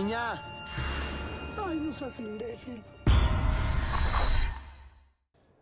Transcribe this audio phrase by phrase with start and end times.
[0.00, 0.42] Niña.
[1.62, 2.82] Ay, no seas imbécil.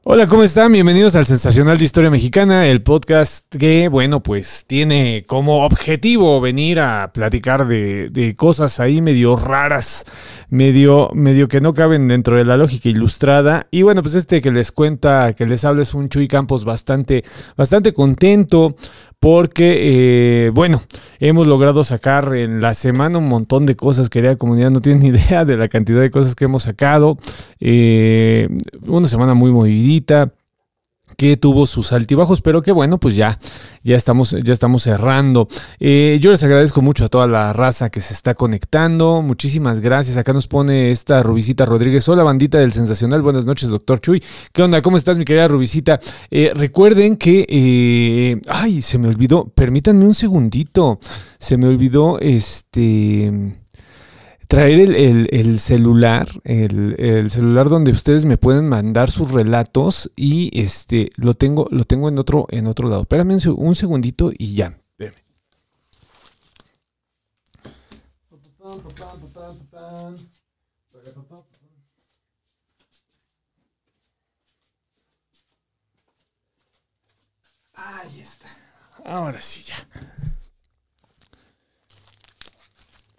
[0.05, 0.73] Hola, ¿cómo están?
[0.73, 6.79] Bienvenidos al Sensacional de Historia Mexicana, el podcast que, bueno, pues tiene como objetivo venir
[6.81, 10.07] a platicar de, de cosas ahí medio raras,
[10.49, 13.67] medio, medio que no caben dentro de la lógica ilustrada.
[13.71, 17.25] Y bueno, pues este que les cuenta, que les habla es un Chuy Campos bastante,
[17.57, 18.77] bastante contento
[19.21, 20.83] porque, eh, bueno,
[21.19, 24.09] hemos logrado sacar en la semana un montón de cosas.
[24.09, 27.19] Querida comunidad, no tienen ni idea de la cantidad de cosas que hemos sacado.
[27.61, 28.49] Eh,
[28.87, 30.33] una semana muy movidita
[31.19, 33.41] que tuvo sus altibajos, pero que bueno, pues ya,
[33.83, 35.49] ya estamos, ya estamos cerrando.
[35.81, 39.21] Eh, yo les agradezco mucho a toda la raza que se está conectando.
[39.21, 40.17] Muchísimas gracias.
[40.17, 42.09] Acá nos pone esta Rubicita Rodríguez.
[42.09, 43.21] Hola, bandita del Sensacional.
[43.21, 44.23] Buenas noches, doctor Chuy.
[44.53, 44.81] ¿Qué onda?
[44.81, 45.99] ¿Cómo estás, mi querida Rubicita?
[46.31, 47.45] Eh, recuerden que.
[47.49, 49.49] eh, ay, se me olvidó.
[49.49, 51.01] Permítanme un segundito.
[51.41, 53.57] Se me olvidó este
[54.49, 60.11] traer el, el- el celular, el, el celular donde ustedes me pueden mandar sus relatos
[60.17, 63.03] y este lo tengo, lo tengo en otro, en otro lado.
[63.03, 64.79] Espérame un segundito y ya.
[64.93, 65.23] Espérame.
[77.75, 78.49] Ahí está.
[79.05, 79.77] Ahora sí ya.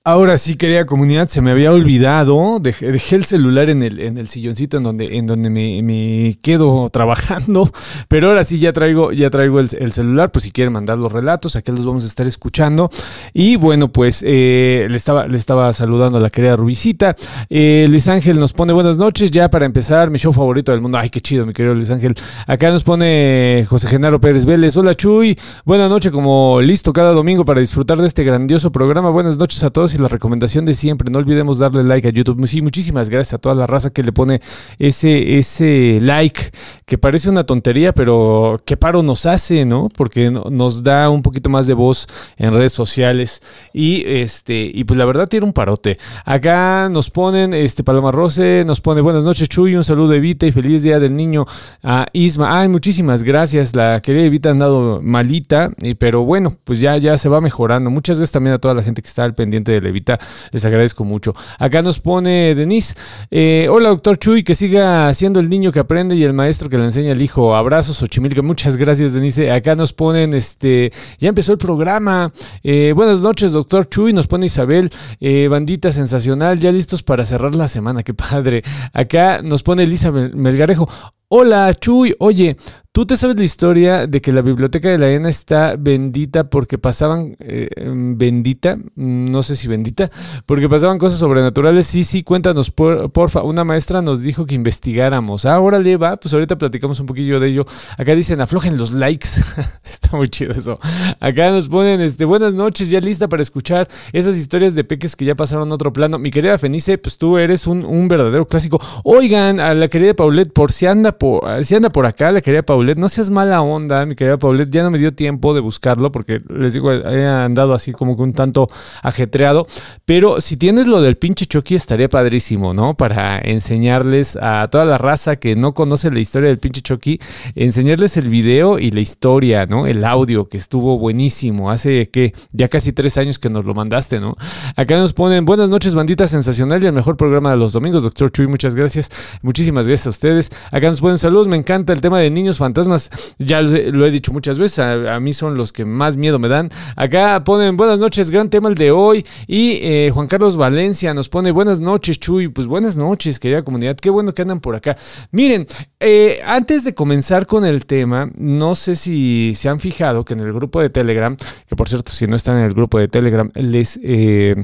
[0.06, 2.60] Ahora sí, querida comunidad, se me había olvidado.
[2.62, 6.90] Dejé, el celular en el, en el silloncito en donde, en donde me, me quedo
[6.90, 7.70] trabajando.
[8.08, 10.32] Pero ahora sí ya traigo, ya traigo el, el celular.
[10.32, 12.90] Pues si quieren mandar los relatos, aquí los vamos a estar escuchando.
[13.34, 17.18] Y bueno, pues eh, le, estaba, le estaba saludando a la querida Rubicita.
[17.50, 19.31] Eh, Luis Ángel nos pone buenas noches.
[19.31, 20.98] Ya para empezar, mi show favorito del mundo.
[20.98, 22.16] Ay, qué chido, mi querido Luis Ángel.
[22.48, 24.78] Acá nos pone José Genaro Pérez Vélez.
[24.78, 25.38] Hola Chuy.
[25.66, 29.10] Buenas noches, como listo cada domingo para disfrutar de este grandioso programa.
[29.10, 31.09] Buenas noches a todos y la recomendación de siempre.
[31.11, 32.45] No olvidemos darle like a YouTube.
[32.47, 34.41] Sí, muchísimas gracias a toda la raza que le pone
[34.77, 36.51] ese, ese like
[36.85, 39.89] que parece una tontería, pero qué paro nos hace, ¿no?
[39.95, 42.07] Porque no- nos da un poquito más de voz
[42.38, 43.41] en redes sociales.
[43.73, 45.97] Y este, y pues la verdad tiene un parote.
[46.25, 50.51] Acá nos ponen, este Paloma Rose nos pone buenas noches, Chuy, un saludo Evita y
[50.51, 51.45] feliz día del niño
[51.83, 52.59] a Isma.
[52.59, 53.75] Ay, muchísimas gracias.
[53.75, 57.89] La querida Evita ha andado malita, pero bueno, pues ya, ya se va mejorando.
[57.89, 60.19] Muchas gracias también a toda la gente que está al pendiente de la Evita.
[60.51, 61.34] Les agradezco mucho.
[61.57, 62.95] Acá nos pone Denise.
[63.31, 66.78] eh, hola, doctor Chuy, que siga siendo el niño que aprende y el maestro que
[66.78, 67.56] le enseña al hijo.
[67.56, 68.41] Abrazos, Xochimilca.
[68.41, 69.51] Muchas gracias, Denise.
[69.51, 72.31] Acá nos ponen, este, ya empezó el programa.
[72.63, 74.13] Eh, buenas noches, doctor Chuy.
[74.13, 74.89] Nos pone Isabel.
[75.19, 78.03] eh, bandita sensacional, ya listos para cerrar la semana.
[78.03, 78.63] Qué padre.
[78.94, 80.89] Acá nos pone Elisa Mel- Melgarejo.
[81.28, 82.16] Hola, Chuy.
[82.19, 82.57] Oye,
[83.00, 86.78] ¿tú te sabes la historia de que la biblioteca de la ENA está bendita porque
[86.78, 87.38] pasaban.
[87.40, 88.76] eh, em, bendita?
[88.76, 90.10] Mm, No sé si bendita.
[90.46, 91.88] Porque pasaban cosas sobrenaturales.
[91.88, 93.42] Sí, sí, cuéntanos, por, porfa.
[93.44, 95.46] Una maestra nos dijo que investigáramos.
[95.46, 96.18] Ah, órale, va.
[96.18, 97.66] Pues ahorita platicamos un poquillo de ello.
[97.98, 99.30] Acá dicen, aflojen los likes.
[99.86, 100.78] está muy chido eso.
[101.22, 105.24] Acá nos ponen, este, buenas noches, ya lista para escuchar esas historias de peques que
[105.24, 106.20] ya pasaron a otro plano.
[106.20, 108.81] Mi querida Fenice, pues tú eres un, un verdadero clásico.
[109.06, 112.62] Oigan, a la querida Paulette, por si anda por, si anda por acá, la querida
[112.64, 116.11] Paulette, no seas mala onda, mi querida Paulette, ya no me dio tiempo de buscarlo
[116.11, 118.69] porque les digo, he andado así como que un tanto
[119.03, 119.67] ajetreado.
[120.05, 122.95] Pero si tienes lo del pinche Chucky, estaría padrísimo, ¿no?
[122.95, 127.19] Para enseñarles a toda la raza que no conoce la historia del pinche Chucky,
[127.56, 129.88] enseñarles el video y la historia, ¿no?
[129.88, 131.71] El audio que estuvo buenísimo.
[131.71, 134.33] Hace que ya casi tres años que nos lo mandaste, ¿no?
[134.75, 138.31] Acá nos ponen buenas noches, bandita sensacional y el mejor programa de los domingos, doctor
[138.31, 138.47] Chuy.
[138.47, 139.09] Muchas gracias.
[139.42, 140.50] Muchísimas gracias a ustedes.
[140.71, 141.47] Acá nos ponen saludos.
[141.47, 143.10] Me encanta el tema de niños fantasmas.
[143.38, 144.80] Ya lo he, dicho muchas veces.
[144.80, 146.69] A, mí son los que más miedo me dan.
[146.95, 149.25] Acá ponen buenas noches, gran tema el de hoy.
[149.48, 152.48] Y eh, Juan Carlos Valencia nos pone buenas noches, Chuy.
[152.48, 153.98] Pues buenas noches, querida comunidad.
[153.98, 154.98] Qué bueno que andan por acá.
[155.31, 155.68] Miren,
[156.00, 160.42] eh, antes de comenzar con el tema, no sé si se han fijado que en
[160.42, 161.36] el grupo de Telegram,
[161.68, 164.00] que por cierto, si no están en el grupo de Telegram, les.
[164.04, 164.56] eh,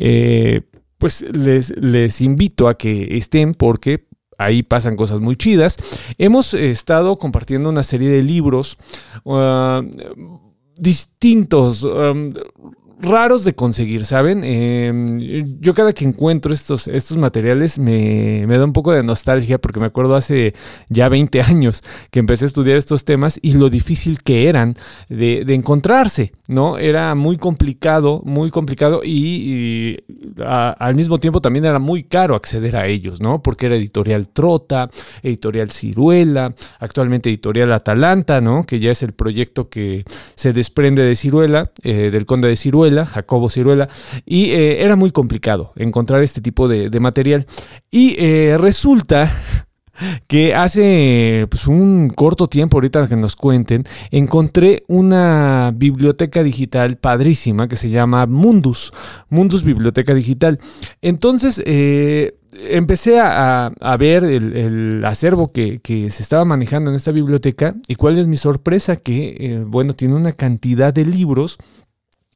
[0.00, 0.62] eh,
[0.98, 4.07] pues les invito a que estén porque
[4.38, 5.76] ahí pasan cosas muy chidas.
[6.16, 8.78] Hemos estado compartiendo una serie de libros
[9.24, 9.82] uh,
[10.76, 11.82] distintos.
[11.82, 12.32] um,
[13.00, 14.42] raros de conseguir, ¿saben?
[14.44, 19.58] Eh, yo cada que encuentro estos, estos materiales me, me da un poco de nostalgia
[19.58, 20.54] porque me acuerdo hace
[20.88, 24.74] ya 20 años que empecé a estudiar estos temas y lo difícil que eran
[25.08, 26.78] de, de encontrarse, ¿no?
[26.78, 29.98] Era muy complicado, muy complicado y, y
[30.44, 33.42] al mismo tiempo también era muy caro acceder a ellos, ¿no?
[33.42, 34.90] Porque era editorial Trota,
[35.22, 38.64] editorial Ciruela, actualmente editorial Atalanta, ¿no?
[38.64, 40.04] Que ya es el proyecto que
[40.34, 43.88] se desprende de Ciruela, eh, del conde de Ciruela, Jacobo Ciruela,
[44.24, 47.46] y eh, era muy complicado encontrar este tipo de, material.
[47.90, 48.16] Y
[48.56, 49.30] resulta
[50.26, 57.68] que hace pues, un corto tiempo, ahorita que nos cuenten, encontré una biblioteca digital padrísima
[57.68, 58.92] que se llama Mundus,
[59.28, 60.58] Mundus Biblioteca Digital.
[61.02, 62.38] Entonces, eh,
[62.68, 68.26] empecé a, ver el, acervo que, se estaba manejando en esta biblioteca y cuál es
[68.26, 71.58] mi sorpresa, que, eh, bueno, tiene una cantidad de libros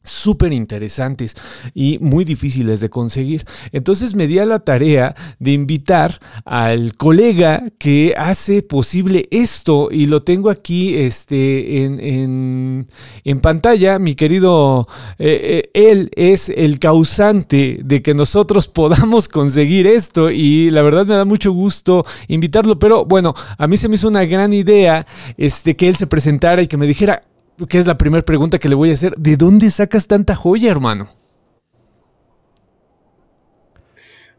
[0.03, 1.37] súper interesantes
[1.75, 3.45] y muy difíciles de conseguir.
[3.73, 10.07] Entonces me di a la tarea de invitar al colega que hace posible esto y
[10.07, 12.87] lo tengo aquí este, en,
[13.25, 13.99] en, pantalla.
[13.99, 14.87] Mi querido,
[15.19, 21.07] eh, eh, él es el causante de que nosotros podamos conseguir esto y la verdad
[21.07, 25.07] me da mucho gusto invitarlo, pero bueno, a mí se me hizo una gran idea
[25.37, 27.21] este, que él se presentara y que me dijera,
[27.69, 29.15] que es la primera pregunta que le voy a hacer.
[29.17, 31.11] ¿De dónde sacas tanta joya, hermano?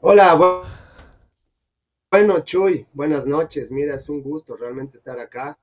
[0.01, 0.35] Hola,
[2.11, 3.71] bueno, Chuy, buenas noches.
[3.71, 5.57] Mira, es un gusto realmente estar acá.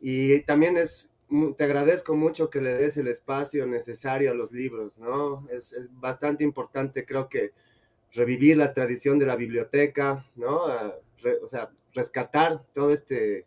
[0.00, 1.08] Y también es,
[1.56, 5.46] te agradezco mucho que le des el espacio necesario a los libros, ¿no?
[5.50, 7.52] Es, es bastante importante, creo que,
[8.14, 10.64] revivir la tradición de la biblioteca, ¿no?
[11.42, 13.46] o sea, rescatar todo este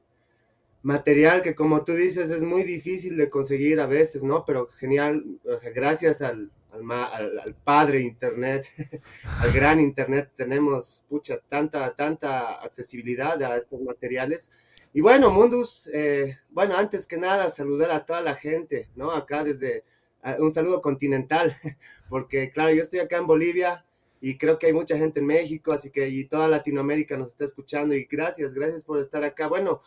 [0.86, 4.46] material que como tú dices es muy difícil de conseguir a veces, ¿no?
[4.46, 5.26] Pero genial,
[5.74, 8.68] gracias al, al, padre Internet,
[9.40, 14.52] al gran Internet, tenemos, pucha, tanta, tanta accesibilidad a estos materiales.
[14.94, 19.12] Y bueno, Mundus, eh, bueno, antes que nada, saludar a toda la gente, ¿no?
[19.12, 19.84] Acá desde,
[20.38, 21.58] un saludo continental,
[22.10, 23.84] porque claro, yo estoy acá en Bolivia,
[24.22, 27.44] y creo que hay mucha gente en México, así que y toda Latinoamérica nos está
[27.44, 29.48] escuchando y gracias, gracias por estar acá.
[29.48, 29.82] Bueno,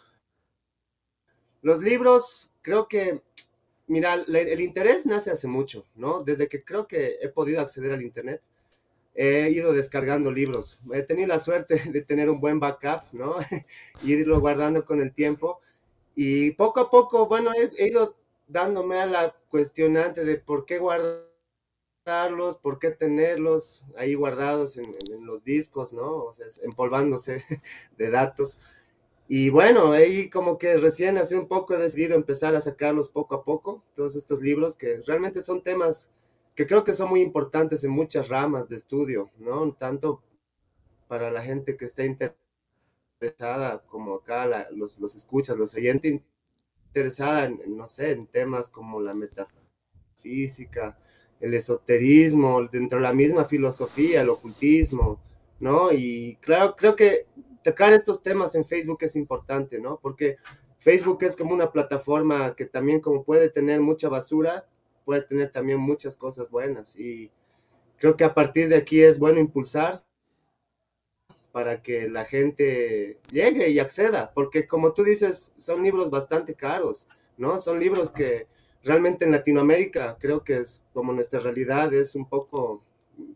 [1.63, 3.23] los libros, creo que,
[3.87, 6.23] mira, el interés nace hace mucho, ¿no?
[6.23, 8.43] Desde que creo que he podido acceder al Internet,
[9.15, 10.79] he ido descargando libros.
[10.93, 13.37] He tenido la suerte de tener un buen backup, ¿no?
[14.03, 15.61] y irlo guardando con el tiempo.
[16.15, 18.17] Y poco a poco, bueno, he, ido
[18.47, 25.27] dándome a la cuestionante de por qué guardarlos, por qué tenerlos ahí guardados en, en
[25.27, 26.25] los discos, ¿no?
[26.25, 27.45] O sea, empolvándose
[27.99, 28.61] de datos.
[29.29, 33.35] Y bueno, ahí como que recién hace un poco he decidido empezar a sacarlos poco
[33.35, 36.11] a poco, todos estos libros que realmente son temas
[36.55, 39.73] que creo que son muy importantes en muchas ramas de estudio, ¿no?
[39.75, 40.23] Tanto
[41.07, 46.21] para la gente que está interesada, como acá los, los escuchas, los oyentes,
[46.89, 50.99] interesada en, no sé, en temas como la metafísica,
[51.39, 55.21] el esoterismo, dentro de la misma filosofía, el ocultismo,
[55.61, 55.93] ¿no?
[55.93, 57.26] Y claro, creo que
[57.62, 59.99] tocar estos temas en Facebook es importante, ¿no?
[60.00, 60.37] Porque
[60.79, 64.67] Facebook es como una plataforma que también como puede tener mucha basura,
[65.05, 66.99] puede tener también muchas cosas buenas.
[66.99, 67.31] Y
[67.99, 70.05] creo que a partir de aquí es bueno impulsar
[71.53, 77.09] para que la gente llegue y acceda, porque como tú dices, son libros bastante caros,
[77.37, 77.59] ¿no?
[77.59, 78.47] Son libros que
[78.85, 82.85] realmente en Latinoamérica creo que es como nuestra realidad es un poco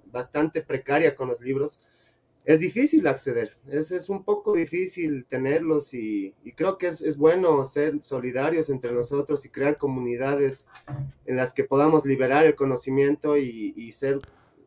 [0.07, 1.81] bastante precaria con los libros
[2.45, 8.03] es difícil acceder, es, es un poco difícil tenerlos y, creo que es, bueno ser
[8.03, 10.67] solidarios entre nosotros y crear comunidades
[11.25, 14.19] en las que podamos liberar el conocimiento y, ser,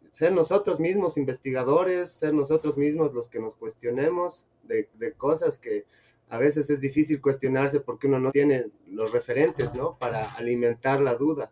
[0.10, 5.86] ser nosotros mismos investigadores, ser nosotros mismos los que nos cuestionemos de, cosas que
[6.30, 9.98] a veces es difícil cuestionarse porque uno no tiene los referentes, ¿no?
[10.00, 11.52] Para alimentar la duda.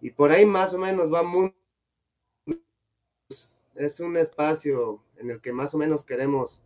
[0.00, 1.54] Y por ahí más o menos va muy...
[3.74, 6.62] Es un espacio en el que más o menos queremos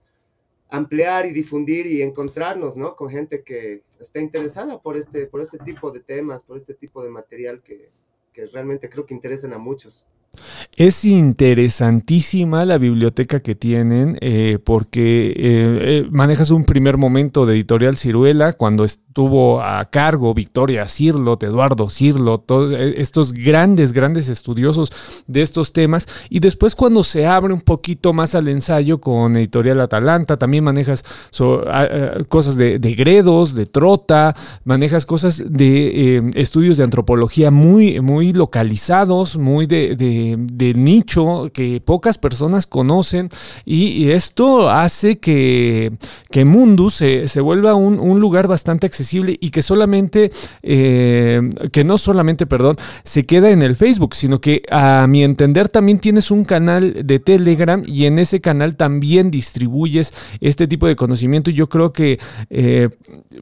[0.69, 2.97] ampliar y difundir y encontrarnos, ¿no?
[2.97, 7.03] Con gente que está interesada por este, por este tipo de temas, por este tipo
[7.03, 7.91] de material que,
[8.33, 10.05] que realmente creo que interesan a muchos.
[10.77, 17.55] Es interesantísima la biblioteca que tienen eh, porque eh, eh, manejas un primer momento de
[17.55, 18.85] editorial Ciruela cuando
[19.17, 24.93] estuvo a cargo Victoria Cirlot, Eduardo Cirlot, todos estos grandes, grandes estudiosos
[25.27, 26.07] de estos temas.
[26.29, 31.03] Y después cuando se abre un poquito más al ensayo con editorial Atalanta, también manejas
[32.29, 39.65] cosas de, Gredos, de Trota, manejas cosas de estudios de antropología muy, muy localizados, muy
[39.65, 43.31] de de, nicho que pocas personas conocen.
[43.65, 45.93] Y, esto hace que,
[46.31, 50.31] que Mundus se, vuelva un, lugar bastante accesible y que solamente,
[50.63, 51.41] eh,
[51.73, 55.99] que no solamente, perdón, se queda en el Facebook, sino que a mi entender también
[55.99, 61.51] tienes un canal de Telegram y en ese canal también distribuyes este tipo de conocimiento.
[61.51, 62.19] Yo creo que,
[62.51, 62.89] eh,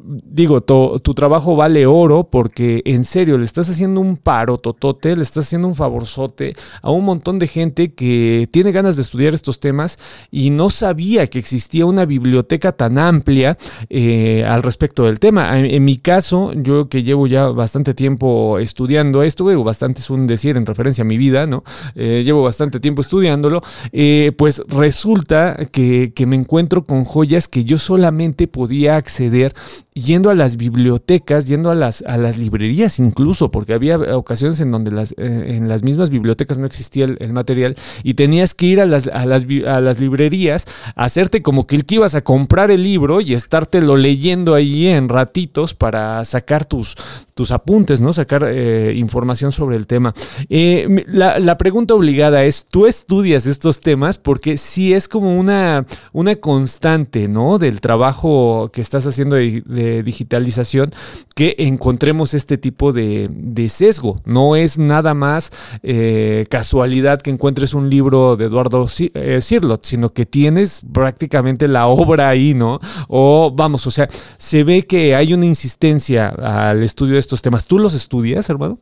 [0.00, 5.22] digo, tu trabajo vale oro porque en serio le estás haciendo un paro totote, le
[5.22, 9.60] estás haciendo un favorzote a un montón de gente que tiene ganas de estudiar estos
[9.60, 9.98] temas
[10.30, 13.56] y no sabía que existía una biblioteca tan amplia
[13.88, 15.53] eh, al respecto del tema.
[15.58, 20.56] En, mi caso, yo que llevo ya bastante tiempo estudiando esto, bastante es un decir
[20.56, 21.64] en referencia a mi vida, ¿no?
[21.94, 27.64] Eh, llevo bastante tiempo estudiándolo, eh, pues resulta que, que me encuentro con joyas que
[27.64, 29.54] yo solamente podía acceder
[29.94, 34.72] yendo a las bibliotecas, yendo a las, a las librerías incluso, porque había ocasiones en
[34.72, 38.80] donde las, eh, en las mismas bibliotecas no existía el, material y tenías que ir
[38.80, 42.72] a las, a las, a las librerías, hacerte como que el que ibas a comprar
[42.72, 46.96] el libro y estártelo leyendo ahí en ratitos para sacar tus,
[47.34, 48.12] tus apuntes, ¿no?
[48.12, 50.14] Sacar eh, información sobre el tema.
[50.48, 54.18] Eh, la, la, pregunta obligada es, ¿tú estudias estos temas?
[54.18, 57.58] Porque sí es como una, una constante, ¿no?
[57.58, 60.92] Del trabajo que estás haciendo de digitalización
[61.34, 63.28] que encontremos este tipo de,
[63.68, 64.20] sesgo.
[64.24, 65.50] No es nada más
[65.82, 72.28] eh, casualidad que encuentres un libro de Eduardo Sirlot, sino que tienes prácticamente la obra
[72.28, 72.78] ahí, ¿no?
[73.08, 77.66] O vamos, o sea, se ve que hay una insistencia al estudio de estos temas.
[77.66, 78.78] ¿Tú los estudias, hermano?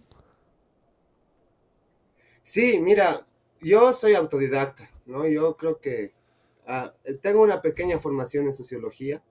[2.42, 3.26] Sí, mira,
[3.60, 5.26] yo soy autodidacta, ¿no?
[5.26, 6.12] Yo creo que
[6.66, 9.22] ah, tengo una pequeña formación en sociología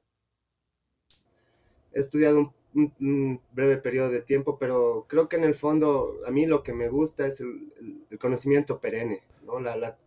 [1.94, 6.46] he estudiado un, breve periodo de tiempo, pero creo que en el fondo a mí
[6.46, 9.60] lo que me gusta es el, conocimiento perenne, ¿no?
[9.60, 9.98] La,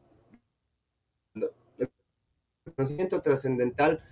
[1.35, 1.91] el
[2.75, 4.03] conocimiento trascendental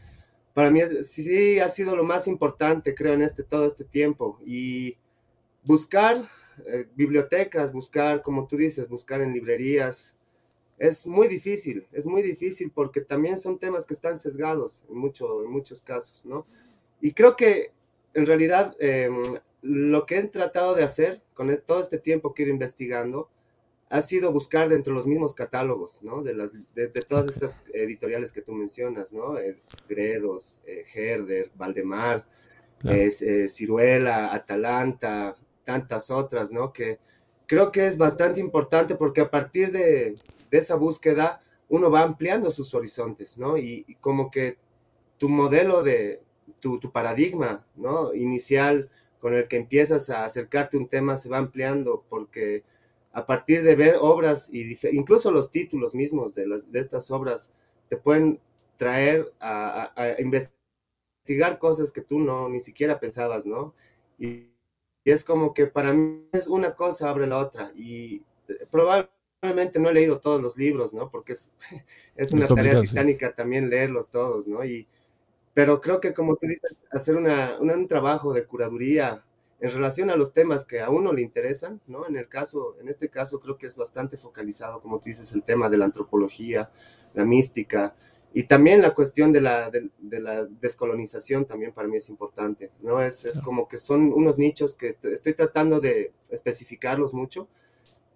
[0.55, 4.39] para mí sí ha sido lo más importante, creo, en este, todo este tiempo.
[4.45, 4.97] Y
[5.65, 6.29] buscar
[6.67, 10.15] eh, bibliotecas, buscar, como tú dices, buscar en librerías,
[10.79, 15.45] es muy difícil, es muy difícil porque también son temas que están sesgados en, mucho,
[15.45, 16.47] en muchos casos, ¿no?
[17.01, 17.71] Y creo que
[18.15, 19.23] en realidad em,
[19.63, 23.31] lo que he tratado de hacer con e, todo este tiempo que he ido investigando
[23.93, 26.23] ha sido buscar dentro de los mismos catálogos, ¿no?
[26.23, 29.37] De, las, de, todas estas editoriales que tú mencionas, ¿no?
[29.39, 32.25] Eh, Gredos, eh, Herder, Valdemar,
[32.85, 33.11] eh,
[33.49, 36.73] Ciruela, Atalanta, tantas otras, ¿no?
[36.73, 36.99] Que
[37.47, 40.17] creo que es bastante importante porque a partir de,
[40.51, 43.57] de esa búsqueda uno va ampliando sus horizontes, ¿no?
[43.57, 44.59] y como que
[45.17, 46.23] tu modelo de,
[46.61, 48.15] tu, paradigma ¿no?
[48.15, 48.89] inicial
[49.21, 52.65] con el que empiezas a acercarte a un tema se va ampliando porque
[53.13, 57.53] a partir de ver obras y incluso los títulos mismos de, las, de estas obras
[57.89, 58.41] te pueden
[58.77, 63.75] traer a, investigar cosas que tú no ni siquiera pensabas, ¿no?
[64.19, 64.49] Y,
[65.05, 68.23] es como que para mí es una cosa abre la otra y
[68.71, 71.11] probablemente no he leído todos los libros, ¿no?
[71.11, 71.51] Porque es,
[72.17, 74.65] es una tarea titánica también leerlos todos, ¿no?
[74.65, 74.87] Y,
[75.55, 79.25] pero creo que como tú dices, hacer un trabajo de curaduría
[79.63, 82.05] en relación a los temas que a uno le interesan, ¿no?
[82.09, 85.45] En el caso, en este caso creo que es bastante focalizado, como tú dices, el
[85.45, 86.73] tema de la antropología,
[87.15, 87.95] la mística,
[88.35, 93.01] y también la cuestión de la, de, la descolonización también para mí es importante, ¿no?
[93.01, 97.47] Es, es, como que son unos nichos que estoy tratando de especificarlos mucho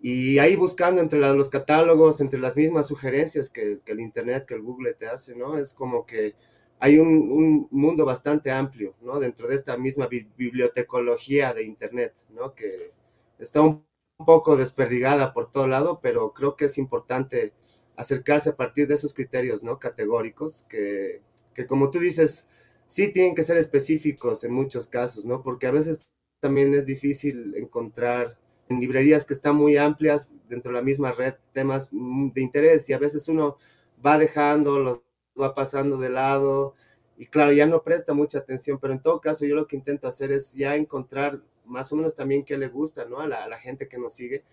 [0.00, 4.54] y ahí buscando entre los catálogos, entre las mismas sugerencias que, que, el Internet, que
[4.54, 5.56] el Google te hace, ¿no?
[5.56, 6.34] Es como que
[6.78, 9.18] hay un, mundo bastante amplio, ¿no?
[9.18, 12.54] Dentro de esta misma bibliotecología de Internet, ¿no?
[12.54, 12.92] Que
[13.38, 13.84] está un
[14.24, 17.52] poco desperdigada por todo lado, pero creo que es importante
[17.96, 19.78] acercarse a partir de esos criterios, ¿no?
[19.78, 21.22] Categóricos, que,
[21.54, 22.48] que como tú dices,
[22.86, 25.42] sí tienen que ser específicos en muchos casos, ¿no?
[25.42, 30.78] Porque a veces también es difícil encontrar en librerías que están muy amplias dentro de
[30.78, 33.58] la misma red temas de interés y a veces uno
[34.04, 35.00] va dejando los
[35.40, 36.74] va pasando de lado
[37.16, 40.06] y claro, ya no presta mucha atención, pero en todo caso yo lo que intento
[40.06, 43.20] hacer es ya encontrar más o menos también qué le gusta, ¿no?
[43.20, 44.44] A la, gente que nos sigue,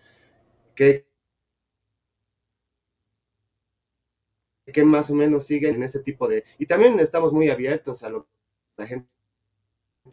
[0.74, 1.06] que,
[4.72, 6.44] que más o menos siguen en ese tipo de...
[6.58, 8.28] Y también estamos muy abiertos a lo que
[8.78, 9.08] la gente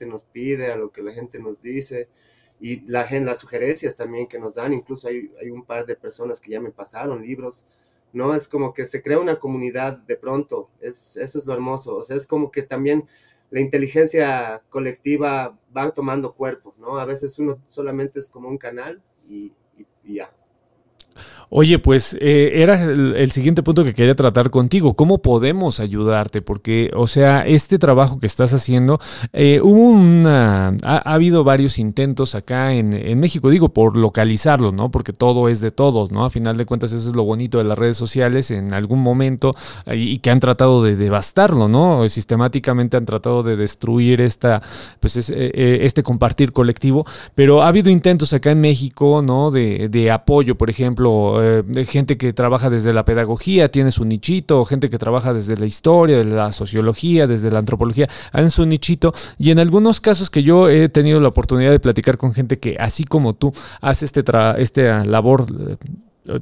[0.01, 2.09] nos pide, a lo que la gente nos dice
[2.59, 6.39] y la, las sugerencias también que nos dan, incluso hay, hay un par de personas
[6.39, 7.65] que ya me pasaron libros
[8.13, 8.35] ¿no?
[8.35, 12.03] Es como que se crea una comunidad de pronto, es, eso es lo hermoso, o
[12.03, 13.07] sea, es como que también
[13.51, 16.97] la inteligencia colectiva va tomando cuerpo, ¿no?
[16.97, 19.53] A veces uno solamente es como un canal y,
[20.03, 20.33] ya.
[21.53, 24.93] Oye, pues eh, era el, siguiente punto que quería tratar contigo.
[24.93, 26.41] ¿Cómo podemos ayudarte?
[26.41, 29.01] Porque, o sea, este trabajo que estás haciendo,
[29.33, 29.91] eh, hubo
[30.29, 34.91] ha, habido varios intentos acá en, México, digo, por localizarlo, ¿no?
[34.91, 36.23] Porque todo es de todos, ¿no?
[36.23, 39.53] A final de cuentas, eso es lo bonito de las redes sociales en algún momento
[39.87, 42.07] y, que han tratado de devastarlo, ¿no?
[42.07, 44.61] Sistemáticamente han tratado de destruir esta,
[45.01, 49.51] pues eh, este compartir colectivo, pero ha habido intentos acá en México, ¿no?
[49.51, 51.10] De apoyo, por ejemplo,
[51.41, 55.65] eh, gente que trabaja desde la pedagogía, tiene su nichito, gente que trabaja desde la
[55.65, 59.13] historia, desde la sociología, desde la antropología, en su nichito.
[59.37, 62.77] Y en algunos casos que yo he tenido la oportunidad de platicar con gente que,
[62.79, 64.23] así como tú, hace este,
[64.57, 65.77] este labor eh,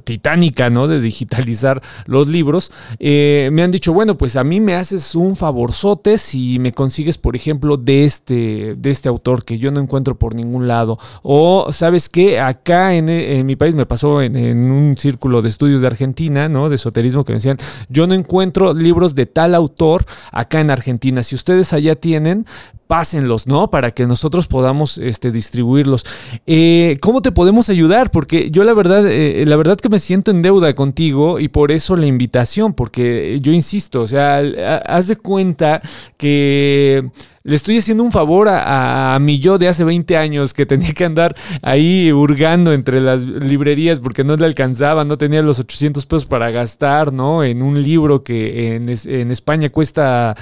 [0.04, 0.88] titánica, ¿no?
[0.88, 5.36] De digitalizar los libros, eh, me han dicho, bueno, pues a mí me haces un
[5.36, 10.18] favorzote si me consigues, por ejemplo, de este, de este autor que yo no encuentro
[10.18, 10.98] por ningún lado.
[11.22, 12.40] O, ¿sabes qué?
[12.40, 16.68] Acá en, mi país me pasó en, en, un círculo de estudios de Argentina, ¿no?
[16.68, 17.58] De esoterismo que me decían,
[17.88, 21.22] yo no encuentro libros de tal autor acá en Argentina.
[21.22, 22.46] Si ustedes allá tienen,
[22.90, 23.70] pásenlos, ¿no?
[23.70, 26.04] Para que nosotros podamos este, distribuirlos.
[26.48, 28.10] Eh, ¿Cómo te podemos ayudar?
[28.10, 31.70] Porque yo la verdad, eh, la verdad que me siento en deuda contigo y por
[31.70, 34.42] eso la invitación, porque yo insisto, o sea,
[34.86, 35.80] haz de cuenta
[36.16, 37.08] que
[37.42, 41.06] le estoy haciendo un favor a, mi yo de hace 20 años que tenía que
[41.06, 46.26] andar ahí hurgando entre las librerías porque no le alcanzaba, no tenía los 800 pesos
[46.26, 47.42] para gastar, ¿no?
[47.42, 48.90] En un libro que en,
[49.30, 50.36] España cuesta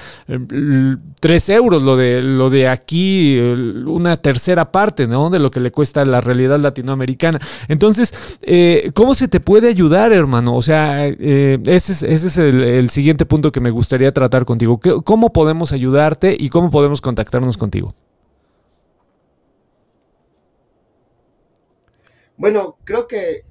[1.20, 3.38] 3 euros, lo de, lo de aquí,
[3.86, 5.30] una tercera parte, ¿no?
[5.30, 7.40] De lo que le cuesta la realidad latinoamericana.
[7.68, 8.12] Entonces,
[8.42, 10.56] eh, ¿cómo se te puede ayudar, hermano?
[10.56, 14.44] O sea, eh, ese es, ese es el, el siguiente punto que me gustaría tratar
[14.44, 14.80] contigo.
[15.04, 17.94] ¿Cómo podemos ayudarte y cómo podemos contactarnos contigo?
[22.36, 23.44] Bueno, creo que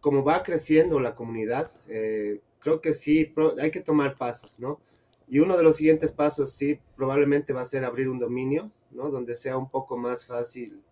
[0.00, 4.80] como va creciendo la comunidad, eh, creo que sí, hay que tomar pasos, ¿no?
[5.26, 9.10] Y uno de los siguientes pasos, sí, probablemente va a ser abrir un dominio, ¿no?
[9.10, 10.82] Donde sea un poco más fácil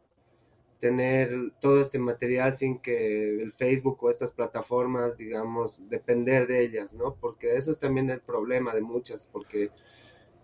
[0.80, 6.94] tener todo este material sin que el Facebook o estas plataformas, digamos, depender de ellas,
[6.94, 7.14] ¿no?
[7.14, 9.70] Porque eso es también el problema de muchas, porque,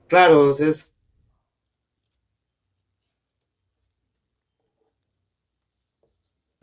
[0.07, 0.93] claro, es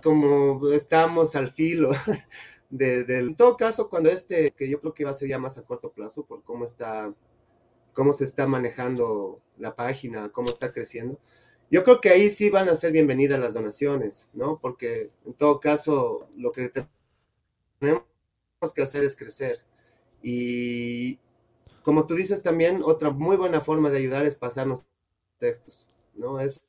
[0.06, 1.90] como estamos al filo
[2.70, 5.58] de, En todo caso, cuando este, que yo creo que va a ser ya más
[5.58, 7.12] a corto plazo por cómo está,
[7.92, 11.20] cómo se está manejando la página, cómo está creciendo,
[11.72, 14.60] yo creo que ahí sí van a ser bienvenidas las donaciones, ¿no?
[14.62, 16.70] Porque en todo caso, lo que
[17.80, 18.04] tenemos
[18.76, 19.62] que hacer es crecer.
[20.22, 21.18] Y
[21.82, 24.86] como tú dices también, otra muy buena forma de ayudar es pasarnos
[25.40, 26.40] textos, ¿no?
[26.40, 26.64] Es,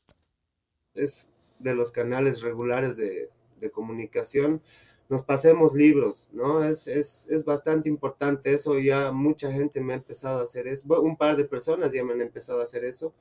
[0.94, 3.30] es de los canales regulares de,
[3.72, 4.62] comunicación,
[5.08, 6.62] nos pasemos libros, ¿no?
[6.62, 11.02] Es, es, es, bastante importante eso, ya mucha gente me ha empezado a hacer eso,
[11.02, 13.12] un par de personas ya me han empezado a hacer eso,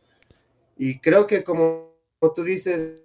[0.77, 1.95] y creo que como,
[2.35, 3.01] tú dices,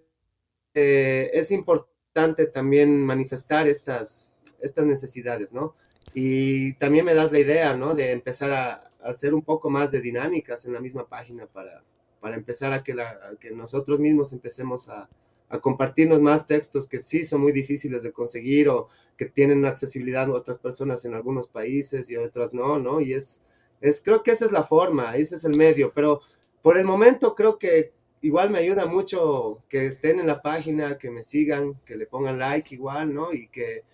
[0.74, 5.74] eh, es importante también manifestar estas, estas necesidades, ¿no?
[6.12, 7.94] Y también me das la idea, ¿no?
[7.94, 11.82] De empezar a, a hacer un poco más de dinámicas en la misma página para,
[12.20, 15.08] para empezar a que, la, que nosotros mismos empecemos a,
[15.50, 20.24] a, compartirnos más textos que sí son muy difíciles de conseguir o que tienen accesibilidad
[20.28, 23.00] a otras personas en algunos países y otras no, ¿no?
[23.00, 23.42] Y es,
[23.80, 26.20] es, creo que esa es la forma, ese es el medio, pero
[26.62, 31.10] por el momento creo que igual me ayuda mucho que estén en la página, que
[31.10, 33.32] me sigan, que le pongan like igual, ¿no?
[33.32, 33.84] Y que,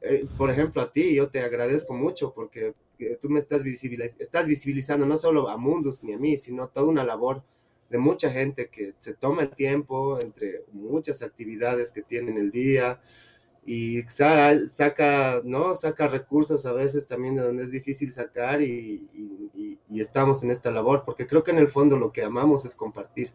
[0.00, 4.46] eh, por ejemplo, a ti, yo te agradezco mucho porque eh, tú me estás, estás
[4.46, 7.42] visibilizando no solo a Mundus ni a mí, sino toda una labor
[7.90, 13.00] de mucha gente que se toma el tiempo entre muchas actividades que tienen el día
[13.66, 15.74] y saca, ¿no?
[15.74, 19.08] saca recursos a veces también de donde es difícil sacar y,
[19.90, 23.30] estamos en esta labor, porque creo que en el fondo lo que amamos es compartir.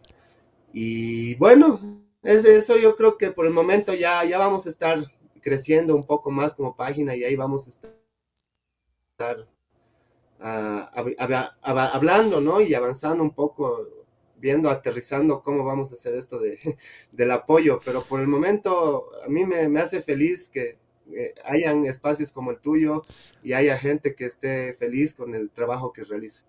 [0.73, 4.99] Y bueno, es eso yo creo que por el momento ya, ya vamos a estar
[5.41, 9.47] creciendo un poco más como página y ahí vamos a estar
[10.41, 10.91] ah,
[11.61, 12.59] hablando, ¿no?
[12.61, 13.98] Y avanzando un poco
[14.39, 16.59] viendo, aterrizando cómo vamos a hacer esto de,
[17.11, 20.77] del apoyo, pero por el momento a mí me, hace feliz que
[21.11, 23.01] eh, hayan espacios como el tuyo
[23.43, 26.43] y haya gente que esté feliz con el trabajo que realiza.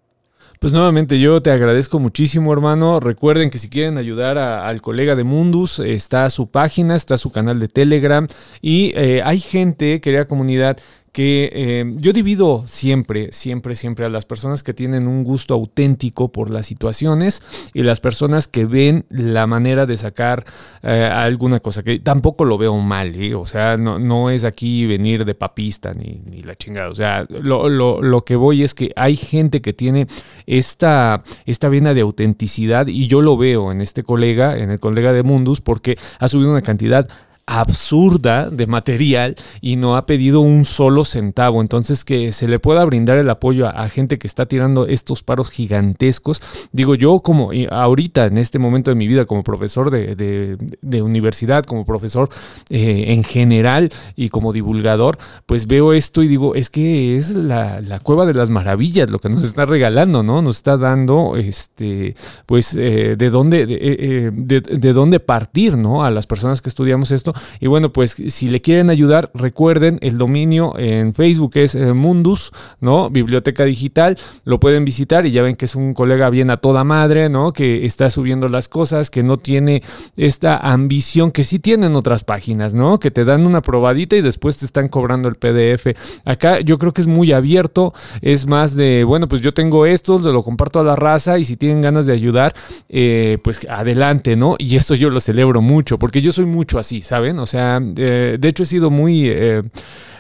[0.59, 3.01] Pues nuevamente yo te agradezco muchísimo, hermano.
[3.01, 7.61] Recuerden que si quieren ayudar al colega de Mundus, está su página, está su canal
[7.61, 8.27] de Telegram
[8.61, 10.79] y eh, hay gente, querida comunidad,
[11.13, 16.31] que eh, yo divido siempre, siempre, siempre a las personas que tienen un gusto auténtico
[16.31, 17.43] por las situaciones
[17.75, 20.45] y las personas que ven la manera de sacar
[20.83, 23.35] eh, alguna cosa, que tampoco lo veo mal, ¿eh?
[23.35, 27.27] o sea, no, no, es aquí venir de papista ni, ni la chingada, o sea,
[27.29, 30.07] lo, lo, lo, que voy es que hay gente que tiene
[30.47, 35.13] esta, esta vena de autenticidad y yo lo veo en este colega, en el colega
[35.13, 37.09] de Mundus, porque ha subido una cantidad
[37.51, 41.61] absurda de material y no ha pedido un solo centavo.
[41.61, 45.51] Entonces que se le pueda brindar el apoyo a, gente que está tirando estos paros
[45.51, 46.41] gigantescos.
[46.71, 51.85] Digo, yo como ahorita en este momento de mi vida como profesor de, universidad, como
[51.85, 52.29] profesor
[52.69, 57.81] eh, en general y como divulgador, pues veo esto y digo, es que es la,
[58.05, 60.41] cueva de las maravillas lo que nos está regalando, ¿no?
[60.41, 62.15] Nos está dando, este,
[62.47, 66.05] pues, eh, de dónde, de, eh, de, de dónde partir, ¿no?
[66.05, 70.19] A las personas que estudiamos esto y bueno, pues si le quieren ayudar, recuerden el
[70.19, 73.11] dominio en Facebook es eh, Mundus, ¿no?
[73.11, 74.19] Biblioteca Digital.
[74.45, 77.53] Lo pueden visitar y ya ven que es un colega bien a toda madre, ¿no?
[77.53, 79.83] Que está subiendo las cosas, que no tiene
[80.17, 82.99] esta ambición que sí tienen otras páginas, ¿no?
[82.99, 85.97] Que te dan una probadita y después te están cobrando el PDF.
[86.25, 90.19] Acá yo creo que es muy abierto, es más de, bueno, pues yo tengo esto,
[90.19, 92.55] lo comparto a la raza y si tienen ganas de ayudar,
[92.89, 94.57] eh, pues adelante, ¿no?
[94.59, 97.30] Y eso yo lo celebro mucho, porque yo soy mucho así, ¿saben?
[97.39, 99.29] O sea, eh, de hecho he sido muy...
[99.29, 99.63] Eh,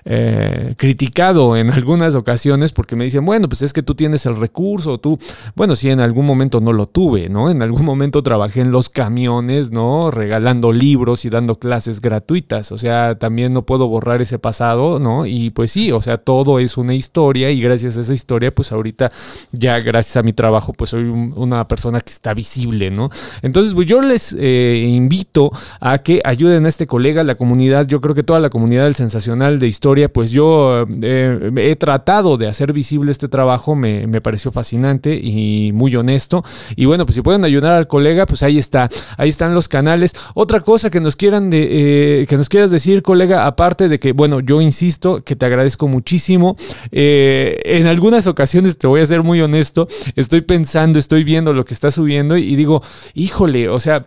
[0.04, 4.36] eh, criticado en algunas ocasiones porque me dicen, bueno, pues es que tú tienes el
[4.36, 5.18] recurso, tú,
[5.54, 7.50] bueno, sí, en algún momento no lo tuve, ¿no?
[7.50, 10.10] En algún momento trabajé en los camiones, ¿no?
[10.10, 15.26] Regalando libros y dando clases gratuitas, o sea, también no puedo borrar ese pasado, ¿no?
[15.26, 18.72] Y pues sí, o sea, todo es una historia y gracias a esa historia, pues
[18.72, 19.10] ahorita
[19.52, 23.10] ya gracias a mi trabajo, pues soy un, una persona que está visible, ¿no?
[23.42, 28.00] Entonces, pues yo les eh, invito a que ayuden a este colega, la comunidad, yo
[28.00, 32.46] creo que toda la comunidad del sensacional de historia, pues yo eh, he tratado de
[32.46, 36.44] hacer visible este trabajo, me, me, pareció fascinante y muy honesto.
[36.76, 40.14] Y bueno, pues si pueden ayudar al colega, pues ahí está, ahí están los canales.
[40.34, 44.12] Otra cosa que nos quieran de, eh, que nos quieras decir, colega, aparte de que,
[44.12, 46.56] bueno, yo insisto que te agradezco muchísimo.
[46.92, 51.64] Eh, en algunas ocasiones, te voy a ser muy honesto, estoy pensando, estoy viendo lo
[51.64, 52.82] que está subiendo y, y digo,
[53.14, 54.06] híjole, o sea,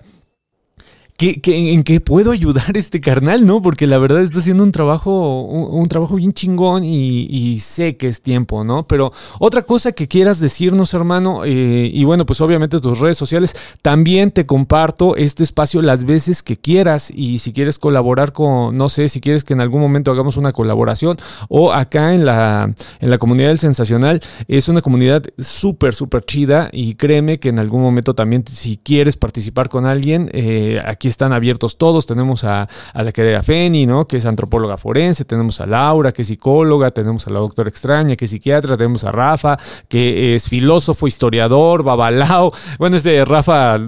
[1.41, 3.62] ¿Qué, en qué puedo ayudar este carnal, ¿no?
[3.62, 8.09] Porque la verdad está haciendo un trabajo, un, trabajo bien chingón y, y, sé que
[8.09, 8.88] es tiempo, ¿no?
[8.88, 13.55] Pero otra cosa que quieras decirnos, hermano, eh, y bueno, pues obviamente tus redes sociales,
[13.81, 18.89] también te comparto este espacio las veces que quieras y si quieres colaborar con, no
[18.89, 23.09] sé, si quieres que en algún momento hagamos una colaboración o acá en la, en
[23.09, 27.81] la comunidad del Sensacional, es una comunidad súper, súper chida y créeme que en algún
[27.81, 32.06] momento también si quieres participar con alguien, eh, aquí están abiertos todos.
[32.06, 34.08] Tenemos a, a la querida Feni, ¿no?
[34.08, 38.15] Que es antropóloga forense, tenemos a Laura, que es psicóloga, tenemos a la doctora extraña,
[38.15, 42.52] que es psiquiatra, tenemos a Rafa, que es filósofo, historiador, babalao.
[42.80, 43.80] Bueno, este Rafa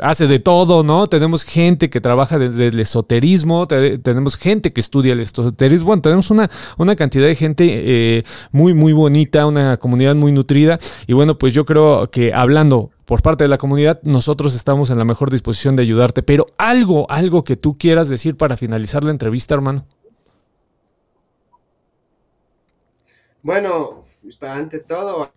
[0.00, 1.06] hace de todo, ¿no?
[1.06, 5.86] Tenemos gente que trabaja desde el esoterismo, te, tenemos gente que estudia el esoterismo.
[5.86, 10.78] Bueno, tenemos una, una cantidad de gente eh, muy, muy bonita, una comunidad muy nutrida.
[11.06, 14.98] Y bueno, pues yo creo que hablando por parte de la comunidad, nosotros estamos en
[14.98, 16.22] la mejor disposición de ayudarte.
[16.24, 19.86] Pero algo, algo que tú quieras decir para finalizar la entrevista, hermano.
[23.42, 24.04] Bueno,
[24.40, 25.32] ante todo,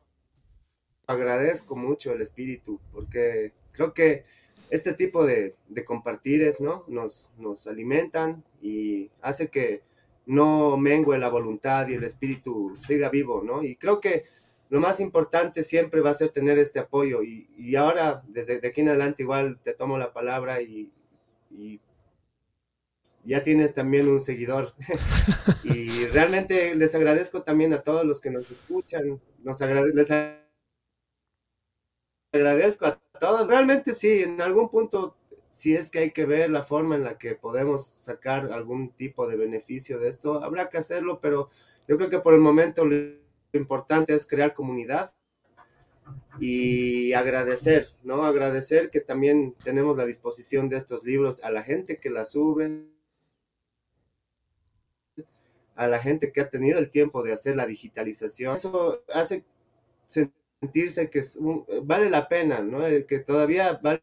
[1.05, 4.25] agradezco mucho el espíritu, porque creo que
[4.71, 6.85] este tipo de, de compartires, ¿no?
[6.87, 9.83] Nos, nos alimentan y hace que
[10.25, 13.63] no mengue la voluntad y el espíritu siga vivo, ¿no?
[13.63, 14.25] Y creo que
[14.69, 17.23] lo más importante siempre va a ser tener este apoyo.
[17.23, 20.91] Y, y ahora, desde de aquí en adelante, igual te tomo la palabra y,
[21.49, 21.81] y
[23.23, 24.75] ya tienes también un seguidor.
[25.63, 29.19] y realmente les agradezco también a todos los que nos escuchan.
[29.43, 30.11] Nos agrade les
[32.31, 33.47] agradezco a todos.
[33.47, 35.17] Realmente sí, en algún punto,
[35.49, 39.27] si es que hay que ver la forma en la que podemos sacar algún tipo
[39.27, 41.49] de beneficio de esto, habrá que hacerlo, pero
[41.87, 42.85] yo creo que por el momento
[43.51, 45.13] lo importante es crear comunidad
[46.39, 48.23] y agradecer, ¿no?
[48.25, 52.85] Agradecer que también tenemos la disposición de estos libros a la gente que la sube,
[55.75, 58.55] a la gente que ha tenido el tiempo de hacer la digitalización.
[58.55, 59.43] Eso hace
[60.05, 61.21] sentirse que
[61.83, 62.79] vale la pena, ¿no?
[63.07, 64.01] Que todavía vale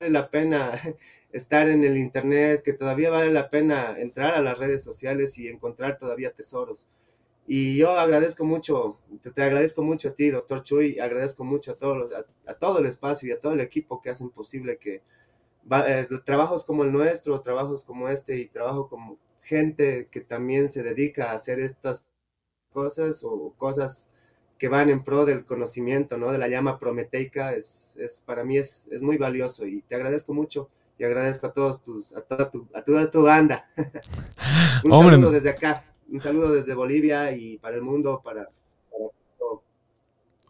[0.00, 0.72] la pena
[1.32, 5.48] estar en el Internet, que todavía vale la pena entrar a las redes sociales y
[5.48, 6.88] encontrar todavía tesoros.
[7.46, 11.74] Y yo agradezco mucho, te, te, agradezco mucho a ti, doctor Chuy, agradezco mucho a,
[11.76, 15.02] todos a, a, todo el espacio y a todo el equipo que hacen posible que
[15.70, 20.68] va, eh, trabajos como el nuestro, trabajos como este y trabajo como gente que también
[20.68, 22.08] se dedica a hacer estas
[22.72, 24.10] cosas o cosas
[24.58, 26.32] que van en pro del conocimiento, ¿no?
[26.32, 30.32] De la llama prometeica, es, es para mí es, es, muy valioso y te agradezco
[30.32, 33.68] mucho y agradezco a todos tus, a toda tu, a toda tu banda.
[34.84, 35.16] un Hombre.
[35.16, 38.48] saludo desde acá, un saludo desde Bolivia y para el mundo, para,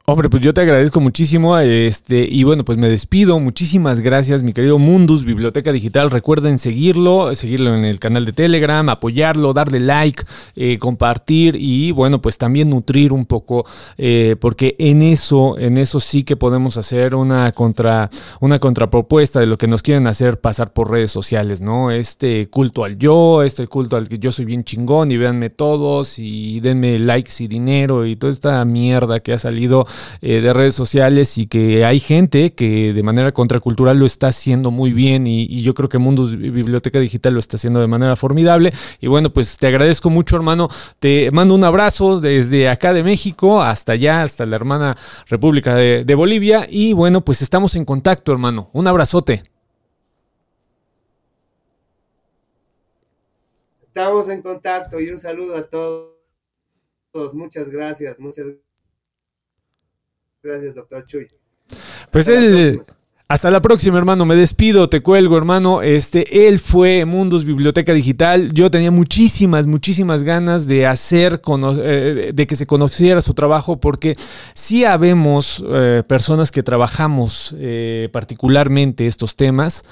[0.09, 1.59] Hombre, pues yo te agradezco muchísimo.
[1.59, 3.41] Este, y bueno, pues me despido.
[3.41, 6.13] Muchísimas gracias, mi querido Mundus, Biblioteca Digital.
[6.13, 10.23] Recuerden seguirlo, seguirlo en el canal de Telegram, apoyarlo, darle like,
[10.55, 13.67] eh, compartir y bueno, pues también nutrir un poco,
[13.99, 19.47] eh, porque en eso, en eso sí que podemos hacer una contra, una contrapropuesta de
[19.47, 21.91] lo que nos quieren hacer pasar por redes sociales, ¿no?
[21.91, 26.21] Este culto al yo, este culto al que yo soy bien chingón y véanme todos
[26.21, 29.85] y denme likes y dinero y toda esta mierda que ha salido
[30.21, 34.71] eh, de redes sociales y que hay gente que de manera contracultural lo está haciendo
[34.71, 38.73] muy bien y, yo creo que Mundus Biblioteca Digital lo está haciendo de manera formidable.
[39.01, 40.69] Y bueno, pues te agradezco mucho, hermano.
[40.99, 46.15] Te mando un abrazo desde acá de México hasta allá, hasta la hermana República de,
[46.15, 46.67] Bolivia.
[46.71, 48.71] Y bueno, pues estamos en contacto, hermano.
[48.73, 49.43] Un abrazote.
[53.87, 56.15] Estamos en contacto y un saludo a todos.
[57.33, 58.66] Muchas gracias, muchas gracias.
[60.47, 61.29] Gracias, doctor Chuy.
[62.11, 62.81] Pues él...
[63.29, 64.25] Hasta la próxima, hermano.
[64.25, 65.83] Me despido, te cuelgo, hermano.
[65.83, 68.53] Este, él fue Mundus Biblioteca Digital.
[68.53, 71.41] Yo tenía muchísimas, muchísimas ganas de hacer,
[71.79, 74.15] eh, de que se conociera su trabajo, porque
[74.55, 79.83] sí habemos eh, personas que trabajamos eh, particularmente estos temas,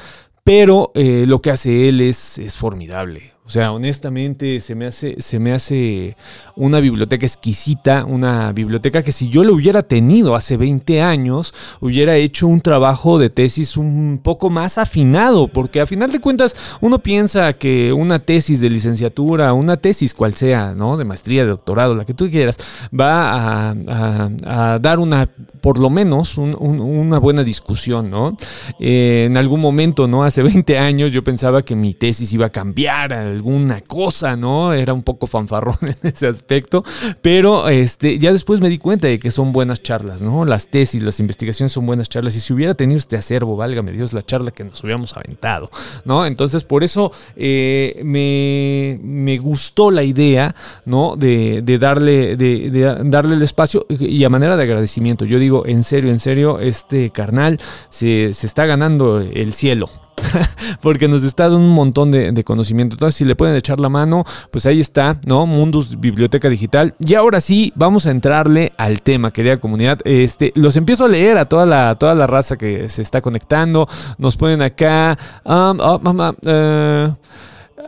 [0.44, 3.33] pero lo que hace él es, es formidable.
[3.46, 6.16] O sea, honestamente se me hace, se me hace
[6.56, 12.16] una biblioteca exquisita, una biblioteca que si yo lo hubiera tenido hace 20 años, hubiera
[12.16, 17.00] hecho un trabajo de tesis un poco más afinado, porque a final de cuentas uno
[17.00, 20.96] piensa que una tesis de licenciatura, una tesis cual sea, ¿no?
[20.96, 22.56] De maestría, de doctorado, la que tú quieras,
[22.98, 25.28] va a, dar una,
[25.60, 28.38] por lo menos, una buena discusión, ¿no?
[28.80, 30.24] Eh, en algún momento, ¿no?
[30.24, 34.72] Hace 20 años yo pensaba que mi tesis iba a cambiar alguna cosa, ¿no?
[34.72, 36.84] Era un poco fanfarrón en ese aspecto,
[37.22, 40.44] pero este, ya después me di cuenta de que son buenas charlas, ¿no?
[40.44, 44.12] Las tesis, las investigaciones son buenas charlas y si hubiera tenido este acervo, válgame Dios,
[44.12, 45.70] la charla que nos hubiéramos aventado,
[46.04, 46.26] ¿no?
[46.26, 51.16] Entonces, por eso eh, me, gustó la idea, ¿no?
[51.16, 52.70] De, darle, de,
[53.04, 55.24] darle el espacio y a manera de agradecimiento.
[55.24, 59.90] Yo digo, en serio, en serio, este carnal se, se está ganando el cielo,
[60.80, 62.94] porque nos está dando un montón de, conocimiento.
[62.94, 65.46] Entonces, si le pueden echar la mano, pues ahí está, ¿no?
[65.46, 66.94] Mundus Biblioteca Digital.
[66.98, 70.00] Y ahora sí, vamos a entrarle al tema, querida comunidad.
[70.04, 73.88] Este, los empiezo a leer a toda la, toda la raza que se está conectando.
[74.18, 75.18] Nos ponen acá.
[75.44, 77.14] Um, oh, mamá, uh,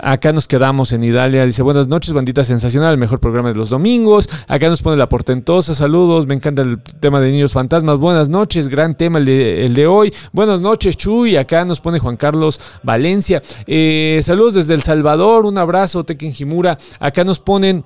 [0.01, 1.47] Acá nos quedamos en Italia.
[1.47, 4.29] Dice, buenas noches, bandita sensacional, el mejor programa de los domingos.
[4.47, 7.99] Acá nos pone la portentosa, saludos, me encanta el tema de niños fantasmas.
[7.99, 10.13] Buenas noches, gran tema el de, el de hoy.
[10.33, 11.37] Buenas noches, Chuy.
[11.37, 13.43] Acá nos pone Juan Carlos Valencia.
[13.67, 16.79] Eh, saludos desde El Salvador, un abrazo, Tekken Jimura.
[17.01, 17.85] Acá nos ponen...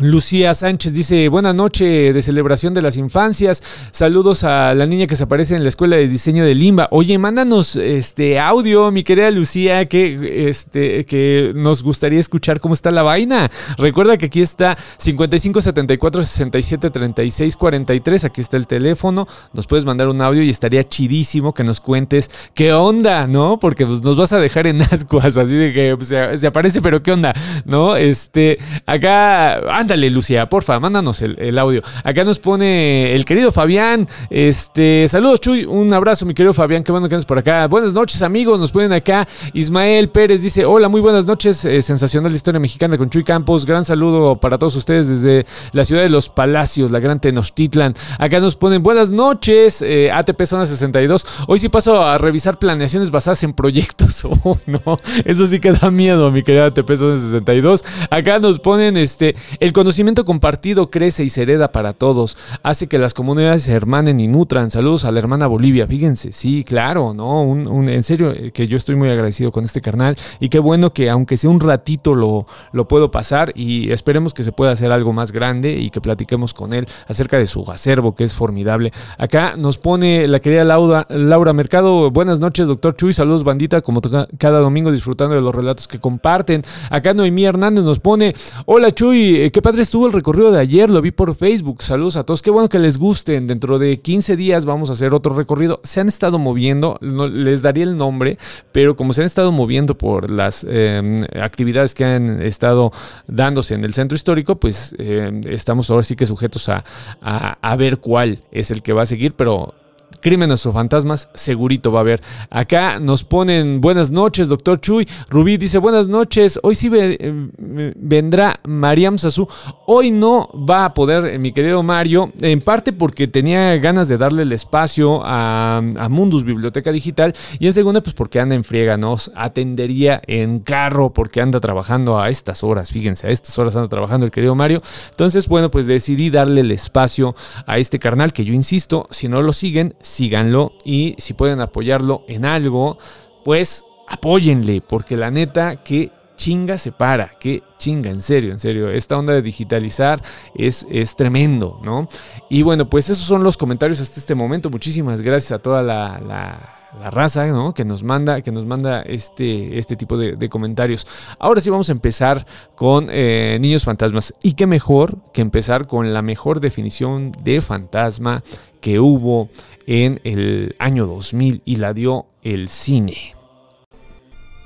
[0.00, 3.62] Lucía Sánchez dice, buena noche de celebración de las infancias.
[3.90, 6.88] Saludos a la niña que se aparece en la escuela de diseño de Limba.
[6.90, 12.90] Oye, mándanos este audio, mi querida Lucía, que, este, que nos gustaría escuchar cómo está
[12.90, 13.50] la vaina.
[13.76, 18.24] Recuerda que aquí está 55 74 67 36 43.
[18.24, 19.28] Aquí está el teléfono.
[19.52, 23.58] Nos puedes mandar un audio y estaría chidísimo que nos cuentes qué onda, ¿no?
[23.58, 27.12] Porque pues, nos vas a dejar en ascuas, así de que se, aparece, pero qué
[27.12, 27.34] onda,
[27.66, 27.96] ¿no?
[27.96, 31.82] Este, acá Ándale, Lucía, porfa, mándanos el, audio.
[32.04, 34.06] Acá nos pone el querido Fabián.
[34.30, 35.64] Este, saludos, Chuy.
[35.64, 36.84] Un abrazo, mi querido Fabián.
[36.84, 37.66] Qué bueno que andas por acá.
[37.66, 38.60] Buenas noches, amigos.
[38.60, 39.26] Nos ponen acá.
[39.52, 41.64] Ismael Pérez dice: Hola, muy buenas noches.
[41.64, 43.66] Eh, sensacional historia mexicana con Chuy Campos.
[43.66, 47.96] Gran saludo para todos ustedes desde la ciudad de los Palacios, la gran Tenochtitlan.
[48.16, 49.82] Acá nos ponen buenas noches.
[49.82, 51.26] Eh, ATP Zona 62.
[51.48, 54.24] Hoy sí paso a revisar planeaciones basadas en proyectos.
[54.42, 57.84] Oh, no, eso sí que da miedo, mi querida ATP Zona 62.
[58.10, 62.98] Acá nos ponen este el conocimiento compartido crece y se hereda para todos, hace que
[62.98, 64.70] las comunidades se hermanen y nutran.
[64.70, 67.42] Saludos a la hermana Bolivia, fíjense, sí, claro, ¿no?
[67.44, 70.92] Un, en serio, eh, que yo estoy muy agradecido con este carnal y qué bueno
[70.92, 74.92] que aunque sea un ratito lo, lo puedo pasar y esperemos que se pueda hacer
[74.92, 78.92] algo más grande y que platiquemos con él acerca de su acervo que es formidable.
[79.16, 84.02] Acá nos pone la querida Laura, Laura Mercado, buenas noches doctor Chuy, saludos bandita, como
[84.36, 86.64] cada domingo disfrutando de los relatos que comparten.
[86.90, 88.34] Acá Noemí Hernández nos pone,
[88.66, 91.82] hola Chuy, ¿qué qué padre estuvo el recorrido de ayer, lo vi por Facebook.
[91.82, 92.40] Saludos a todos.
[92.40, 93.46] Qué bueno que les gusten.
[93.46, 95.82] Dentro de 15 días vamos a hacer otro recorrido.
[95.84, 98.38] Se han estado moviendo, no, les daría el nombre,
[98.72, 102.90] pero como se han estado moviendo por las eh, actividades que han estado
[103.26, 106.82] dándose en el centro histórico, pues eh, estamos ahora sí que sujetos a,
[107.20, 109.74] a ver cuál es el que va a seguir, pero
[110.20, 112.20] Crímenes o Fantasmas, segurito va a haber.
[112.50, 115.08] Acá nos ponen buenas noches, doctor Chuy.
[115.28, 116.58] Rubí dice buenas noches.
[116.62, 119.48] Hoy sí eh, vendrá Mariam Sasu.
[119.86, 124.18] Hoy no va a poder, eh, mi querido Mario, en parte porque tenía ganas de
[124.18, 125.80] darle el espacio a,
[126.10, 131.12] Mundus Biblioteca Digital y en segunda, pues porque anda en friega, nos atendería en carro
[131.12, 132.90] porque anda trabajando a estas horas.
[132.90, 134.82] Fíjense, a estas horas anda trabajando el querido Mario.
[135.10, 137.34] Entonces, bueno, pues decidí darle el espacio
[137.66, 142.24] a este carnal que yo insisto, si no lo siguen, síganlo y si pueden apoyarlo
[142.28, 142.98] en algo,
[143.44, 148.88] pues apóyenle, porque la neta que chinga se para, que chinga, en serio, en serio,
[148.88, 150.22] esta onda de digitalizar
[150.54, 152.08] es, es tremendo, ¿no?
[152.48, 156.76] Y bueno, pues esos son los comentarios hasta este momento, muchísimas gracias a toda la,
[157.10, 157.74] raza ¿no?
[157.74, 161.06] que nos manda, que nos manda este, este tipo de, comentarios.
[161.38, 164.32] Ahora sí vamos a empezar con eh, Niños Fantasmas.
[164.42, 168.42] Y qué mejor que empezar con la mejor definición de fantasma
[168.80, 169.50] que hubo
[169.86, 173.36] en el año 2000 y la dio el cine.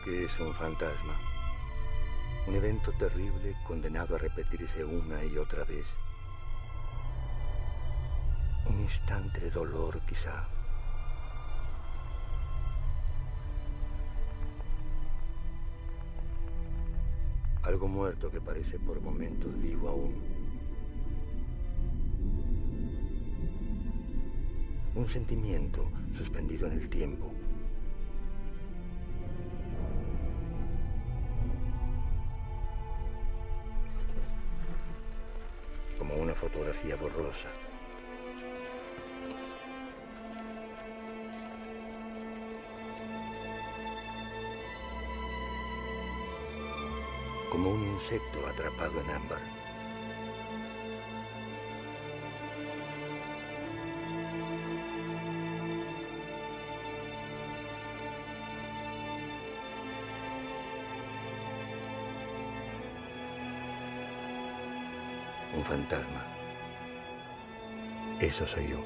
[0.05, 1.24] ¿Qué es un fantasma?
[2.47, 5.87] Un evento terrible condenado a repetirse una y otra vez.
[8.67, 10.47] Un instante de dolor quizá.
[17.63, 20.35] Algo muerto que parece por momentos vivo aún.
[24.95, 25.85] un sentimiento
[26.17, 27.34] suspendido en el tiempo.
[36.07, 37.49] Como una fotografía borrosa.
[47.51, 49.64] Como un insecto atrapado en ámbar.
[65.75, 66.23] Fantasma.
[68.21, 68.79] Eso soy yo.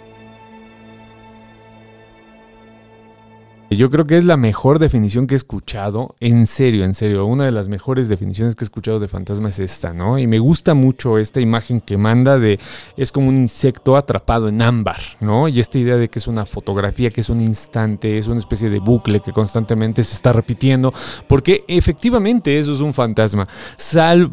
[3.71, 7.45] Yo creo que es la mejor definición que he escuchado, en serio, en serio, una
[7.45, 10.19] de las mejores definiciones que he escuchado de fantasma es esta, ¿no?
[10.19, 12.59] Y me gusta mucho esta imagen que manda de,
[12.97, 15.49] es como un insecto atrapado en ámbar, ¿no?
[15.49, 18.71] Y esta idea de que es una fotografía, que es un instante, es una especie
[18.71, 20.91] de bucle que constantemente se está repitiendo,
[21.29, 23.47] porque efectivamente eso es un fantasma.
[23.77, 24.31] Sal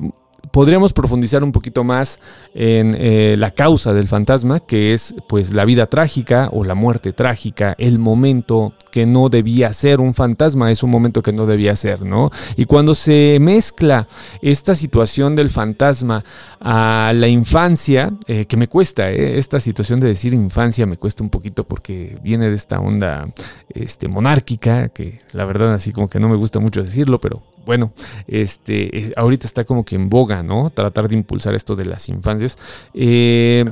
[0.55, 2.21] podríamos profundizar un poquito más
[2.53, 7.11] en eh, la causa del fantasma, que es pues la vida trágica o la muerte
[7.11, 11.75] trágica, el momento que no debía ser un fantasma, es un momento que no debía
[11.75, 12.31] ser, ¿no?
[12.55, 14.07] Y cuando se mezcla
[14.41, 16.23] esta situación del fantasma
[16.61, 21.21] a la infancia, eh, que me cuesta, eh, esta situación de decir infancia me cuesta
[21.21, 23.27] un poquito porque viene de esta onda
[23.67, 27.91] este, monárquica, que la verdad así como que no me gusta mucho decirlo, pero bueno,
[28.27, 30.69] este, ahorita está como que en boga, ¿no?
[30.69, 32.57] Tratar de impulsar esto de las infancias.
[32.93, 33.65] Eh,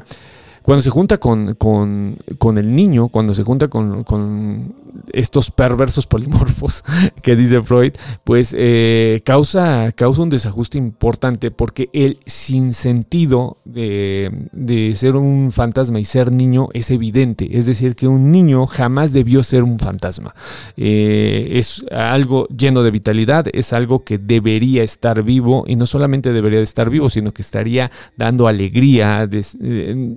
[0.63, 4.73] cuando se junta con, con, el niño, cuando se junta con,
[5.11, 6.83] estos perversos polimorfos
[7.21, 14.95] que dice Freud, pues eh, causa, causa un desajuste importante porque el sinsentido de, de
[14.95, 17.57] ser un fantasma y ser niño es evidente.
[17.57, 20.33] Es decir, que un niño jamás debió ser un fantasma.
[20.77, 26.31] Eh, es algo lleno de vitalidad, es algo que debería estar vivo y no solamente
[26.31, 29.27] debería estar vivo, sino que estaría dando alegría.
[29.31, 30.15] Eh,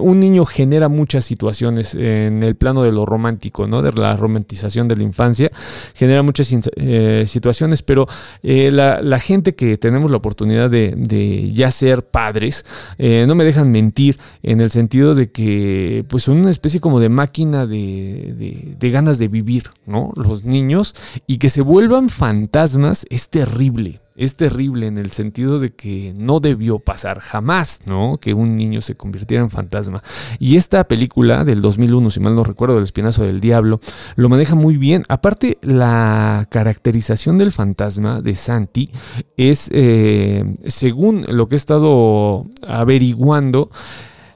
[0.00, 3.82] un niño genera muchas situaciones en el plano de lo romántico, ¿no?
[3.82, 5.50] De la romantización de la infancia,
[5.94, 8.06] genera muchas eh, situaciones, pero
[8.42, 12.64] eh, la, gente que tenemos la oportunidad de, ya ser padres,
[12.98, 17.08] no me dejan mentir en el sentido de que, pues, son una especie como de
[17.08, 20.12] máquina de, de ganas de vivir, ¿no?
[20.16, 20.94] Los niños,
[21.26, 26.40] y que se vuelvan fantasmas es terrible es terrible en el sentido de que no
[26.40, 28.18] debió pasar jamás, ¿no?
[28.18, 30.02] Que un niño se convirtiera en fantasma.
[30.38, 33.80] Y esta película del 2001, si mal no recuerdo, El Espinazo del Diablo,
[34.16, 35.04] lo maneja muy bien.
[35.08, 38.90] Aparte, la caracterización del fantasma de Santi
[39.36, 43.70] es, eh, según lo que he estado averiguando,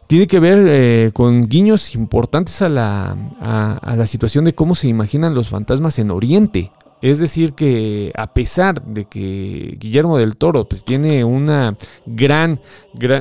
[0.06, 4.88] tiene que ver eh, con guiños importantes a la, a la situación de cómo se
[4.88, 6.72] imaginan los fantasmas en Oriente
[7.03, 11.76] Es decir, que a pesar de que Guillermo del Toro pues, tiene una
[12.07, 12.61] gran,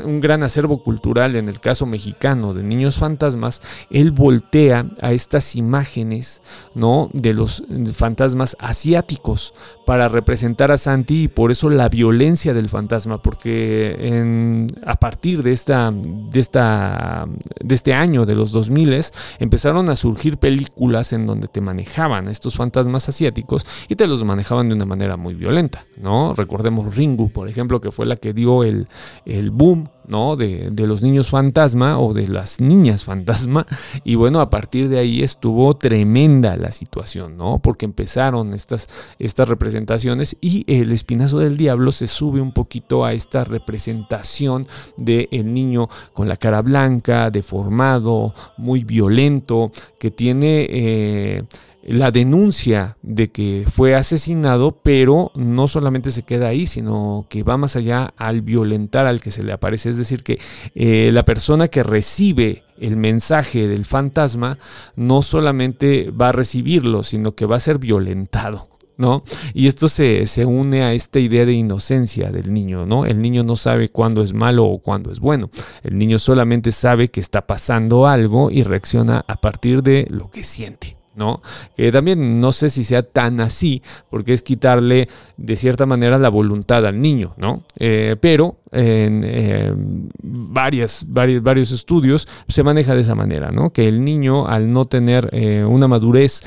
[0.06, 5.56] un gran acervo cultural en el caso mexicano de niños fantasmas, él voltea a estas
[5.56, 6.42] imágenes
[6.76, 7.10] ¿no?
[7.14, 7.64] de los
[7.94, 9.54] fantasmas asiáticos
[9.90, 15.52] para representar a Santi y por eso la violencia del fantasma, porque a partir de,
[15.52, 17.28] esta, de, esta,
[17.60, 19.02] de este año, de los 2000,
[19.40, 24.70] empezaron a surgir películas en donde te manejaban estos fantasmas asiáticos y te los manejaban
[24.70, 26.36] de una manera muy violenta, ¿no?
[26.36, 28.88] Recordemos Ringu, por ejemplo, que fue la que dio el,
[29.26, 30.36] el boom ¿no?
[30.36, 33.66] De, de, los niños fantasma o de las niñas fantasma.
[34.04, 37.60] Y bueno, a partir de ahí estuvo tremenda la situación, ¿no?
[37.60, 38.88] Porque empezaron estas,
[39.20, 45.28] estas representaciones y el espinazo del diablo se sube un poquito a esta representación del
[45.32, 50.68] el niño con la cara blanca, deformado, muy violento, que tiene...
[50.70, 51.44] Eh,
[51.90, 57.58] la denuncia de que fue asesinado, pero no solamente se queda ahí, sino que va
[57.58, 59.90] más allá al violentar al que se le aparece.
[59.90, 60.40] Es decir, que
[60.76, 64.60] eh, la persona que recibe el mensaje del fantasma
[64.96, 68.68] no solamente va a recibirlo, sino que va a ser violentado.
[68.98, 69.24] ¿No?
[69.54, 73.06] Y esto se, se, une a esta idea de inocencia del niño, ¿no?
[73.06, 75.50] El niño no sabe cuándo es malo o cuándo es bueno.
[75.84, 80.44] El niño solamente sabe que está pasando algo y reacciona a partir de lo que
[80.44, 80.99] siente.
[81.16, 81.42] ¿No?
[81.76, 86.30] Que también no sé si sea tan así, porque es quitarle de cierta manera la
[86.30, 87.64] voluntad al niño, ¿no?
[87.80, 89.74] Eh, pero en eh,
[90.22, 93.72] varias, varios, estudios se maneja de esa manera, ¿no?
[93.72, 96.42] Que el niño al no tener eh, una madurez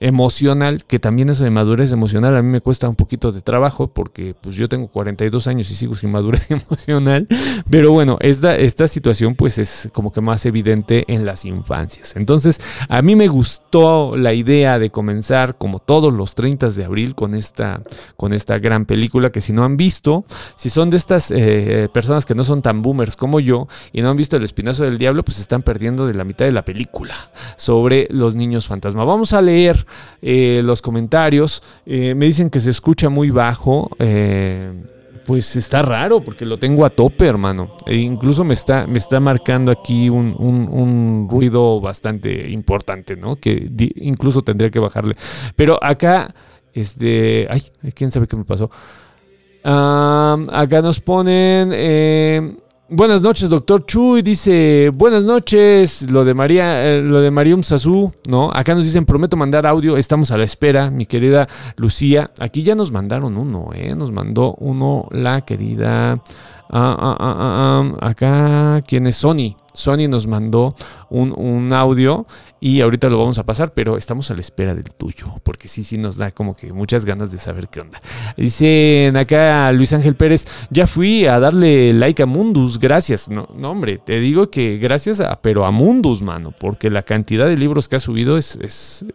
[0.00, 3.88] emocional, que también eso de madurez emocional a mí me cuesta un poquito de trabajo
[3.88, 7.26] porque pues yo tengo 42 años y sigo sin madurez emocional,
[7.68, 12.16] pero bueno, esta, esta situación pues es como que más evidente en las infancias.
[12.16, 17.14] Entonces, a mí me gustó la idea de comenzar como todos los 30 de abril
[17.14, 17.82] con esta,
[18.16, 20.24] con esta gran película que si no han visto,
[20.56, 24.08] si son de estas eh, personas que no son tan boomers como yo y no
[24.08, 27.14] han visto El Espinazo del Diablo, pues están perdiendo de la mitad de la película
[27.56, 29.04] sobre los niños fantasma.
[29.04, 29.84] Vamos a leer
[30.22, 31.62] eh, los comentarios.
[31.84, 33.90] Eh, me dicen que se escucha muy bajo.
[35.30, 37.76] Pues está raro porque lo tengo a tope, hermano.
[37.86, 43.36] E incluso me está, me está marcando aquí un, ruido bastante importante, ¿no?
[43.36, 45.14] Que incluso tendría que bajarle.
[45.54, 46.34] Pero acá,
[46.72, 47.46] este.
[47.50, 47.62] Ay,
[47.94, 48.70] quién sabe qué me pasó.
[49.64, 51.70] Acá nos ponen.
[51.72, 52.56] Eh,
[52.92, 54.20] Buenas noches, doctor Chuy.
[54.20, 57.30] Dice, buenas noches, lo de María, eh, lo de
[58.26, 58.50] ¿no?
[58.52, 61.46] Acá nos dicen, prometo mandar audio, estamos a la espera, mi querida
[61.76, 62.32] Lucía.
[62.40, 63.94] Aquí ya nos mandaron uno, ¿eh?
[63.94, 66.20] Nos mandó uno la querida...
[66.72, 69.56] Ah, ah, ah, acá, ¿quién es Sony?
[69.74, 70.74] Sony nos mandó
[71.08, 72.26] un, un audio
[72.60, 75.82] y ahorita lo vamos a pasar, pero estamos a la espera del tuyo, porque sí,
[75.82, 78.00] sí nos da como que muchas ganas de saber qué onda.
[78.36, 83.30] Dicen acá Luis Ángel Pérez, ya fui a darle like a Mundus, gracias.
[83.30, 87.56] No, no hombre, te digo que gracias pero a Mundus, mano, porque la cantidad de
[87.56, 89.06] libros que ha subido es, es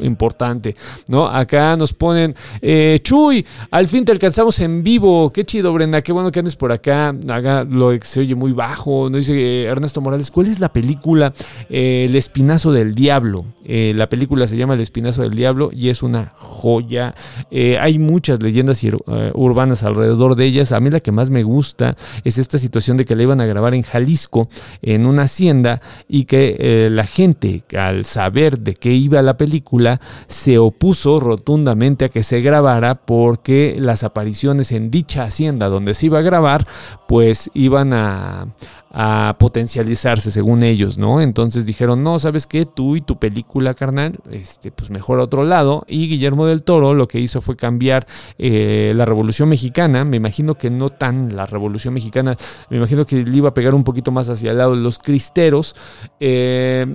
[0.00, 0.76] importante,
[1.08, 1.26] ¿no?
[1.26, 6.12] Acá nos ponen, eh, Chuy, al fin te alcanzamos en vivo, qué chido, Brenda, qué
[6.12, 10.00] bueno que andes por acá, haga lo que se oye muy bajo, nos dice Ernesto
[10.00, 11.32] Morales, ¿cuál es la película
[11.68, 12.68] eh, El Espinazo?
[12.72, 13.44] del Diablo.
[13.64, 17.14] Eh, la película se llama El Espinazo del Diablo y es una joya.
[17.50, 18.92] Eh, hay muchas leyendas eh,
[19.34, 20.72] urbanas alrededor de ellas.
[20.72, 23.46] A mí la que más me gusta es esta situación de que la iban a
[23.46, 24.48] grabar en Jalisco,
[24.82, 30.58] en una hacienda, y que la gente, al saber de qué iba la película, se
[30.58, 36.18] opuso rotundamente a que se grabara porque las apariciones en dicha hacienda donde se iba
[36.18, 36.57] a grabar,
[37.06, 38.48] pues iban a,
[38.90, 41.20] a potencializarse según ellos, ¿no?
[41.20, 42.64] Entonces dijeron, no, ¿sabes qué?
[42.64, 45.84] Tú y tu película, carnal, este, pues mejor a otro lado.
[45.86, 48.06] Y Guillermo del Toro lo que hizo fue cambiar
[48.38, 52.34] eh, la Revolución Mexicana, me imagino que no tan la Revolución Mexicana,
[52.70, 54.98] me imagino que le iba a pegar un poquito más hacia el lado de los
[54.98, 55.76] cristeros.
[56.18, 56.86] Eh,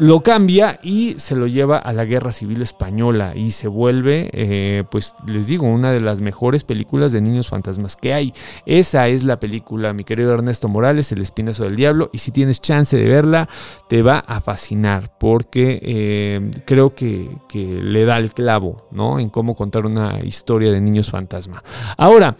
[0.00, 4.84] lo cambia y se lo lleva a la Guerra Civil Española y se vuelve, eh,
[4.90, 8.32] pues les digo, una de las mejores películas de niños fantasmas que hay.
[8.64, 12.62] Esa es la película, mi querido Ernesto Morales, El Espinazo del Diablo, y si tienes
[12.62, 13.46] chance de verla,
[13.90, 19.18] te va a fascinar porque eh, creo que, le da el clavo, ¿no?
[19.18, 21.62] En cómo contar una historia de niños fantasma.
[21.98, 22.36] Ahora,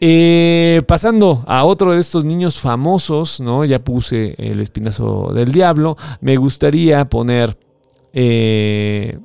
[0.00, 3.64] eh, pasando a otro de estos niños famosos, ¿no?
[3.64, 7.56] Ya puse El Espinazo del Diablo, me gustaría poner,
[8.12, 9.18] eh,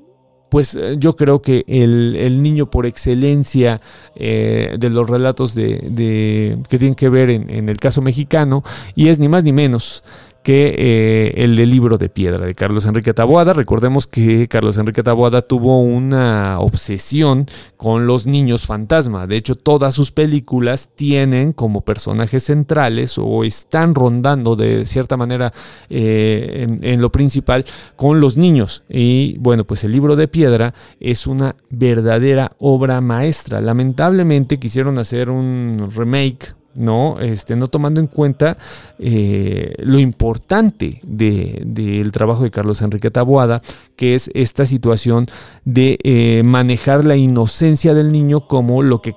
[0.50, 3.80] pues eh, yo creo que el, niño por excelencia
[4.16, 8.62] eh, de los relatos de, que tienen que ver en, el caso mexicano,
[8.94, 10.04] y es ni más ni menos
[10.44, 13.54] que eh, el libro de piedra de Carlos Enrique Taboada.
[13.54, 17.46] Recordemos que Carlos Enrique Taboada tuvo una obsesión
[17.78, 19.28] con los niños fantasma.
[19.28, 25.54] De hecho, todas sus películas tienen como personajes centrales o están rondando de cierta manera
[25.90, 27.66] eh, en lo principal
[27.96, 28.84] con los niños.
[28.90, 33.62] Y bueno, pues el libro de piedra es una verdadera obra maestra.
[33.62, 37.20] Lamentablemente quisieron hacer un remake ¿no?
[37.20, 38.58] Este, no tomando en cuenta
[39.00, 43.62] eh, lo importante del de, trabajo de Carlos Enrique Taboada,
[43.96, 45.28] que es esta situación
[45.66, 49.16] de eh, manejar la inocencia del niño como lo que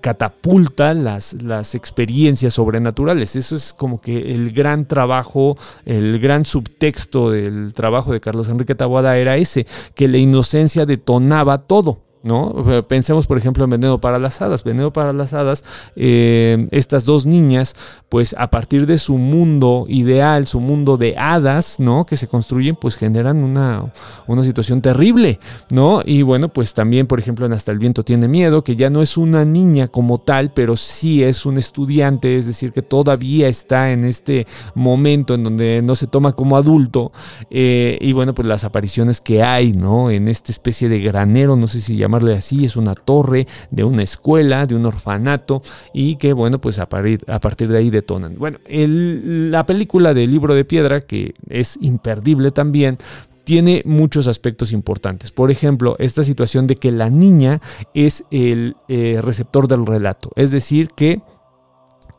[0.00, 3.36] catapulta las, las experiencias sobrenaturales.
[3.36, 8.74] Eso es como que el gran trabajo, el gran subtexto del trabajo de Carlos Enrique
[8.74, 12.03] Taboada era ese, que la inocencia detonaba todo.
[12.24, 12.84] ¿No?
[12.88, 14.64] Pensemos, por ejemplo, en Veneno para las Hadas.
[14.64, 15.64] Veneno para las Hadas,
[15.94, 17.76] eh, estas dos niñas,
[18.08, 22.06] pues a partir de su mundo ideal, su mundo de hadas, ¿no?
[22.06, 23.92] Que se construyen, pues generan una,
[24.26, 25.38] una situación terrible,
[25.70, 26.02] ¿no?
[26.04, 29.02] Y bueno, pues también, por ejemplo, en Hasta el viento tiene miedo, que ya no
[29.02, 33.92] es una niña como tal, pero sí es un estudiante, es decir, que todavía está
[33.92, 37.12] en este momento en donde no se toma como adulto.
[37.50, 40.10] Eh, y bueno, pues las apariciones que hay, ¿no?
[40.10, 42.02] En esta especie de granero, no sé si
[42.36, 45.62] así, es una torre de una escuela, de un orfanato
[45.92, 48.36] y que bueno, pues a partir, a partir de ahí detonan.
[48.36, 52.98] Bueno, la película del libro de piedra, que es imperdible también,
[53.44, 55.30] tiene muchos aspectos importantes.
[55.30, 57.60] Por ejemplo, esta situación de que la niña
[57.92, 61.20] es el eh, receptor del relato, es decir, que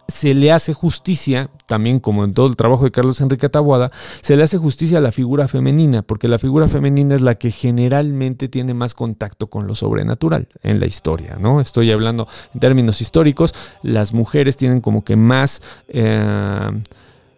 [0.07, 3.91] se le hace justicia, también como en todo el trabajo de Carlos Enrique Taboada,
[4.21, 7.51] se le hace justicia a la figura femenina, porque la figura femenina es la que
[7.51, 11.61] generalmente tiene más contacto con lo sobrenatural en la historia, ¿no?
[11.61, 15.61] Estoy hablando en términos históricos, las mujeres tienen como que más...
[15.87, 16.71] Eh,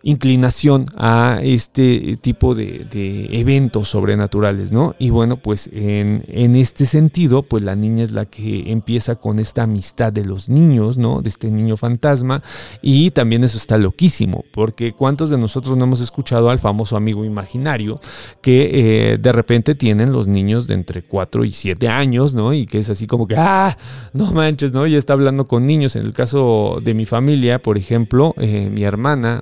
[0.04, 2.88] inclinación a este tipo de,
[3.32, 4.96] eventos sobrenaturales, ¿no?
[5.00, 6.24] Y bueno, pues en,
[6.56, 10.98] este sentido, pues la niña es la que empieza con esta amistad de los niños,
[10.98, 11.22] ¿no?
[11.22, 12.42] De este niño fantasma.
[12.82, 17.26] Y también eso está loquísimo, porque ¿cuántos de nosotros no hemos escuchado al famoso amigo
[17.26, 18.00] imaginario
[18.42, 22.54] que eh, de repente tienen los niños de entre 4 y 7 años, ¿no?
[22.54, 23.78] Y que es así como que, ah,
[24.14, 24.86] no manches, ¿no?
[24.88, 25.96] Ya está hablando con niños.
[25.96, 29.42] En el caso de mi familia, por ejemplo, eh, mi hermana,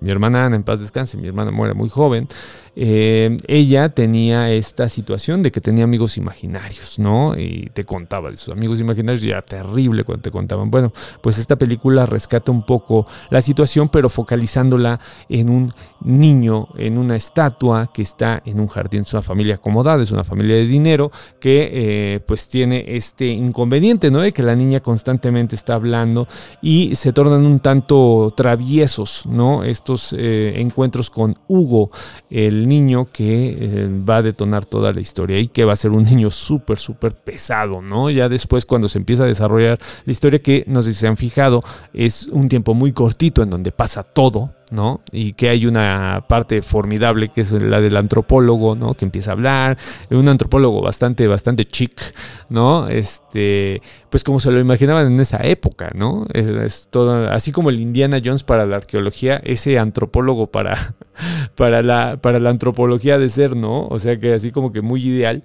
[0.00, 2.28] mi hermana Ana, en paz descanse, mi hermana muere muy joven,
[2.76, 7.38] eh, ella tenía esta situación de que tenía amigos imaginarios, ¿no?
[7.38, 10.70] Y te contaba de sus amigos imaginarios, y era terrible cuando te contaban.
[10.70, 16.98] Bueno, pues esta película rescata un poco la situación, pero focalizándola en un niño, en
[16.98, 20.66] una estatua que está en un jardín, es una familia acomodada, es una familia de
[20.66, 24.20] dinero, que eh, pues tiene este inconveniente, ¿no?
[24.20, 26.28] De que la niña constantemente está hablando
[26.62, 29.64] y se tornan un tanto traviesos, ¿no?
[29.64, 31.90] Estos eh, encuentros con Hugo,
[32.30, 35.90] el niño que eh, va a detonar toda la historia y que va a ser
[35.90, 38.10] un niño súper, súper pesado, ¿no?
[38.10, 41.16] Ya después cuando se empieza a desarrollar la historia que, no sé si se han
[41.16, 45.00] fijado, es un tiempo muy cortito en donde pasa todo, ¿no?
[45.12, 48.94] Y que hay una parte formidable que es la del antropólogo, ¿no?
[48.94, 49.78] Que empieza a hablar,
[50.10, 52.00] un antropólogo bastante, bastante chic,
[52.48, 52.88] ¿no?
[52.88, 56.26] Este, pues como se lo imaginaban en esa época, ¿no?
[56.32, 60.94] Es, todo, así como el Indiana Jones para la arqueología, ese antropólogo para,
[61.56, 63.86] para, la, para la antropología de ser, ¿no?
[63.88, 65.44] O sea que así como que muy ideal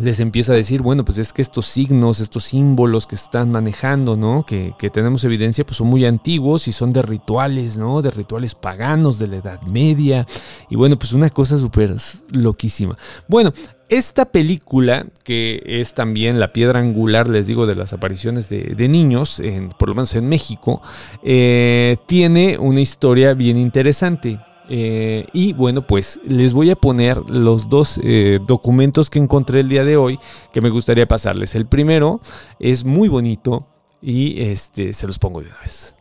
[0.00, 4.16] les empieza a decir, bueno, pues es que estos signos, estos símbolos que están manejando,
[4.16, 4.44] ¿no?
[4.46, 8.02] Que, tenemos evidencia, pues son muy antiguos y son de rituales, ¿no?
[8.02, 10.26] De rituales paganos de la Edad Media.
[10.68, 11.94] Y bueno, pues una cosa súper
[12.32, 12.96] loquísima.
[13.28, 13.52] Bueno,
[13.88, 19.42] esta película, que es también la piedra angular, les digo, de las apariciones de, niños,
[19.78, 20.80] por lo menos en México,
[21.22, 24.38] eh, tiene una historia bien interesante.
[24.72, 29.68] Eh, y bueno, pues les voy a poner los dos eh, documentos que encontré el
[29.68, 30.20] día de hoy
[30.52, 31.56] que me gustaría pasarles.
[31.56, 32.20] El primero
[32.60, 33.66] es muy bonito
[34.00, 35.96] y este se los pongo de una vez.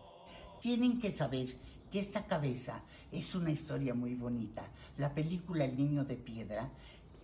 [0.61, 1.57] Tienen que saber
[1.91, 4.63] que esta cabeza es una historia muy bonita.
[4.99, 6.69] La película El niño de piedra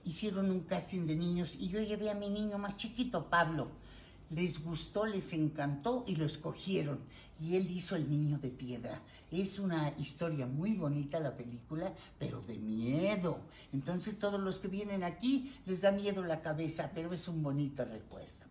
[0.04, 3.68] hicieron un casting de niños y yo llevé a mi niño más chiquito, Pablo
[4.30, 7.00] les gustó, les encantó y lo escogieron.
[7.40, 9.02] Y él hizo El Niño de Piedra.
[9.32, 13.40] Es una historia muy bonita la película, pero de miedo.
[13.74, 17.84] Entonces todos los que vienen aquí les da miedo la cabeza, pero es un bonito
[17.84, 18.45] recuerdo.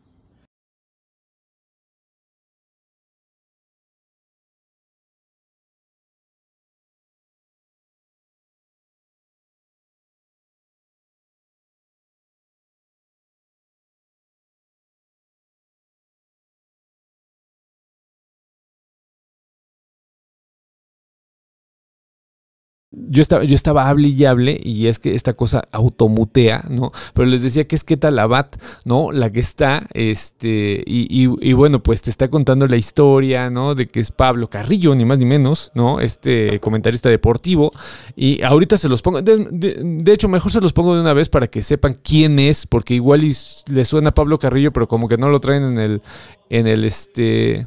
[22.97, 26.93] Yo estaba, yo estaba hable y hable y es que esta cosa automutea, ¿no?
[27.13, 29.13] Pero les decía que es que Talabat, ¿no?
[29.13, 33.75] La que está, este, y, y, bueno, pues te está contando la historia, ¿no?
[33.75, 36.01] De que es Pablo Carrillo, ni más ni menos, ¿no?
[36.01, 37.73] Este comentarista deportivo.
[38.17, 41.29] Y ahorita se los pongo, de, de, hecho, mejor se los pongo de una vez
[41.29, 45.17] para que sepan quién es, porque igual le suena a Pablo Carrillo, pero como que
[45.17, 46.03] no lo traen en el,
[46.51, 47.67] en el, este,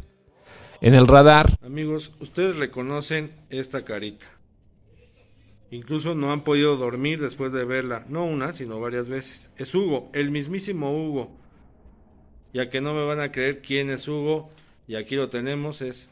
[0.82, 1.58] en el radar.
[1.66, 4.37] Amigos, ustedes reconocen esta carita.
[5.70, 9.50] Incluso no han podido dormir después de verla, no una, sino varias veces.
[9.58, 11.32] Es Hugo, el mismísimo Hugo.
[12.54, 14.50] Ya que no me van a creer quién es Hugo,
[14.88, 16.10] y aquí lo tenemos, es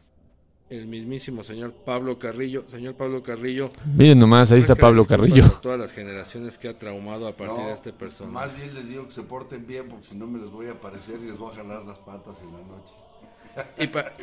[0.70, 2.68] el mismísimo señor Pablo Carrillo.
[2.68, 3.70] Señor Pablo Carrillo.
[3.96, 5.50] Miren nomás, ahí está Pablo Carrillo.
[5.62, 8.34] Todas las generaciones que ha traumado a partir de este personaje.
[8.34, 10.72] Más bien les digo que se porten bien, porque si no me les voy a
[10.72, 12.94] aparecer y les voy a jalar las patas en la noche.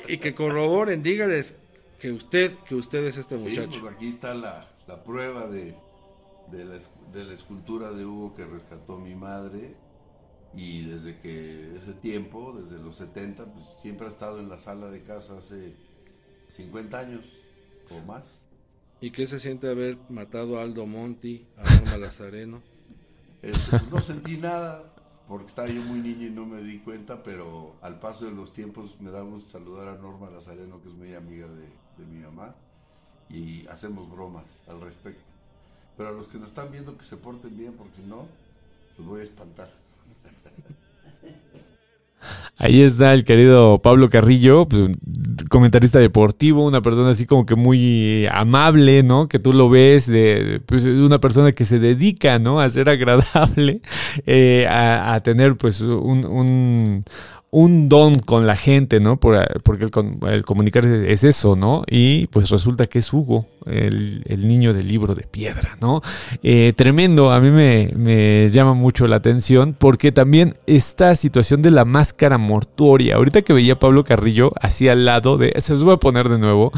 [0.09, 1.57] y, y que corroboren, dígales
[1.99, 3.81] que usted, que usted es este muchacho.
[3.81, 5.75] Pues aquí está la, la prueba de,
[6.51, 6.79] de, la,
[7.13, 9.75] de, la, escultura de Hugo que rescató mi madre
[10.55, 14.89] y desde que ese tiempo, desde los 70, pues siempre ha estado en la sala
[14.89, 15.75] de casa hace
[16.57, 17.25] 50 años
[17.91, 18.43] o más.
[19.01, 22.63] ¿Y qué se siente haber matado a Aldo Monti, a Norma Lazareno?
[23.41, 24.95] Este, pues no sentí nada
[25.27, 28.53] porque estaba yo muy niño y no me di cuenta, pero al paso de los
[28.53, 31.67] tiempos me da gusto saludar a Norma Lazareno, que es muy amiga de,
[31.99, 32.55] de mi mamá
[33.31, 35.23] y hacemos bromas al respecto.
[35.97, 38.27] Pero a los que nos están viendo que se porten bien, porque si no,
[38.99, 39.69] los voy a espantar.
[42.59, 44.91] Ahí está el querido Pablo Carrillo, pues,
[45.49, 49.29] comentarista deportivo, una persona así como que muy amable, ¿no?
[49.29, 52.61] Que tú lo ves de, pues, una persona que se dedica, ¿no?
[52.61, 53.83] A ser agradable,
[54.27, 57.05] eh, a, tener pues un, un
[57.91, 59.21] don con la gente, ¿no?
[59.21, 59.91] porque
[60.29, 61.85] el, comunicar es eso, ¿no?
[61.87, 66.03] Y pues resulta que es Hugo, el, niño del libro de piedra, ¿no?
[66.43, 71.85] Eh, tremendo, a mí me, llama mucho la atención porque también esta situación de la
[71.85, 75.95] máscara mortuoria, ahorita que veía a Pablo Carrillo así al lado de, se los voy
[75.95, 76.73] a poner de nuevo,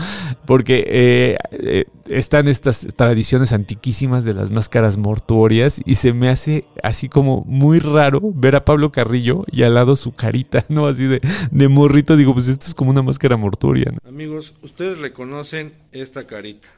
[0.47, 6.64] porque eh, eh, están estas tradiciones antiquísimas de las máscaras mortuorias y se me hace
[6.82, 10.87] así como muy raro ver a Pablo Carrillo y al lado su carita, ¿no?
[10.87, 11.20] Así de,
[11.51, 13.93] de morrito, digo, pues esto es como una máscara mortuoria.
[14.07, 16.68] Amigos, ustedes reconocen esta carita.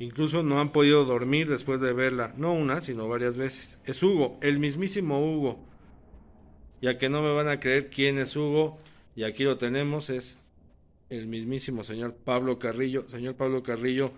[0.00, 3.78] Incluso no han podido dormir después de verla, no una, sino varias veces.
[3.84, 5.60] Es Hugo, el mismísimo Hugo.
[6.80, 8.78] Ya que no me van a creer quién es Hugo,
[9.14, 10.38] y aquí lo tenemos, es
[11.10, 13.06] el mismísimo señor Pablo Carrillo.
[13.08, 14.10] Señor Pablo Carrillo,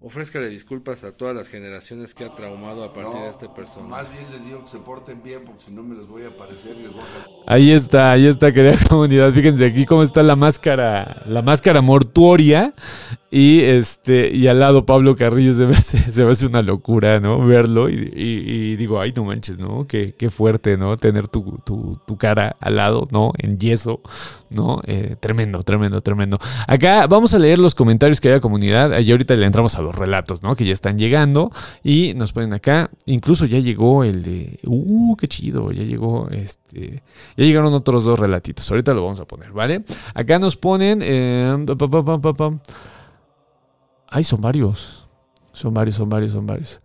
[0.00, 3.90] ofrézcale disculpas a todas las generaciones que ha traumado a partir de este personaje.
[3.90, 6.28] Más bien les digo que se porten bien porque si no me les voy a
[6.28, 7.52] aparecer y les voy a...
[7.52, 9.32] Ahí está, ahí está, querida comunidad.
[9.32, 12.74] Fíjense aquí cómo está la máscara, la máscara mortuoria
[13.30, 17.44] y este, y al lado Pablo Carrillo se me hace, se hace una locura, ¿no?
[17.44, 19.86] Verlo y, digo, ay, no manches, ¿no?
[19.86, 20.96] Qué, qué fuerte, ¿no?
[20.96, 23.32] Tener tu, tu, cara al lado, ¿no?
[23.38, 24.00] En yeso,
[24.50, 24.80] ¿no?
[24.86, 26.38] Eh, tremendo, tremendo, tremendo.
[26.66, 28.98] Acá vamos a leer los comentarios que hay a comunidad.
[29.00, 30.54] Y ahorita le entramos a los relatos, ¿no?
[30.56, 31.50] Que ya están llegando
[31.82, 32.90] y nos ponen acá.
[33.06, 37.02] Incluso ya llegó el de, uh, qué chido, ya llegó este,
[37.36, 38.70] ya llegaron otros dos relatitos.
[38.70, 39.84] Ahorita lo vamos a poner, ¿vale?
[40.14, 41.56] Acá nos ponen, eh,
[44.08, 45.06] Ay, son varios.
[45.52, 46.80] Son varios, son varios, son varios.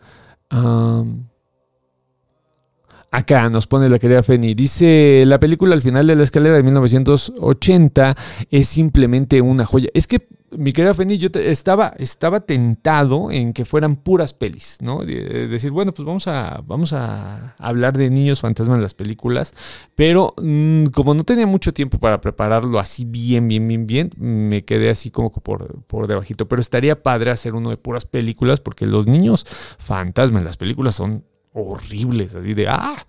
[3.11, 4.53] Acá nos pone la querida Feni.
[4.53, 8.15] Dice, la película al final de la escalera de 1980
[8.49, 9.89] es simplemente una joya.
[9.93, 15.03] Es que mi querida Fendi, yo estaba, estaba tentado en que fueran puras pelis, ¿no?
[15.03, 19.53] decir, bueno, pues vamos a, vamos a hablar de niños fantasmas en las películas,
[19.95, 24.65] pero mm, como no tenía mucho tiempo para prepararlo así bien, bien, bien, bien, me
[24.65, 26.47] quedé así como por, por debajito.
[26.47, 29.45] Pero estaría padre hacer uno de puras películas, porque los niños
[29.79, 33.05] fantasmas en las películas son horribles, así de, ah,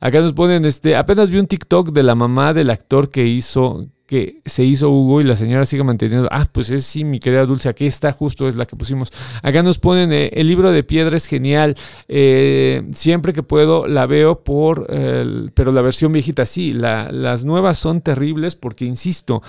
[0.00, 3.86] acá nos ponen, este, apenas vi un TikTok de la mamá del actor que hizo,
[4.06, 6.28] que se hizo Hugo y la señora sigue manteniendo.
[6.30, 9.12] Ah, pues es sí, mi querida Dulce, aquí está justo, es la que pusimos.
[9.42, 11.74] Acá nos ponen, eh, el libro de piedra es genial.
[12.06, 14.86] Eh, siempre que puedo la veo por,
[15.54, 19.42] pero la versión viejita sí, las nuevas son terribles porque, insisto,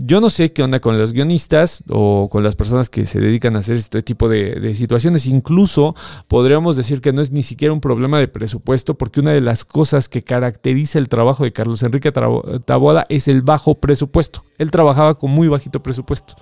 [0.00, 3.56] yo no sé qué onda con los guionistas o con las personas que se dedican
[3.56, 5.26] a hacer este tipo de, situaciones.
[5.26, 5.96] Incluso
[6.28, 9.64] podríamos decir que no es ni siquiera un problema de presupuesto, porque una de las
[9.64, 14.44] cosas que caracteriza el trabajo de Carlos Enrique Taboada es el bajo presupuesto.
[14.58, 16.34] Él trabajaba con muy bajito presupuesto.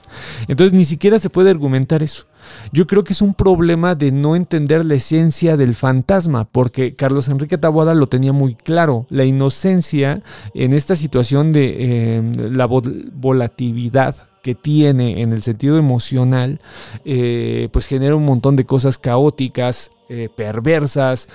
[0.49, 2.27] Entonces ni siquiera se puede argumentar eso.
[2.73, 7.29] Yo creo que es un problema de no entender la esencia del fantasma, porque Carlos
[7.29, 9.07] Enrique Taboada lo tenía muy claro.
[9.11, 10.23] La inocencia
[10.55, 16.61] en esta situación de eh, la volatilidad que tiene en el sentido emocional,
[17.05, 21.29] eh, pues genera un montón de cosas caóticas, eh, perversas,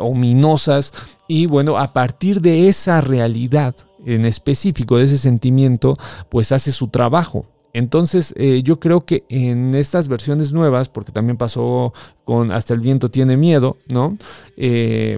[0.00, 0.92] ominosas,
[1.28, 3.74] y bueno, a partir de esa realidad
[4.04, 5.96] en específico, de ese sentimiento,
[6.28, 7.46] pues hace su trabajo.
[7.72, 11.92] Entonces yo creo que en estas versiones nuevas, porque también pasó
[12.24, 14.16] con Hasta el viento tiene miedo, ¿no?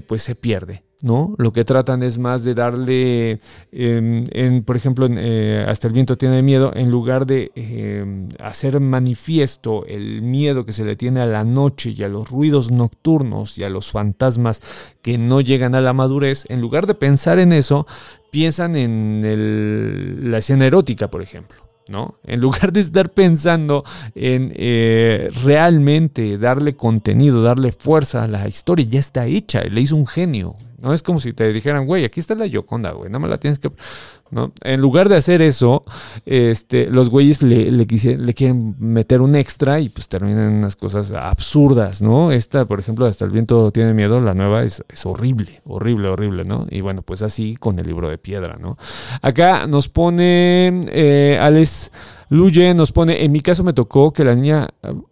[0.07, 0.85] pues se pierde.
[1.05, 1.35] ¿no?
[1.37, 3.39] Lo que tratan es más de darle,
[3.73, 8.81] em, en, por ejemplo, eh, hasta el viento tiene miedo, en lugar de em, hacer
[8.81, 13.59] manifiesto el miedo que se le tiene a la noche y a los ruidos nocturnos
[13.59, 14.63] y a los fantasmas
[15.03, 17.87] que no llegan a la madurez, en lugar de pensar en eso,
[18.31, 21.64] piensan en la escena erótica, por ejemplo.
[21.89, 22.17] ¿No?
[22.25, 28.87] En lugar de estar pensando en eh, realmente darle contenido, darle fuerza a la historia,
[28.89, 30.57] ya está hecha, le hizo un genio.
[30.79, 33.39] No es como si te dijeran, güey, aquí está la Yoconda, güey, nada más la
[33.39, 33.71] tienes que...
[34.35, 34.53] ¿no?
[34.63, 35.85] En lugar de hacer eso,
[36.27, 42.33] este, los güeyes le, quieren meter un extra y pues terminan unas cosas absurdas, ¿no?
[42.33, 46.67] Esta, por ejemplo, hasta el viento tiene miedo, la nueva es, horrible, horrible, horrible, ¿no?
[46.69, 48.77] Y bueno, pues así con el libro de piedra, ¿no?
[49.23, 51.93] Acá nos pone eh, Alex
[52.29, 54.69] Luye, nos pone, en mi caso me tocó que la niña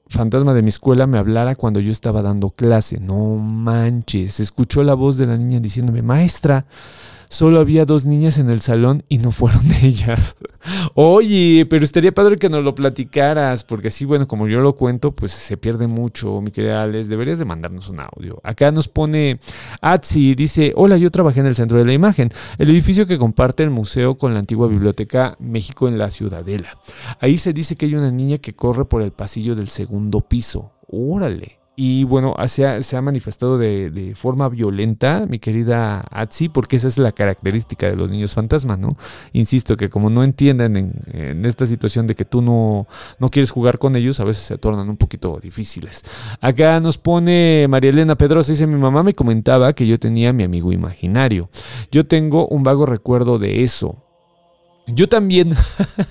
[0.08, 2.98] fantasma de mi escuela me hablara cuando yo estaba dando clase.
[2.98, 6.66] No manches, escuchó la voz de la niña diciéndome, maestra,
[7.32, 10.36] solo había dos niñas en el salón y no fueron ellas.
[10.94, 15.12] Oye, pero estaría padre que nos lo platicaras, porque así, bueno, como yo lo cuento,
[15.12, 17.08] pues se pierde mucho, mi querida Alex.
[17.08, 18.38] Deberías de mandarnos un audio.
[18.44, 19.38] Acá nos pone
[19.80, 22.28] Atsi, dice, hola, yo trabajé en el centro de la imagen,
[22.58, 26.78] el edificio que comparte el museo con la antigua biblioteca México en la Ciudadela.
[27.18, 30.72] Ahí se dice que hay una niña que corre por el pasillo del segundo piso.
[30.86, 31.61] Órale.
[31.74, 36.88] Y bueno, se ha, se ha manifestado de, forma violenta, mi querida Atsi, porque esa
[36.88, 38.96] es la característica de los niños fantasmas, ¿no?
[39.32, 42.86] Insisto que como no entienden en, esta situación de que tú no,
[43.18, 46.02] no, quieres jugar con ellos, a veces se tornan un poquito difíciles.
[46.42, 50.42] Acá nos pone María Elena Pedrosa, dice, mi mamá me comentaba que yo tenía mi
[50.42, 51.48] amigo imaginario.
[51.90, 54.11] Yo tengo un vago recuerdo de eso.
[54.88, 55.54] Yo también,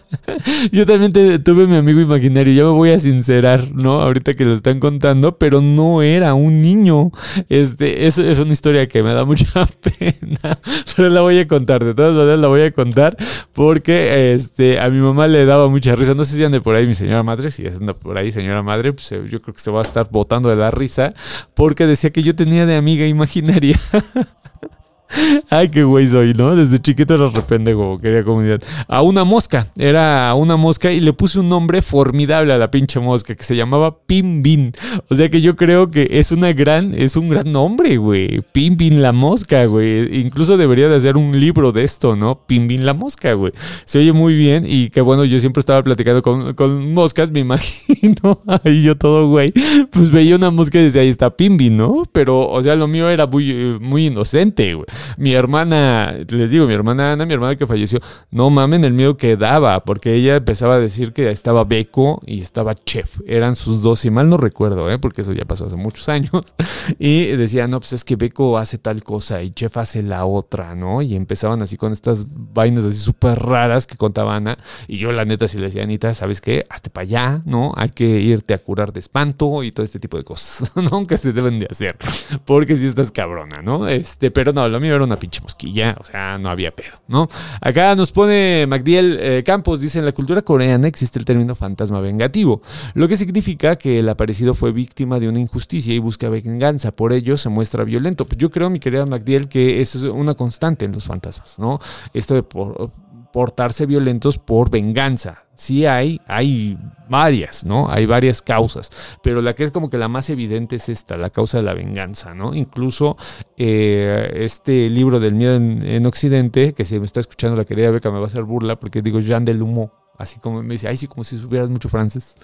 [0.72, 1.12] yo también
[1.44, 4.02] tuve mi amigo imaginario, ya me voy a sincerar, ¿no?
[4.02, 7.12] Ahorita que lo están contando, pero no era un niño.
[7.50, 10.58] Este, es, es una historia que me da mucha pena,
[10.96, 13.18] pero la voy a contar, de todas maneras la voy a contar
[13.52, 16.14] porque este, a mi mamá le daba mucha risa.
[16.14, 18.94] No sé si ande por ahí mi señora madre, si anda por ahí señora madre,
[18.94, 21.14] pues eh, yo creo que se va a estar botando de la risa
[21.56, 23.78] porque decía que yo tenía de amiga imaginaria.
[25.50, 26.56] Ay, qué güey soy, ¿no?
[26.56, 27.32] Desde chiquito era
[27.74, 28.62] como quería comunidad.
[28.88, 33.00] A una mosca, era una mosca y le puse un nombre formidable a la pinche
[33.00, 34.74] mosca que se llamaba Pimbin.
[35.10, 38.42] O sea que yo creo que es una gran, es un gran nombre, güey.
[38.52, 40.22] Pimbin la mosca, güey.
[40.22, 42.46] Incluso debería de hacer un libro de esto, ¿no?
[42.46, 43.54] Pimbin la mosca, güey.
[43.86, 48.40] Se oye muy bien y que bueno, yo siempre estaba platicando con, moscas, me imagino.
[48.64, 49.54] Ahí yo todo, güey.
[49.92, 52.04] Pues veía una mosca y decía, ahí está Pimbin, ¿no?
[52.12, 54.86] Pero, o sea, lo mío era muy, muy inocente, güey
[55.18, 58.00] mi hermana, les digo, mi hermana Ana, mi hermana que falleció,
[58.30, 62.42] no mamen el miedo que daba, porque ella empezaba a decir que estaba Beco y
[62.42, 63.20] estaba Chef.
[63.26, 65.00] Eran sus dos, y mal no recuerdo, ¿eh?
[65.00, 66.32] porque eso ya pasó hace muchos años.
[67.00, 70.76] Y decía, no, pues es que Beco hace tal cosa y Chef hace la otra,
[70.76, 71.02] ¿no?
[71.02, 74.58] Y empezaban así con estas vainas así súper raras que contaba Ana.
[74.88, 76.66] Y yo, la neta, sí le decía, Anita, ¿sabes qué?
[76.70, 77.74] Hazte para allá, ¿no?
[77.76, 81.04] Hay que irte a curar de espanto y todo este tipo de cosas, ¿no?
[81.06, 81.98] Que se deben de hacer.
[82.46, 83.88] Porque si estás cabrona, ¿no?
[83.88, 87.28] Este, pero no, lo mío era una pinche mosquilla, o sea, no había pedo, ¿no?
[87.60, 92.00] Acá nos pone Magdiel eh, Campos, dice, en la cultura coreana existe el término fantasma
[92.00, 92.62] vengativo,
[92.94, 97.14] lo que significa que el aparecido fue víctima de una injusticia y busca venganza, por
[97.14, 98.26] ello se muestra violento.
[98.26, 101.80] Pues yo creo, mi querida Magdiel, que eso es una constante en los fantasmas, ¿no?
[102.14, 102.92] Esto de por,
[103.32, 105.46] portarse violentos por venganza.
[105.56, 106.78] Sí hay, hay
[107.08, 107.88] varias, ¿no?
[107.92, 108.90] Hay varias causas,
[109.22, 111.74] pero la que es como que la más evidente es esta, la causa de la
[111.74, 112.56] venganza, ¿no?
[112.56, 113.16] Incluso
[113.58, 118.10] eh, este libro del miedo en, Occidente, que si me está escuchando la querida Beca
[118.10, 120.98] me va a hacer burla porque digo Jean del Humo, así como me dice, ay,
[120.98, 122.36] sí, como si supieras mucho francés.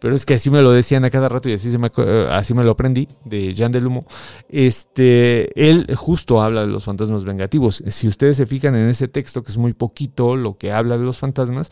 [0.00, 2.54] Pero es que así me lo decían a cada rato y así, me, eh, así
[2.54, 4.06] me lo aprendí, de Jean Delumo.
[4.48, 7.82] Este, él justo habla de los fantasmas vengativos.
[7.86, 11.04] Si ustedes se fijan en ese texto, que es muy poquito lo que habla de
[11.04, 11.70] los fantasmas,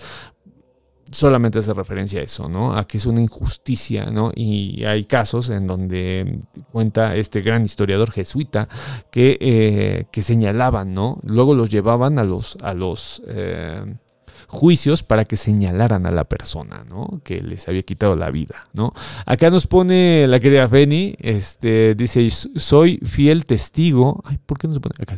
[1.11, 2.77] solamente hace referencia a eso, ¿no?
[2.77, 4.33] A que es una injusticia, ¿no?
[4.35, 6.41] Y hay casos en donde
[6.73, 8.69] cuenta este gran historiador jesuita
[9.11, 11.21] que, eh, que señalaban, ¿no?
[11.23, 13.85] Luego los llevaban a los, a los, eh,
[14.55, 17.21] juicios para que señalaran a la persona, ¿no?
[17.23, 18.95] Que les había quitado la vida, ¿no?
[19.27, 24.75] Acá nos pone la querida Feni, este, dice, soy fiel testigo, ay, ¿por qué no
[24.75, 25.15] se pone acá?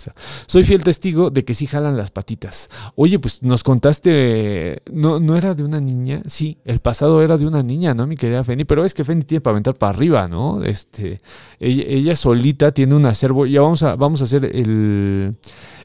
[0.47, 2.68] Soy fiel testigo de que sí jalan las patitas.
[2.97, 7.47] Oye, pues nos contaste, no, no era de una niña, sí, el pasado era de
[7.47, 8.07] una niña, ¿no?
[8.07, 10.64] Mi querida Feni, pero es que Feni tiene para aventar para arriba, ¿no?
[10.64, 11.20] Este,
[11.61, 15.37] ella, solita tiene un acervo, ya vamos a, vamos a hacer el,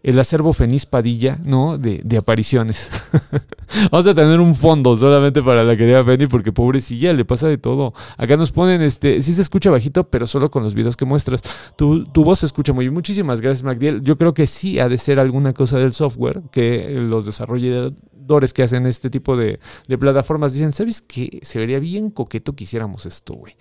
[0.04, 1.78] el acervo Feniz Padilla, ¿no?
[1.78, 2.90] De, de apariciones.
[3.92, 7.58] Vamos a tener un fondo solamente para la querida Penny porque pobrecilla, le pasa de
[7.58, 7.94] todo.
[8.18, 11.42] Acá nos ponen, este, sí se escucha bajito, pero solo con los videos que muestras.
[11.76, 12.94] Tu, voz se escucha muy bien.
[12.94, 14.02] Muchísimas gracias, Magdiel.
[14.02, 18.64] Yo creo que sí ha de ser alguna cosa del software que los desarrolladores que
[18.64, 21.40] hacen este tipo de, de plataformas dicen, ¿sabes qué?
[21.42, 23.56] Se vería bien coqueto que hiciéramos esto, güey.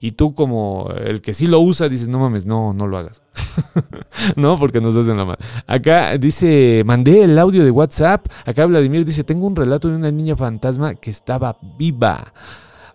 [0.00, 3.20] Y tú como el que sí lo usa, dices, no mames, no, no lo hagas.
[4.36, 5.38] no, porque nos hacen la mano.
[5.66, 8.26] Acá dice, mandé el audio de WhatsApp.
[8.46, 12.32] Acá Vladimir dice, tengo un relato de una niña fantasma que estaba viva.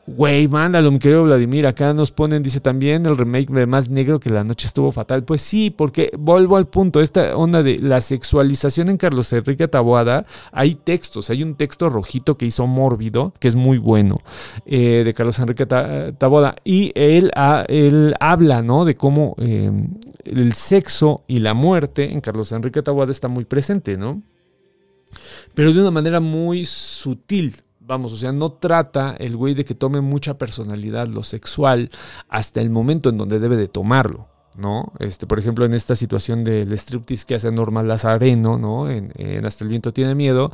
[0.05, 1.65] Güey, mándalo, mi querido Vladimir.
[1.65, 5.23] Acá nos ponen, dice también el remake de Más Negro que la noche estuvo fatal.
[5.23, 10.25] Pues sí, porque vuelvo al punto, esta onda de la sexualización en Carlos Enrique Taboada,
[10.51, 14.17] hay textos, hay un texto rojito que hizo Mórbido, que es muy bueno,
[14.65, 16.55] eh, de Carlos Enrique Taboada.
[16.65, 17.31] Y él,
[17.69, 18.83] él habla, ¿no?
[18.83, 19.87] De cómo em,
[20.25, 24.21] el sexo y la muerte en Carlos Enrique Taboada está muy presente, ¿no?
[25.53, 27.55] Pero de una manera muy sutil,
[27.86, 31.91] Vamos, o sea, no trata el güey de que tome mucha personalidad lo sexual
[32.29, 34.29] hasta el momento en donde debe de tomarlo.
[34.57, 34.93] ¿no?
[34.99, 38.89] Este, por ejemplo, en esta situación del striptease que hace Normal Lazareno, ¿no?
[38.89, 39.11] En,
[39.45, 40.51] Hasta el viento tiene miedo,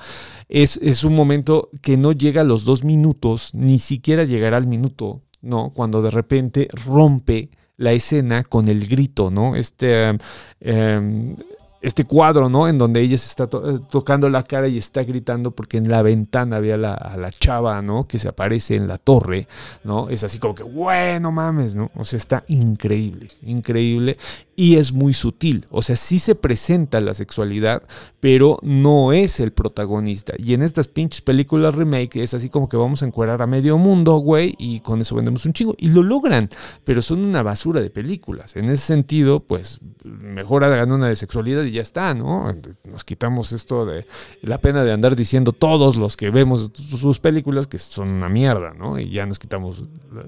[0.47, 4.67] es, es, un momento que no llega a los dos minutos, ni siquiera llegará al
[4.67, 5.71] minuto, ¿no?
[5.71, 9.55] Cuando de repente rompe la escena con el grito, ¿no?
[9.55, 10.17] Este,
[10.61, 11.35] em,
[11.81, 12.67] este cuadro, ¿no?
[12.67, 16.01] En donde ella se está eh, tocando la cara y está gritando porque en la
[16.01, 18.07] ventana había la, a la chava, ¿no?
[18.07, 19.47] Que se aparece en la torre,
[19.83, 20.09] ¿no?
[20.09, 21.91] Es así como que, bueno, mames, ¿no?
[21.95, 24.17] O sea, está increíble, increíble
[24.59, 25.65] y es muy sutil.
[25.71, 27.81] O sea, sí se presenta la sexualidad,
[28.19, 30.33] pero no es el protagonista.
[30.37, 33.77] Y en estas pinches películas remake es así como que vamos a encuerar a medio
[33.77, 35.75] mundo, güey, y con eso vendemos un chingo.
[35.77, 36.49] Y lo logran,
[36.83, 38.57] pero son una basura de películas.
[38.57, 42.53] En ese sentido, pues mejor hagan una de sexualidad y ya está, ¿no?
[42.83, 44.07] Nos quitamos esto de
[44.41, 48.73] la pena de andar diciendo todos los que vemos sus películas que son una mierda,
[48.73, 48.99] ¿no?
[48.99, 49.85] Y ya nos quitamos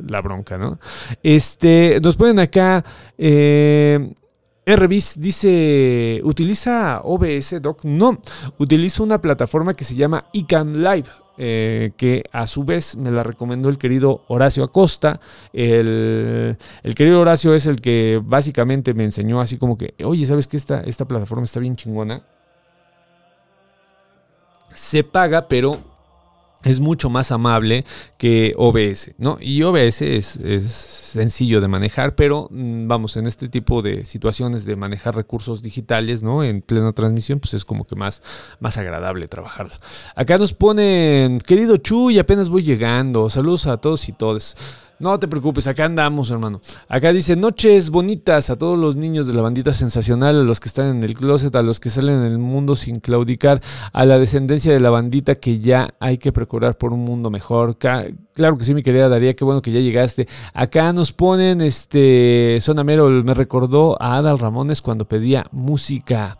[0.08, 0.80] la bronca, ¿no?
[1.22, 2.86] Este, nos ponen acá.
[3.18, 4.14] Eh,
[4.66, 7.84] RBIS dice, ¿utiliza OBS, Doc?
[7.84, 8.22] No,
[8.57, 11.07] utilizo una plataforma que se llama ICANN Live.
[11.43, 15.20] Eh, que a su vez me la recomendó el querido Horacio Acosta.
[15.53, 16.57] El,
[16.95, 20.82] querido Horacio es el que básicamente me enseñó así como que, oye, ¿sabes que esta,
[20.82, 22.22] esta plataforma está bien chingona?
[24.70, 25.80] Se paga, pero
[26.64, 27.86] es mucho más amable
[28.18, 29.38] que OBS, ¿no?
[29.39, 30.26] Y OBS es,
[31.12, 36.24] sencillo de manejar, pero mm, vamos, en este tipo de situaciones de manejar recursos digitales,
[36.24, 36.43] ¿no?
[36.43, 38.22] En plena transmisión, pues es como que más,
[38.59, 39.74] más agradable trabajarlo.
[40.16, 44.55] Acá nos ponen, querido Chuy, apenas voy llegando, saludos a todos y todas.
[45.02, 46.62] No te preocupes, acá andamos, hermano.
[46.88, 50.68] Acá dice noches bonitas a todos los niños de la bandita sensacional, a los que
[50.68, 54.20] están en el closet, a los que salen en el mundo sin claudicar, a la
[54.20, 57.80] descendencia de la bandita que ya hay que procurar por un mundo mejor.
[57.80, 60.28] Claro que sí, mi querida Daría, qué bueno que ya llegaste.
[60.54, 66.38] Acá nos ponen, este, Zona Merol me recordó a Adal Ramones cuando pedía música.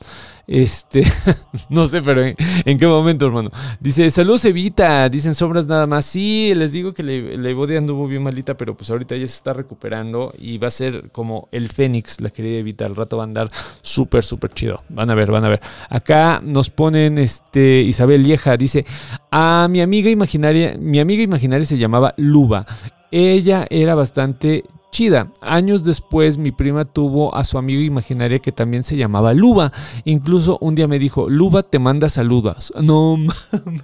[0.48, 1.04] Este,
[1.70, 3.52] no sé, pero ¿en, qué momento, hermano?
[3.80, 6.06] Dice, saludos Evita, dicen sombras nada más.
[6.06, 9.54] Sí, les digo que la Evodia anduvo bien malita, pero pues ahorita ya se está
[9.54, 12.86] recuperando y va a ser como el Fénix, la querida Evita.
[12.86, 14.84] Al rato va a andar súper, súper chido.
[14.90, 15.62] Van a ver, van a ver.
[15.90, 18.86] Acá nos ponen, este, Isabel Lieja, dice,
[19.32, 22.66] a mi amiga imaginaria, mi amiga imaginaria se llamaba Luba.
[23.12, 25.32] Ella era bastante chida.
[25.42, 29.72] Años después mi prima tuvo a su amigo imaginaria que también se llamaba Luba.
[30.06, 32.74] Incluso un día me dijo, Luba te manda saludos.
[32.82, 33.84] No mames.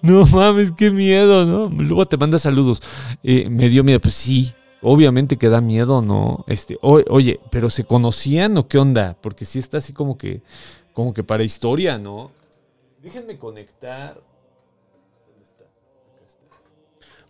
[0.00, 1.64] No mames, qué miedo, ¿no?
[1.82, 2.82] Luba te manda saludos.
[3.22, 6.44] Eh, me dio miedo, pues sí, obviamente que da miedo, ¿no?
[6.46, 9.16] Este, oye, pero ¿se conocían o qué onda?
[9.20, 10.42] Porque sí está así como que,
[10.92, 12.30] como que para historia, ¿no?
[13.02, 14.20] Déjenme conectar.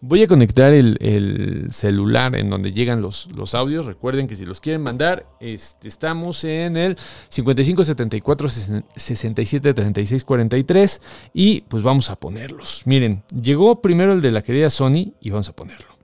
[0.01, 3.87] Voy a conectar el, celular en donde llegan los, los, audios.
[3.87, 6.97] Recuerden que si los quieren mandar, este, estamos en el
[7.29, 8.49] 5574
[8.97, 12.83] 67 36 43 y pues vamos a ponerlos.
[12.85, 15.97] Miren, llegó primero el de la querida Sony y vamos a ponerlo.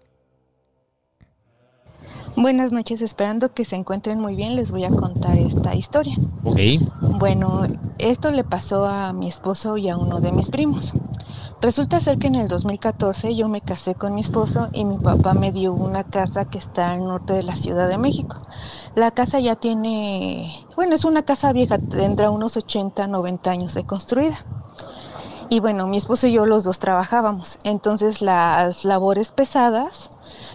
[2.35, 6.17] Buenas noches, esperando que se encuentren muy bien, les voy a contar esta historia.
[6.45, 6.59] Ok.
[7.19, 7.67] Bueno,
[7.99, 10.95] esto le pasó a mi esposo y a uno de mis primos.
[11.63, 15.33] Resulta ser que en el 2014 yo me casé con mi esposo y mi papá
[15.35, 18.37] me dio una casa que está al norte de la Ciudad de México.
[18.97, 23.85] La casa ya tiene, bueno, es una casa vieja, tendrá unos 80, 90 años de
[23.85, 24.45] construida.
[25.51, 30.11] Y bueno, mi esposo y yo los dos trabajábamos, entonces las labores pesadas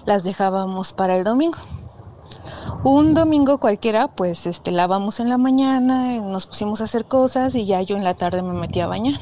[0.05, 1.59] las dejábamos para el domingo.
[2.83, 7.65] Un domingo cualquiera, pues este, lavamos en la mañana, nos pusimos a hacer cosas y
[7.65, 9.21] ya yo en la tarde me metí a bañar.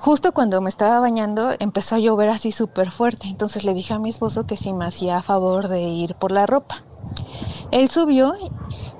[0.00, 3.98] Justo cuando me estaba bañando empezó a llover así súper fuerte, entonces le dije a
[3.98, 6.76] mi esposo que si me hacía favor de ir por la ropa.
[7.72, 8.32] Él subió,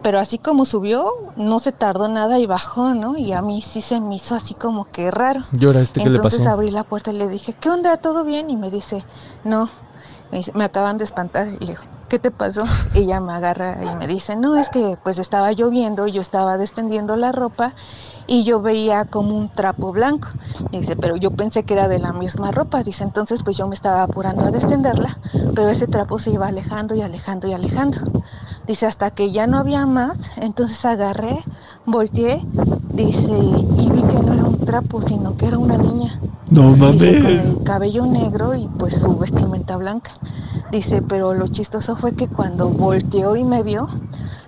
[0.03, 3.17] pero así como subió, no se tardó nada y bajó, ¿no?
[3.17, 5.45] Y a mí sí se me hizo así como que raro.
[5.53, 6.03] ¿Lloraste?
[6.03, 6.51] ¿Qué le Entonces pasó?
[6.51, 7.97] abrí la puerta y le dije, ¿qué onda?
[7.99, 8.51] ¿Todo bien?
[8.51, 9.05] Y me dice,
[9.45, 9.71] no,
[10.33, 11.47] me, dice, me acaban de espantar.
[11.49, 12.65] Y le digo, ¿qué te pasó?
[12.95, 16.59] Y ella me agarra y me dice, no, es que pues estaba lloviendo, yo estaba
[16.59, 17.73] descendiendo la ropa
[18.29, 20.29] y yo veía como un trapo blanco.
[20.70, 22.83] Y dice, pero yo pensé que era de la misma ropa.
[22.85, 25.18] Dice, entonces pues yo me estaba apurando a descenderla,
[25.55, 27.99] pero ese trapo se iba alejando y alejando y alejando.
[28.66, 31.43] Dice, hasta que ya no había más, entonces agarré,
[31.87, 32.45] volteé,
[32.93, 36.20] dice, y vi que no era un trapo, sino que era una niña.
[36.51, 37.47] No Dice, con mames.
[37.47, 40.12] el cabello negro y pues su vestimenta blanca.
[40.70, 43.89] Dice, pero lo chistoso fue que cuando volteó y me vio,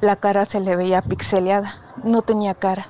[0.03, 1.75] la cara se le veía pixeleada,
[2.05, 2.89] no tenía cara.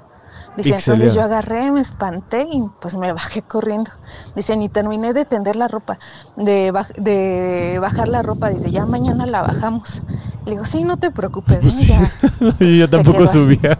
[0.56, 3.90] Dice, entonces yo agarré, me espanté y pues me bajé corriendo.
[4.34, 5.98] Dice, ni terminé de tender la ropa,
[6.36, 8.48] de, baj- de bajar la ropa.
[8.50, 10.02] Dice, ya mañana la bajamos.
[10.46, 11.70] Le digo, sí, no te preocupes, ¿no?
[11.70, 12.10] Ya.
[12.60, 13.78] Y yo tampoco subía.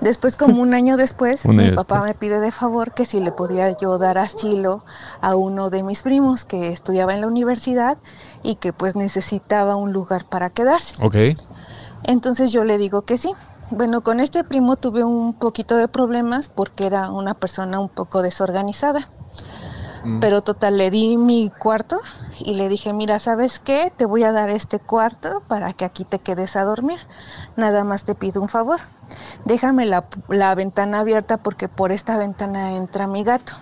[0.00, 2.14] Después, como un año después, Un mi año papá después.
[2.14, 4.84] me pide de favor que si le podía yo dar asilo
[5.20, 7.96] a uno de mis primos que estudiaba en la universidad
[8.42, 10.94] y que pues necesitaba un lugar para quedarse.
[11.00, 11.16] Ok.
[12.04, 13.30] Entonces yo le digo que sí.
[13.70, 18.20] Bueno, con este primo tuve un poquito de problemas porque era una persona un poco
[18.20, 19.08] desorganizada.
[20.04, 20.18] Mm.
[20.18, 21.98] Pero total, le di mi cuarto
[22.40, 23.92] y le dije, mira, ¿sabes qué?
[23.96, 26.98] Te voy a dar este cuarto para que aquí te quedes a dormir.
[27.56, 28.80] Nada más te pido un favor.
[29.44, 33.52] Déjame la, la ventana abierta porque por esta ventana entra mi gato.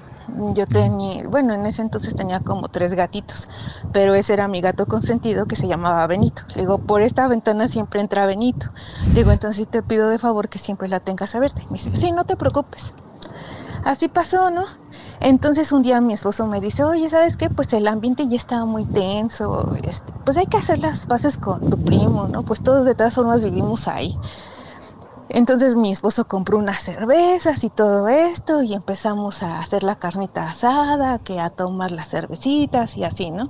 [0.55, 3.49] Yo tenía, bueno, en ese entonces tenía como tres gatitos,
[3.93, 6.43] pero ese era mi gato consentido que se llamaba Benito.
[6.55, 8.67] Le digo, por esta ventana siempre entra Benito.
[9.09, 11.63] Le digo, entonces te pido de favor que siempre la tengas abierta.
[11.71, 12.93] Me dice, sí, no te preocupes.
[13.85, 14.65] Así pasó, ¿no?
[15.21, 17.49] Entonces un día mi esposo me dice, oye, ¿sabes qué?
[17.51, 21.69] Pues el ambiente ya estaba muy tenso, este, pues hay que hacer las paces con
[21.71, 22.43] tu primo, ¿no?
[22.45, 24.19] Pues todos de todas formas vivimos ahí.
[25.31, 30.51] Entonces mi esposo compró unas cervezas y todo esto y empezamos a hacer la carnita
[30.51, 33.47] asada, que a tomar las cervecitas y así, ¿no?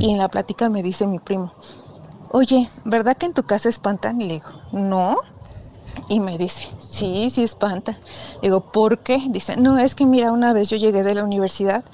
[0.00, 1.52] Y en la plática me dice mi primo,
[2.30, 4.20] oye, ¿verdad que en tu casa espantan?
[4.20, 5.16] Y le digo, no.
[6.08, 7.98] Y me dice, sí, sí espantan.
[8.40, 9.22] Le digo, ¿por qué?
[9.28, 11.84] Dice, no, es que mira, una vez yo llegué de la universidad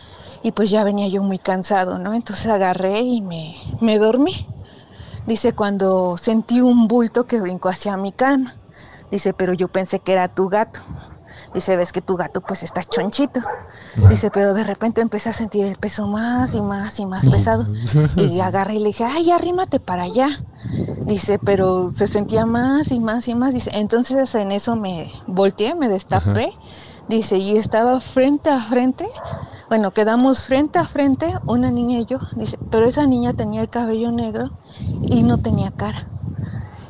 [0.43, 2.13] y pues ya venía yo muy cansado, ¿no?
[2.13, 4.47] Entonces agarré y me, me dormí.
[5.27, 8.55] Dice, cuando sentí un bulto que brincó hacia mi cama.
[9.15, 10.81] Dice, pero yo pensé que era tu gato.
[11.55, 13.39] Dice, ves que tu gato pues está chonchito.
[14.09, 17.65] Dice, pero de repente empecé a sentir el peso más y más y más pesado.
[18.17, 20.31] Y agarré y le dije, ay, arrímate para allá.
[21.07, 23.55] Dice, pero se sentía más y más y más.
[23.55, 26.53] Dice, entonces en eso me volteé, me destapé.
[27.09, 29.07] Dice, y estaba frente a frente.
[29.69, 32.19] Bueno, quedamos frente a frente, una niña y yo.
[32.35, 34.59] Dice, pero esa niña tenía el cabello negro
[35.03, 36.09] y no tenía cara.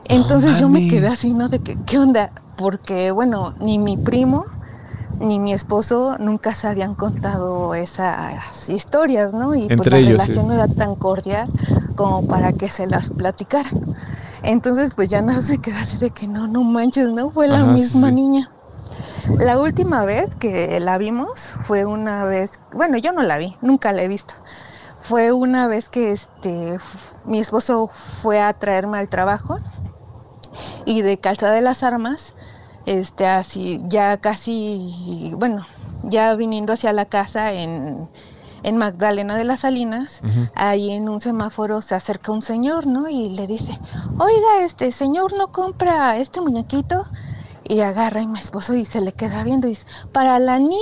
[0.09, 1.48] Entonces yo me quedé así, ¿no?
[1.48, 2.30] De que, ¿qué onda?
[2.57, 4.44] Porque, bueno, ni mi primo
[5.20, 9.55] ni mi esposo nunca se habían contado esas historias, ¿no?
[9.55, 10.48] Y pues Entre la ellos, relación sí.
[10.48, 11.48] no era tan cordial
[11.96, 13.94] como para que se las platicaran.
[14.42, 17.30] Entonces, pues ya nada más me quedé así de que no, no manches, ¿no?
[17.30, 18.14] Fue la Ajá, misma sí.
[18.14, 18.50] niña.
[19.38, 21.30] La última vez que la vimos
[21.62, 24.34] fue una vez, bueno, yo no la vi, nunca la he visto.
[25.00, 26.78] Fue una vez que este
[27.24, 27.88] mi esposo
[28.22, 29.59] fue a traerme al trabajo
[30.84, 32.34] y de Calzada de las Armas,
[32.86, 35.66] este así ya casi, bueno,
[36.02, 38.09] ya viniendo hacia la casa en
[38.64, 40.22] en Magdalena de las Salinas,
[40.55, 43.09] ahí en un semáforo se acerca un señor, ¿no?
[43.09, 43.78] Y le dice,
[44.18, 47.05] oiga, este señor no compra este muñequito.
[47.66, 50.78] Y agarra a mi esposo y se le queda viendo y dice, para la ni,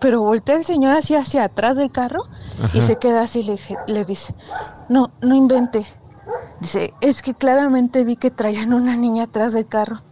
[0.00, 2.24] pero voltea el señor así hacia atrás del carro
[2.72, 4.34] y se queda así y le, le dice,
[4.88, 5.86] no, no invente.
[6.60, 10.02] Dice, es que claramente vi que traían una niña atrás del carro.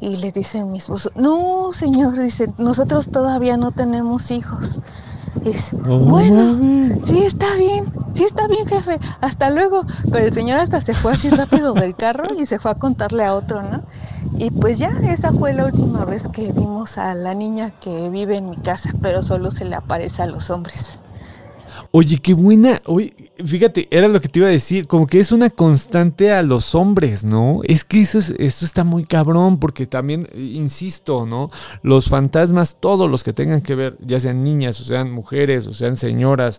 [0.00, 4.80] Y le dice a mi esposo, no, señor, dice, nosotros todavía no tenemos hijos.
[5.42, 6.58] Dice, No bueno,
[7.02, 9.84] sí está bien, sí está bien, jefe, hasta luego.
[10.10, 13.24] Pero el señor hasta se fue así rápido del carro y se fue a contarle
[13.24, 13.82] a otro, ¿no?
[14.36, 18.36] Y pues ya, esa fue la última vez que vimos a la niña que vive
[18.36, 20.98] en mi casa, pero solo se le aparece a los hombres.
[21.96, 22.82] Oye, qué buena.
[22.86, 23.14] Oye,
[23.46, 24.88] fíjate, era lo que te iba a decir.
[24.88, 27.60] Como que es una constante a los hombres, ¿no?
[27.62, 31.52] Es que eso, es- eso está muy cabrón, porque también, eh, insisto, ¿no?
[31.82, 35.72] Los fantasmas, todos los que tengan que ver, ya sean niñas, o sean mujeres, o
[35.72, 36.58] sean señoras,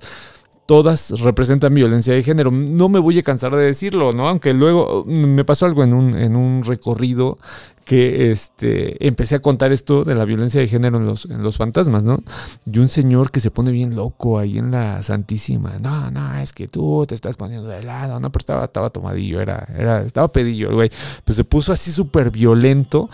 [0.66, 2.52] todas representan violencia de género.
[2.52, 4.28] No me voy a cansar de decirlo, ¿no?
[4.28, 7.38] Aunque luego mm, me pasó algo en un, en un recorrido
[7.86, 11.58] que este, empecé a contar esto de la violencia de género en los, en los
[11.58, 12.18] fantasmas, ¿no?
[12.66, 15.78] Y un señor que se pone bien loco ahí en la Santísima.
[15.80, 18.20] No, no, es que tú te estás poniendo de lado.
[18.20, 20.90] No, pero estaba, estaba tomadillo, era, era, estaba pedillo, güey.
[21.24, 23.08] Pues se puso así súper violento.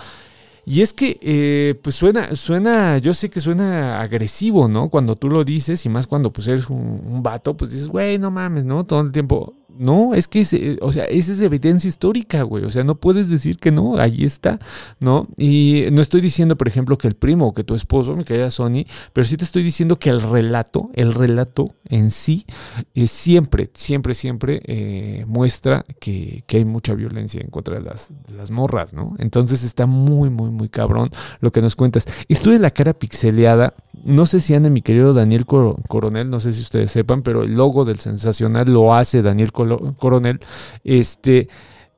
[0.65, 4.89] Y es que, eh, pues suena, suena, yo sé que suena agresivo, ¿no?
[4.89, 8.19] Cuando tú lo dices y más cuando pues eres un, un vato, pues dices, güey,
[8.19, 8.85] no mames, ¿no?
[8.85, 9.55] Todo el tiempo.
[9.77, 12.63] No, es que, eh, o sea, esa es evidencia histórica, güey.
[12.65, 14.59] O sea, no puedes decir que no, ahí está,
[14.99, 15.27] ¿no?
[15.37, 18.51] Y no estoy diciendo, por ejemplo, que el primo o que tu esposo, mi querida
[18.51, 22.45] Sony, pero sí te estoy diciendo que el relato, el relato en sí,
[22.93, 28.09] eh, siempre, siempre, siempre eh, muestra que, que hay mucha violencia en contra de las,
[28.35, 29.15] las morras, ¿no?
[29.19, 31.09] Entonces está muy, muy, muy cabrón
[31.39, 32.05] lo que nos cuentas.
[32.27, 36.39] Esto de la cara pixeleada, no sé si ande mi querido Daniel Cor- Coronel, no
[36.39, 39.60] sé si ustedes sepan, pero el logo del sensacional lo hace Daniel Colo-
[39.97, 40.39] Coronel.
[40.83, 41.47] Este.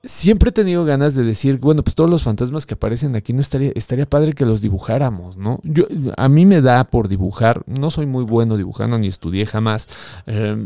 [0.05, 3.39] Siempre he tenido ganas de decir, bueno, pues todos los fantasmas que aparecen aquí no
[3.39, 5.61] estaría, estaría padre que los dibujáramos, ¿no?
[5.63, 5.85] Yo,
[6.17, 9.87] a mí me da por dibujar, no soy muy bueno dibujando ni estudié jamás.
[10.25, 10.57] eh,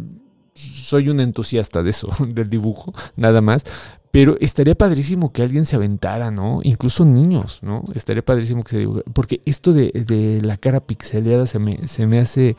[0.58, 3.64] soy un entusiasta de eso, del dibujo, nada más.
[4.10, 6.62] Pero estaría padrísimo que alguien se aventara, ¿no?
[6.64, 7.84] Incluso niños, ¿no?
[7.94, 9.04] Estaría padrísimo que se dibujara.
[9.14, 12.56] Porque esto de, de la cara pixeleada se me, se me hace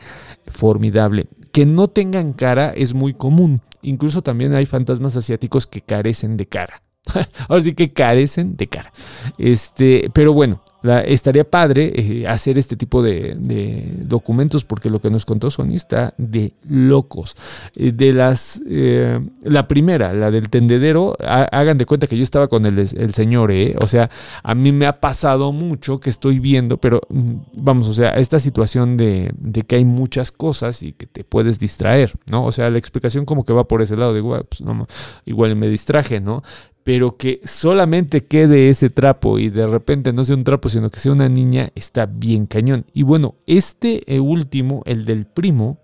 [0.47, 1.27] formidable.
[1.51, 3.61] Que no tengan cara es muy común.
[3.81, 6.81] Incluso también hay fantasmas asiáticos que carecen de cara.
[7.47, 8.91] Ahora sí que carecen de cara.
[9.37, 14.99] Este, pero bueno, la- estaría padre eh, hacer este tipo de, de documentos porque lo
[15.01, 17.35] que nos contó Sony está de locos.
[17.75, 22.23] Eh, de las, eh, la primera, la del tendedero, ha- hagan de cuenta que yo
[22.23, 23.51] estaba con el, el señor.
[23.81, 24.09] O sea,
[24.43, 28.39] a mí me ha pasado mucho que estoy viendo, pero mm, vamos, o sea, esta
[28.39, 32.45] situación de, de que hay muchas cosas y que te puedes distraer, ¿no?
[32.45, 34.87] O sea, la explicación como que va por ese lado, "Ah, pues, no,
[35.25, 36.43] igual me distraje, ¿no?
[36.83, 40.99] Pero que solamente quede ese trapo y de repente no sea un trapo, sino que
[40.99, 42.85] sea una niña, está bien cañón.
[42.93, 45.79] Y bueno, este eh, último, el del primo,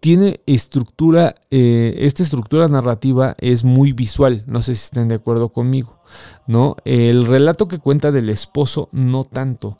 [0.00, 5.48] tiene estructura, eh, esta estructura narrativa es muy visual, no sé si estén de acuerdo
[5.48, 6.00] conmigo,
[6.46, 6.76] ¿no?
[6.84, 9.76] El relato que cuenta del esposo no tanto,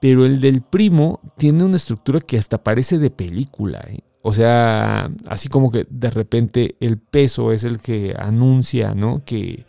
[0.00, 4.00] pero el del primo tiene una estructura que hasta parece de película, ¿eh?
[4.22, 9.22] O sea, así como que de repente el peso es el que anuncia, ¿no?
[9.24, 9.64] Que,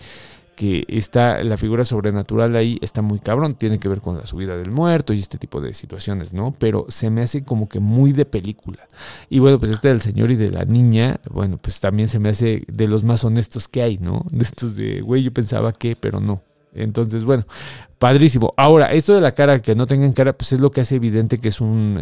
[0.60, 4.58] que está la figura sobrenatural ahí está muy cabrón, tiene que ver con la subida
[4.58, 6.54] del muerto y este tipo de situaciones, ¿no?
[6.60, 8.86] Pero se me hace como que muy de película.
[9.30, 12.28] Y bueno, pues este del señor y de la niña, bueno, pues también se me
[12.28, 14.26] hace de los más honestos que hay, ¿no?
[14.32, 16.42] De estos de, güey, yo pensaba que, pero no.
[16.74, 17.46] Entonces, bueno,
[17.98, 18.54] padrísimo.
[18.58, 21.40] Ahora, esto de la cara, que no tengan cara, pues es lo que hace evidente
[21.40, 22.00] que es un,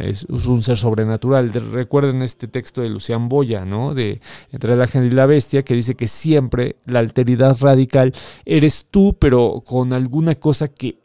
[0.62, 1.52] ser sobrenatural.
[1.52, 3.94] De- recuerden este texto de Lucián Boya, ¿no?
[3.94, 8.14] De Entre el ángel y la bestia, que dice que siempre la alteridad radical
[8.46, 11.00] eres tú, pero con alguna cosa que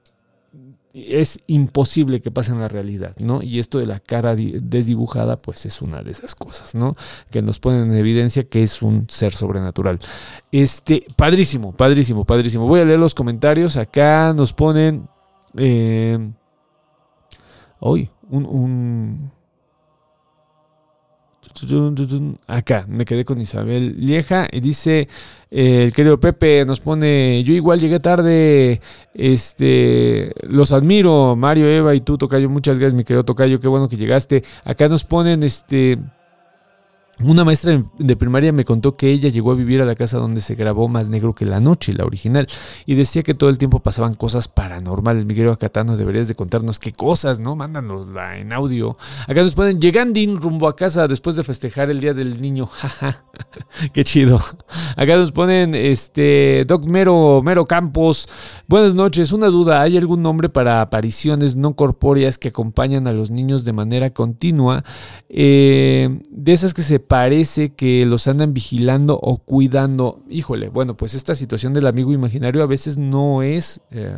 [0.95, 3.41] es imposible que pase en la realidad, ¿no?
[3.43, 6.95] Y esto de la cara di- desdibujada, pues es una de esas cosas, ¿no?
[7.31, 9.99] Que nos ponen en evidencia que es un ser sobrenatural.
[10.51, 12.67] Este, padrísimo, padrísimo, padrísimo.
[12.67, 13.77] Voy a leer los comentarios.
[13.77, 15.09] Acá nos ponen.
[15.57, 16.19] Eh,
[17.81, 19.33] un-
[22.47, 25.09] Acá, me quedé con Isabel Lieja y dice
[25.51, 28.81] eh, el querido Pepe nos pone, yo igual llegué tarde,
[29.15, 33.89] este, los admiro, Mario, Eva y tú, Tocayo, muchas gracias, mi querido Tocayo, qué bueno
[33.89, 34.45] que llegaste.
[34.65, 35.99] Acá nos ponen, este,
[37.21, 40.41] una maestra de primaria me contó que ella llegó a vivir a la casa donde
[40.41, 42.47] se grabó Más Negro que la Noche, la original,
[42.87, 45.25] y decía que todo el tiempo pasaban cosas paranormales.
[45.25, 47.55] Miguel Acatano, deberías de contarnos qué cosas, ¿no?
[47.55, 48.97] Mándanosla en audio.
[49.29, 52.69] Acá nos ponen, llegando rumbo a casa después de festejar el Día del Niño.
[53.93, 54.39] Qué chido.
[54.97, 58.29] Acá nos ponen, este, Doc Mero, Mero Campos.
[58.69, 63.31] Buenas noches, una duda, ¿hay algún nombre para apariciones no corpóreas que acompañan a los
[63.31, 64.85] niños de manera continua?
[65.29, 70.23] Eh, de esas que se parece que los andan vigilando o cuidando.
[70.31, 73.81] Híjole, bueno, pues esta situación del amigo imaginario a veces no es...
[73.91, 74.17] eh,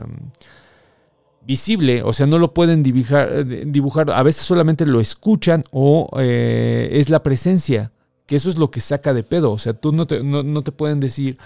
[1.47, 4.11] visible, o sea, no lo pueden dibujar, dibujar.
[4.11, 7.93] A veces solamente lo escuchan o eh, es la presencia,
[8.27, 10.63] que eso es lo que saca de pedo, o sea, tú no te, no, no
[10.63, 11.37] te pueden decir,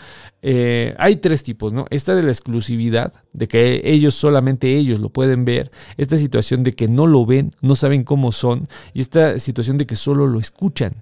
[0.42, 1.86] eh, hay tres tipos, ¿no?
[1.90, 6.74] Esta de la exclusividad, de que ellos solamente ellos lo pueden ver, esta situación de
[6.74, 10.38] que no lo ven, no saben cómo son, y esta situación de que solo lo
[10.38, 10.94] escuchan,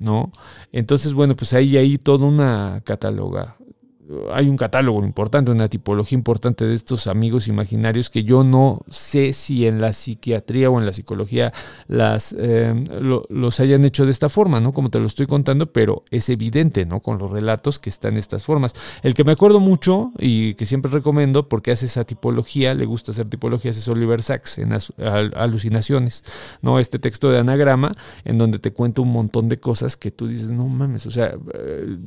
[0.00, 0.32] ¿no?
[0.72, 3.56] Entonces, bueno, pues ahí hay toda una catáloga,
[4.32, 9.32] hay un catálogo importante, una tipología importante de estos amigos imaginarios que yo no sé
[9.32, 11.52] si en la psiquiatría o en la psicología
[11.88, 14.72] las, lo, los hayan hecho de esta forma, ¿no?
[14.72, 17.00] Como te lo estoy contando, pero es evidente, ¿no?
[17.00, 18.74] Con los relatos que están estas formas.
[19.02, 23.12] El que me acuerdo mucho y que siempre recomiendo porque hace esa tipología, le gusta
[23.12, 26.24] hacer tipologías, es Oliver Sacks en al, Alucinaciones,
[26.62, 26.78] ¿no?
[26.78, 30.50] Este texto de anagrama en donde te cuenta un montón de cosas que tú dices,
[30.50, 31.98] no mames, o sea, eh,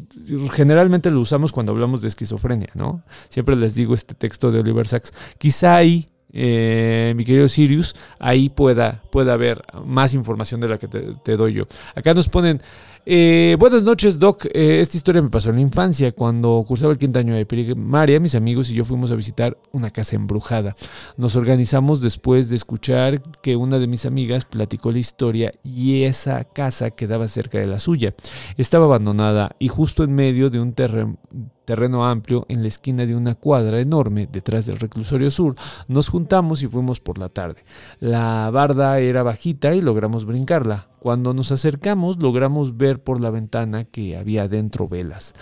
[0.52, 3.04] generalmente lo usamos cuando hablamos de esquizofrenia, ¿no?
[3.30, 5.14] Siempre les digo este texto de Oliver Sacks.
[5.38, 10.88] Quizá ahí, eh, mi querido Sirius, ahí pueda, pueda haber más información de la que
[10.88, 11.66] te, doy yo.
[11.96, 12.62] Acá nos ponen...
[13.06, 14.46] Eh, buenas noches, Doc.
[14.46, 16.14] Eh, esta historia me pasó en la infancia.
[16.14, 19.90] Cuando cursaba el quinto año de primaria, mis amigos y yo fuimos a visitar una
[19.90, 20.74] casa embrujada.
[21.18, 26.46] Nos organizamos después de escuchar que una de mis amigas platicó la historia y esa
[26.46, 28.16] casa quedaba cerca de la suya.
[28.56, 31.18] Estaba abandonada y justo en medio de un terreno
[31.66, 35.56] terreno amplio en la esquina de una cuadra enorme detrás del reclusorio sur,
[35.88, 37.64] nos juntamos y fuimos por la tarde.
[38.00, 40.88] La barda era bajita y logramos brincarla.
[41.00, 45.34] Cuando nos acercamos logramos ver por la ventana que había dentro velas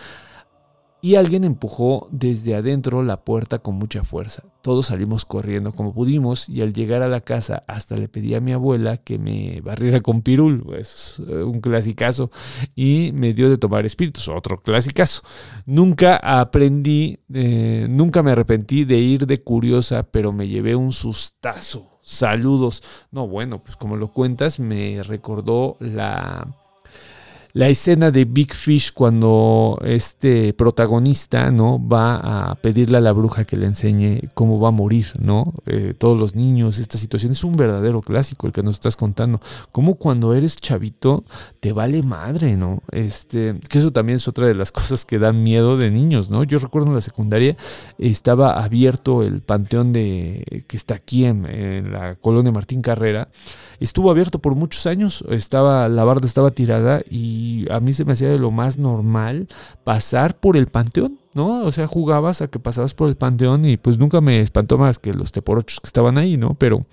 [1.02, 4.44] y alguien empujó desde adentro la puerta con mucha fuerza.
[4.61, 8.41] Todos salimos corriendo como pudimos y al llegar a la casa hasta le pedí a
[8.41, 12.30] mi abuela que me barriera con pirul, pues un clasicazo,
[12.76, 15.23] y me dio de tomar espíritus, otro clasicazo.
[15.65, 21.88] Nunca aprendí, eh, nunca me arrepentí de ir de curiosa, pero me llevé un sustazo.
[22.03, 22.84] Saludos.
[23.11, 26.60] No, bueno, pues como lo cuentas, me recordó la
[27.53, 33.45] la escena de Big Fish cuando este protagonista no va a pedirle a la bruja
[33.45, 35.53] que le enseñe cómo va a morir, ¿no?
[35.65, 39.40] Eh, todos los niños, esta situación es un verdadero clásico el que nos estás contando.
[39.72, 41.26] Como cuando eres chavito
[41.60, 42.82] te vale madre, ¿no?
[42.91, 46.44] Este, que eso también es otra de las cosas que dan miedo de niños, ¿no?
[46.44, 47.56] Yo recuerdo en la secundaria
[47.98, 53.30] estaba abierto el panteón de que está aquí en, en la colonia Martín Carrera
[53.84, 58.14] estuvo abierto por muchos años, estaba, la barda estaba tirada y a mí se me
[58.14, 59.48] hacía de lo más normal
[59.84, 61.64] pasar por el panteón, ¿no?
[61.64, 64.99] O sea, jugabas a que pasabas por el panteón y pues nunca me espantó más
[64.99, 66.53] que los teporochos que estaban ahí, ¿no?
[66.53, 66.86] Pero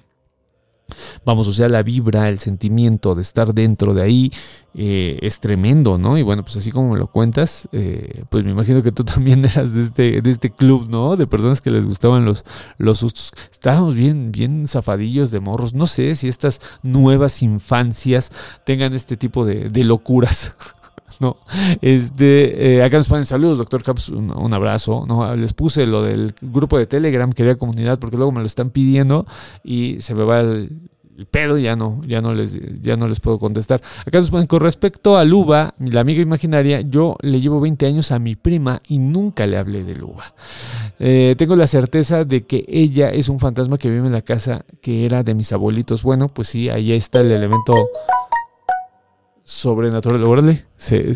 [1.24, 4.30] Vamos, o sea, la vibra, el sentimiento de estar dentro de ahí
[4.74, 6.16] eh, es tremendo, ¿no?
[6.18, 9.44] Y bueno, pues así como me lo cuentas, eh, pues me imagino que tú también
[9.44, 11.16] eras de este, de este club, ¿no?
[11.16, 12.44] De personas que les gustaban los,
[12.78, 13.32] los sustos.
[13.52, 15.74] Estábamos bien, bien zafadillos de morros.
[15.74, 18.30] No sé si estas nuevas infancias
[18.64, 20.54] tengan este tipo de, de locuras.
[21.20, 21.36] No,
[21.82, 25.04] este, eh, acá nos ponen saludos, doctor Caps, un, abrazo.
[25.06, 28.70] No, les puse lo del grupo de Telegram, quería comunidad, porque luego me lo están
[28.70, 29.26] pidiendo
[29.64, 30.70] y se me va el,
[31.32, 33.80] pedo ya no, ya no les, ya no les puedo contestar.
[34.06, 38.12] Acá nos ponen, con respecto a Luba, la amiga imaginaria, yo le llevo 20 años
[38.12, 40.34] a mi prima y nunca le hablé de Luba.
[41.00, 44.64] Eh, tengo la certeza de que ella es un fantasma que vive en la casa
[44.80, 46.04] que era de mis abuelitos.
[46.04, 47.74] Bueno, pues sí, ahí está el elemento
[49.48, 50.22] sobrenatural.
[50.24, 51.10] Órale, se,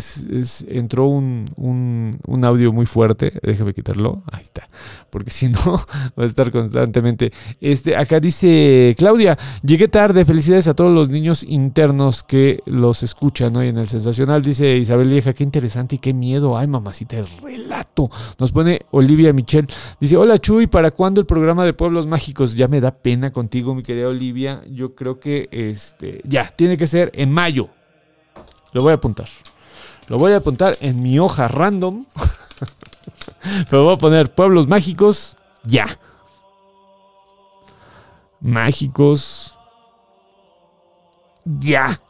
[0.69, 3.39] entró un, un, audio muy fuerte.
[3.43, 4.23] Déjame quitarlo.
[4.33, 4.71] Ahí está.
[5.11, 5.61] Porque si no,
[6.19, 7.31] va a estar constantemente.
[7.61, 10.25] Este, acá dice Claudia: Llegué tarde.
[10.25, 14.41] Felicidades a todos los niños internos que los escuchan hoy en el sensacional.
[14.41, 16.57] Dice Isabel Vieja: Qué interesante y qué miedo.
[16.57, 18.09] Ay, mamacita, el relato.
[18.39, 19.67] Nos pone Olivia Michel.
[20.01, 22.55] Dice: Hola Chuy, ¿para cuándo el programa de Pueblos Mágicos?
[22.55, 24.63] Ya me da pena contigo, mi querida Olivia.
[24.71, 27.69] Yo creo que este, ya, tiene que ser en mayo.
[28.73, 29.29] Lo voy a apuntar.
[30.09, 32.07] Lo voy a apuntar en mi hoja random.
[33.71, 35.37] Pero voy a poner pueblos mágicos.
[35.65, 35.99] Ya.
[38.41, 39.59] Mágicos.
[41.45, 42.01] Ya.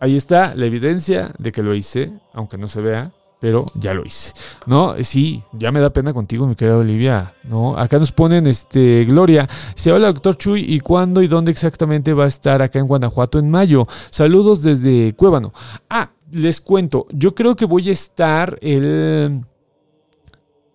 [0.00, 4.04] Ahí está la evidencia de que lo hice, aunque no se vea pero ya lo
[4.04, 4.32] hice.
[4.66, 7.34] No, sí, ya me da pena contigo, mi querida Olivia.
[7.44, 9.48] No, acá nos ponen este Gloria.
[9.74, 13.38] Se habla doctor Chuy y cuándo y dónde exactamente va a estar acá en Guanajuato
[13.38, 13.84] en mayo.
[14.10, 15.52] Saludos desde Cuébano.
[15.88, 19.44] Ah, les cuento, yo creo que voy a estar el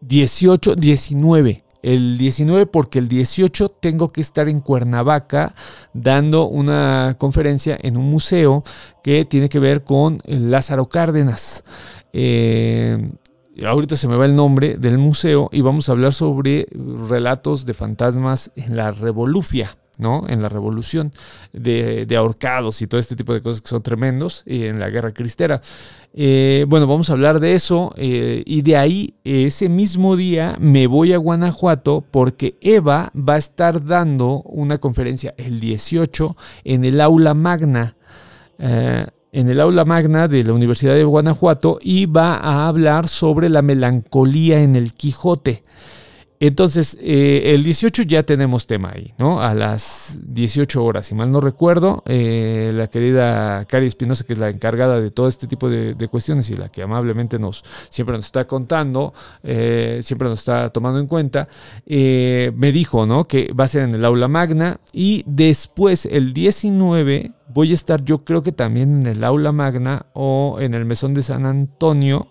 [0.01, 5.53] 18, 19 el 19 porque el 18 tengo que estar en Cuernavaca
[5.93, 8.63] dando una conferencia en un museo
[9.03, 11.63] que tiene que ver con Lázaro Cárdenas.
[12.13, 13.11] Eh,
[13.65, 16.67] ahorita se me va el nombre del museo y vamos a hablar sobre
[17.09, 19.77] relatos de fantasmas en la Revolufia.
[19.99, 20.25] ¿no?
[20.27, 21.11] En la revolución
[21.51, 24.89] de, de, ahorcados y todo este tipo de cosas que son tremendos y en la
[24.89, 25.61] guerra cristera.
[26.15, 30.87] Eh, bueno, vamos a hablar de eso eh, y de ahí, ese mismo día, me
[30.87, 37.01] voy a Guanajuato porque Eva va a estar dando una conferencia el 18 en el
[37.01, 37.95] aula magna.
[39.35, 43.63] En el aula magna de la Universidad de Guanajuato y va a hablar sobre la
[43.63, 45.63] melancolía en el Quijote.
[46.39, 49.41] Entonces, eh, el 18 ya tenemos tema ahí, ¿no?
[49.41, 54.39] A las 18 horas, si mal no recuerdo, eh, la querida Cari Espinosa, que es
[54.39, 58.25] la encargada de todo este tipo de, cuestiones y la que amablemente nos siempre nos
[58.25, 61.47] está contando, eh, siempre nos está tomando en cuenta,
[61.87, 63.23] me dijo, ¿no?
[63.23, 68.03] Que va a ser en el aula magna y después, el 19, voy a estar
[68.03, 72.27] yo creo que también en el aula magna o en el mesón de San Antonio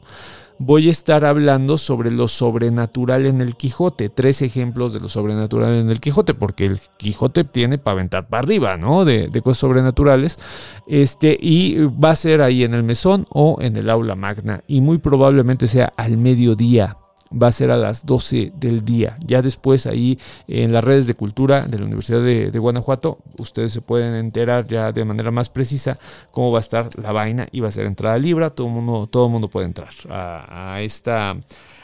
[0.58, 4.08] voy a estar hablando sobre lo sobrenatural en el Quijote.
[4.08, 8.44] Tres ejemplos de lo sobrenatural en el Quijote, porque el Quijote tiene para aventar para
[8.44, 9.04] arriba, ¿no?
[9.04, 10.38] De, de, cosas sobrenaturales.
[10.86, 14.62] Este, y va a ser ahí en el mesón o en el aula magna.
[14.68, 16.96] Y muy probablemente sea al mediodía
[17.40, 19.16] va a ser a las 12 del día.
[19.24, 20.18] Ya después ahí
[20.48, 24.92] en las redes de cultura de la Universidad de, Guanajuato, ustedes se pueden enterar ya
[24.92, 25.96] de manera más precisa
[26.30, 28.48] cómo va a estar la vaina y va a ser entrada libre.
[28.50, 31.36] Todo el mundo, todo mundo puede entrar a esta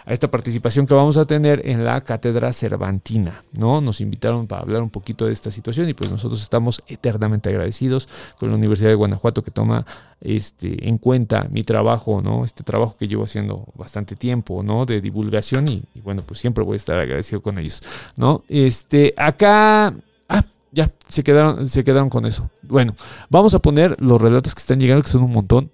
[0.09, 3.83] a esta participación que vamos a tener en la Cátedra Cervantina, ¿no?
[3.83, 8.09] Nos invitaron para hablar un poquito de esta situación y pues nosotros estamos eternamente agradecidos
[8.39, 9.85] con la Universidad de Guanajuato que toma
[10.23, 12.47] este, en cuenta mi trabajo, ¿no?
[12.47, 14.87] Este trabajo que llevo haciendo bastante tiempo, ¿no?
[14.87, 17.83] De divulgación y, bueno, pues siempre voy a estar agradecido con ellos,
[18.17, 18.45] ¿no?
[18.49, 19.95] Este, acá...
[20.27, 22.49] Ah, ya, se quedaron, se quedaron con eso.
[22.63, 22.95] Bueno,
[23.29, 25.71] vamos a poner los relatos que están llegando, que son un montón.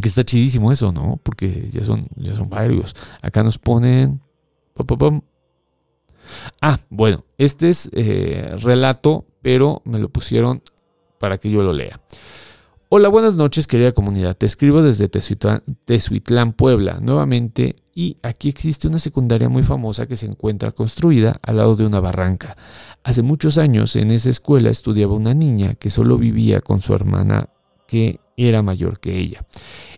[0.00, 1.18] Que está chidísimo eso, ¿no?
[1.22, 2.94] Porque ya son, ya son varios.
[3.22, 4.20] Acá nos ponen.
[6.60, 10.62] Ah, bueno, este es eh, relato, pero me lo pusieron
[11.18, 12.00] para que yo lo lea.
[12.88, 14.36] Hola, buenas noches, querida comunidad.
[14.36, 20.26] Te escribo desde Tezuitlán, Puebla, nuevamente, y aquí existe una secundaria muy famosa que se
[20.26, 22.56] encuentra construida al lado de una barranca.
[23.02, 27.48] Hace muchos años en esa escuela estudiaba una niña que solo vivía con su hermana
[27.88, 29.44] que era mayor que ella.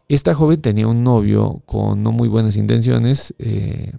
[0.08, 3.92] Esta joven tenía un novio con no muy buenas intenciones eh,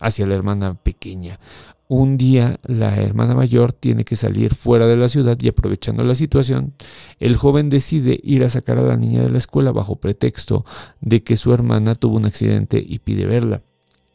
[0.00, 1.38] hacia la hermana pequeña.
[1.86, 6.14] Un día la hermana mayor tiene que salir fuera de la ciudad y aprovechando la
[6.14, 6.74] situación,
[7.20, 10.64] el joven decide ir a sacar a la niña de la escuela bajo pretexto
[11.00, 13.62] de que su hermana tuvo un accidente y pide verla.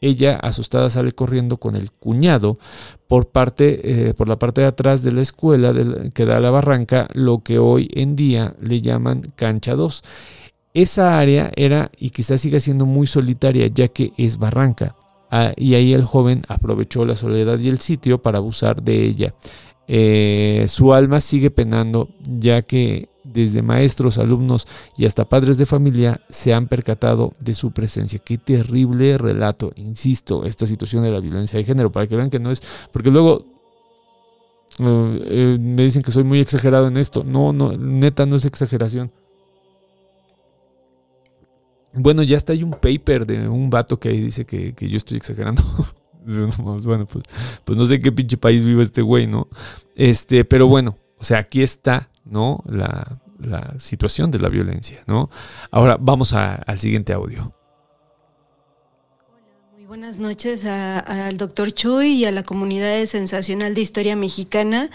[0.00, 2.56] Ella, asustada, sale corriendo con el cuñado
[3.06, 5.74] por, parte, eh, por la parte de atrás de la escuela
[6.14, 10.02] que da a la barranca, lo que hoy en día le llaman cancha 2.
[10.72, 14.96] Esa área era y quizás siga siendo muy solitaria ya que es barranca.
[15.30, 19.34] Ah, y ahí el joven aprovechó la soledad y el sitio para abusar de ella.
[19.86, 24.66] Eh, su alma sigue penando ya que desde maestros, alumnos
[24.96, 28.18] y hasta padres de familia se han percatado de su presencia.
[28.18, 32.40] Qué terrible relato, insisto, esta situación de la violencia de género, para que vean que
[32.40, 32.62] no es,
[32.92, 33.46] porque luego
[34.78, 37.24] eh, eh, me dicen que soy muy exagerado en esto.
[37.24, 39.12] No, no, neta, no es exageración.
[41.92, 45.16] Bueno, ya está hay un paper de un vato que ahí dice que, yo estoy
[45.16, 45.62] exagerando.
[46.84, 47.24] bueno, pues,
[47.64, 49.48] pues no sé qué pinche país vive este güey, ¿no?
[49.96, 52.62] Este, pero bueno, o sea, aquí está ¿no?
[52.66, 53.12] La,
[53.78, 55.30] situación de la violencia, ¿no?
[55.70, 57.50] Ahora vamos al siguiente audio.
[59.72, 64.90] Muy buenas noches al doctor Chuy y a la comunidad sensacional de historia mexicana.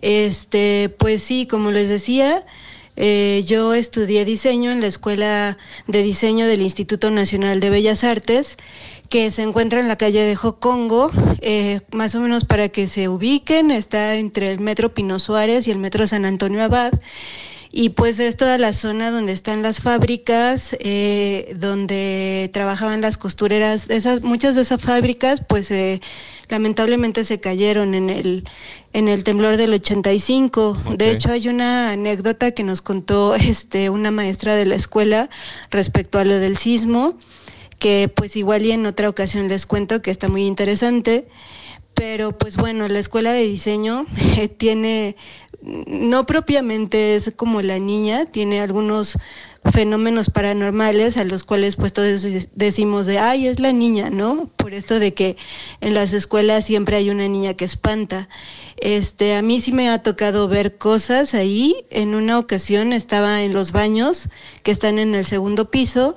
[0.00, 2.46] Este, pues sí, como les decía,
[2.94, 5.58] eh, yo estudié diseño en la Escuela
[5.88, 8.58] de Diseño del Instituto Nacional de Bellas Artes
[9.12, 11.10] que se encuentra en la calle de Jocongo,
[11.42, 15.70] eh, más o menos para que se ubiquen, está entre el metro Pino Suárez y
[15.70, 16.94] el metro San Antonio Abad.
[17.70, 23.90] Y pues es toda la zona donde están las fábricas, eh, donde trabajaban las costureras.
[23.90, 26.00] Esas, muchas de esas fábricas, pues eh,
[26.48, 28.48] lamentablemente se cayeron en el,
[28.94, 30.78] en el temblor del 85.
[30.96, 35.28] De hecho, hay una anécdota que nos contó este, una maestra de la escuela
[35.70, 37.18] respecto a lo del sismo
[37.82, 41.26] que pues igual y en otra ocasión les cuento que está muy interesante.
[41.94, 44.06] Pero pues bueno, la escuela de diseño
[44.56, 45.16] tiene,
[45.60, 49.18] no propiamente es como la niña, tiene algunos
[49.72, 54.48] fenómenos paranormales a los cuales pues todos decimos de, ay, es la niña, ¿no?
[54.56, 55.36] Por esto de que
[55.80, 58.28] en las escuelas siempre hay una niña que espanta.
[58.76, 61.84] Este, a mí sí me ha tocado ver cosas ahí.
[61.90, 64.28] En una ocasión estaba en los baños
[64.62, 66.16] que están en el segundo piso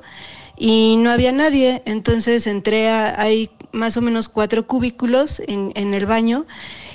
[0.57, 5.93] y no había nadie, entonces entré a, hay más o menos cuatro cubículos en, en
[5.93, 6.45] el baño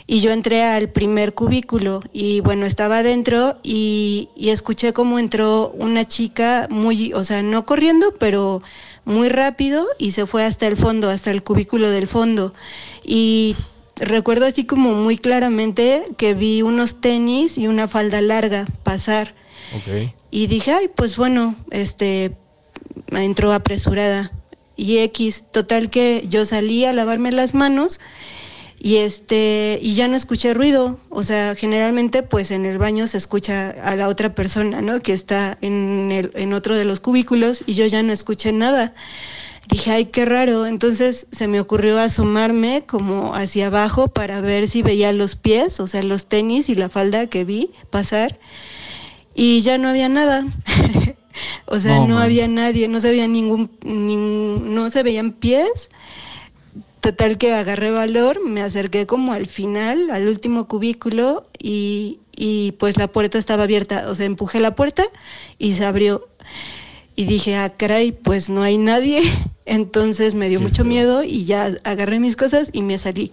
[0.07, 5.71] y yo entré al primer cubículo y bueno, estaba adentro y, y, escuché cómo entró
[5.79, 8.61] una chica muy, o sea, no corriendo, pero
[9.05, 12.55] muy rápido y se fue hasta el fondo, hasta el cubículo del fondo.
[13.05, 13.55] Y
[13.97, 19.35] recuerdo así como muy claramente que vi unos tenis y una falda larga pasar.
[20.33, 22.37] Y dije, ay, pues bueno, este,
[23.13, 24.33] entró apresurada.
[24.77, 28.01] Y X, total que yo salí a lavarme las manos
[28.83, 30.99] y este y ya no escuché ruido.
[31.11, 35.13] O sea generalmente pues en el baño se escucha a la otra persona no que
[35.13, 38.95] está en el en otro de los cubículos y yo ya no escuché nada.
[39.69, 44.83] Dije ay qué raro entonces se me ocurrió asomarme como hacia abajo para ver si
[44.83, 48.41] veía los pies o sea los tenis y la falda que vi pasar
[49.35, 50.45] y ya no había nada
[51.67, 55.91] o sea No, había nadie no se veía ningún, ningún no se veían pies
[57.01, 62.99] Total que agarré valor, me acerqué como al final, al último cubículo y, y pues
[62.99, 64.05] la puerta estaba abierta.
[64.11, 65.05] O sea, empujé la puerta
[65.59, 66.29] y se abrió.
[67.17, 69.23] Y dije, ah, caray, pues no hay nadie.
[69.65, 73.33] Entonces me dio mucho miedo y ya agarré mis cosas y me salí.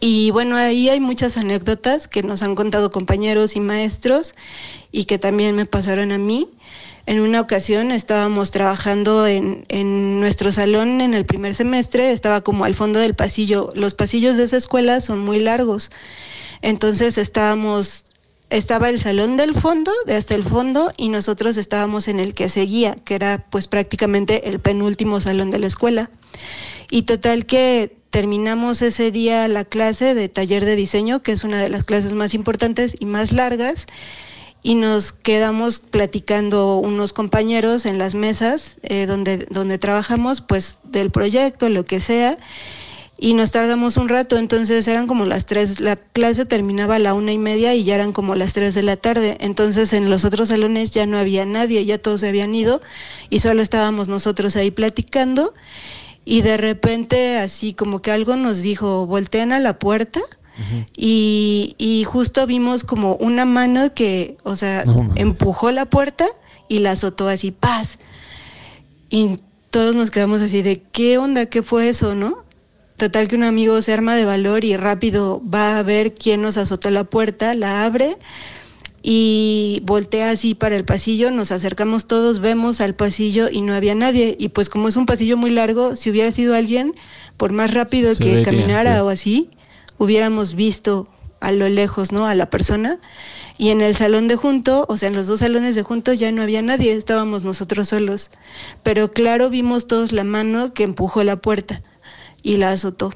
[0.00, 4.34] Y bueno, ahí hay muchas anécdotas que nos han contado compañeros y maestros
[4.90, 6.48] y que también me pasaron a mí.
[7.08, 12.66] En una ocasión estábamos trabajando en, en nuestro salón en el primer semestre, estaba como
[12.66, 13.70] al fondo del pasillo.
[13.74, 15.90] Los pasillos de esa escuela son muy largos.
[16.60, 18.04] Entonces estábamos,
[18.50, 22.50] estaba el salón del fondo, de hasta el fondo, y nosotros estábamos en el que
[22.50, 26.10] seguía, que era pues prácticamente el penúltimo salón de la escuela.
[26.90, 31.62] Y total que terminamos ese día la clase de taller de diseño, que es una
[31.62, 33.86] de las clases más importantes y más largas,
[34.62, 41.10] y nos quedamos platicando unos compañeros en las mesas eh, donde, donde trabajamos, pues del
[41.10, 42.36] proyecto, lo que sea,
[43.20, 47.14] y nos tardamos un rato, entonces eran como las tres, la clase terminaba a la
[47.14, 50.24] una y media y ya eran como las tres de la tarde, entonces en los
[50.24, 52.80] otros salones ya no había nadie, ya todos se habían ido
[53.28, 55.52] y solo estábamos nosotros ahí platicando.
[56.24, 60.20] Y de repente así como que algo nos dijo, voltean a la puerta
[60.96, 66.26] y, y justo vimos como una mano que, o sea, No empujó la puerta
[66.68, 67.98] y la azotó así, paz.
[69.10, 69.36] Y
[69.70, 71.46] todos nos quedamos así de, ¿qué onda?
[71.46, 72.44] ¿Qué fue eso, no?
[72.96, 76.56] Total que un amigo se arma de valor y rápido va a ver quién nos
[76.56, 78.16] azotó la puerta, la abre
[79.02, 83.94] y voltea así para el pasillo, nos acercamos todos, vemos al pasillo y no había
[83.94, 84.36] nadie.
[84.38, 86.94] Y pues como es un pasillo muy largo, si hubiera sido alguien,
[87.36, 89.00] por más rápido Se que vería, caminara sí.
[89.00, 89.50] o así,
[89.98, 91.08] hubiéramos visto
[91.40, 92.26] a lo lejos, ¿no?
[92.26, 92.98] A la persona.
[93.58, 96.30] Y en el salón de junto, o sea, en los dos salones de junto ya
[96.30, 98.30] no había nadie, estábamos nosotros solos.
[98.82, 101.82] Pero claro, vimos todos la mano que empujó la puerta
[102.42, 103.12] y la azotó.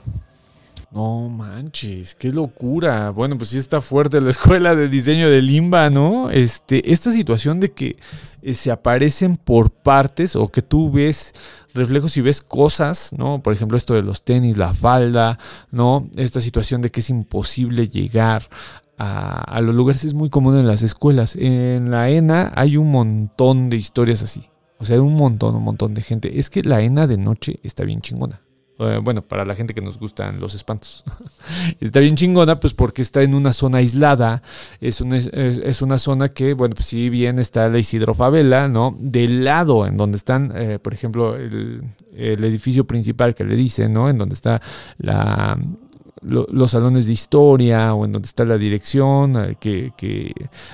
[0.93, 3.11] No manches, qué locura.
[3.11, 6.31] Bueno, pues sí está fuerte la escuela de diseño de Limba, ¿no?
[6.31, 7.97] Este, esta situación de que
[8.43, 11.33] eh, se aparecen por partes o que tú ves
[11.73, 13.43] reflejos y ves cosas, ¿no?
[13.43, 15.39] Por ejemplo, esto de los tenis, la falda,
[15.71, 16.11] ¿no?
[16.17, 18.47] Esta situación de que es imposible llegar
[18.99, 21.37] a, a los lugares es muy común en las escuelas.
[21.37, 24.51] En la ENA hay un montón de historias así.
[24.79, 26.39] O sea, hay un montón, un montón de gente.
[26.39, 28.43] Es que la ENA de noche está bien chingona.
[28.89, 31.05] Eh, bueno, para la gente que nos gustan los espantos.
[31.81, 34.43] está bien chingona, pues porque está en una zona aislada.
[34.81, 38.97] Es una, es, una zona que, bueno, pues si bien está la Isidro Favela, ¿no?
[38.99, 41.83] Del lado en donde están, eh, por ejemplo, el,
[42.17, 44.09] el, edificio principal que le dicen, ¿no?
[44.09, 44.61] En donde está
[44.99, 45.59] la,
[46.23, 50.33] lo, los salones de historia o en donde está la dirección, que, que,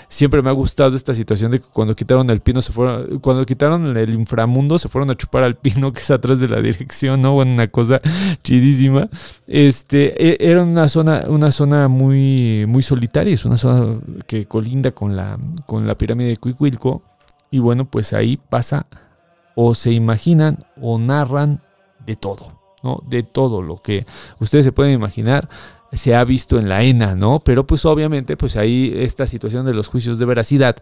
[0.09, 3.45] siempre me ha gustado esta situación de que cuando quitaron el pino se fueron, cuando
[3.47, 7.23] quitaron el inframundo se fueron a chupar al pino que está atrás de la dirección,
[7.23, 7.33] ¿no?
[7.33, 8.01] Bueno, una cosa
[8.43, 9.09] chidísima.
[9.47, 15.17] Este, era una zona, una zona muy, muy solitaria, es una zona que colinda con
[15.17, 17.03] la, con la pirámide de Cuicuilco.
[17.51, 18.87] Y bueno, pues ahí pasa
[19.55, 21.63] o se imaginan o narran
[22.07, 22.58] de todo.
[22.83, 23.03] ¿No?
[23.07, 24.07] De todo lo que
[24.41, 25.49] ustedes se pueden imaginar
[25.93, 27.41] se ha visto en la ENA, ¿no?
[27.41, 30.77] Pero pues obviamente pues ahí esta situación de los juicios de veracidad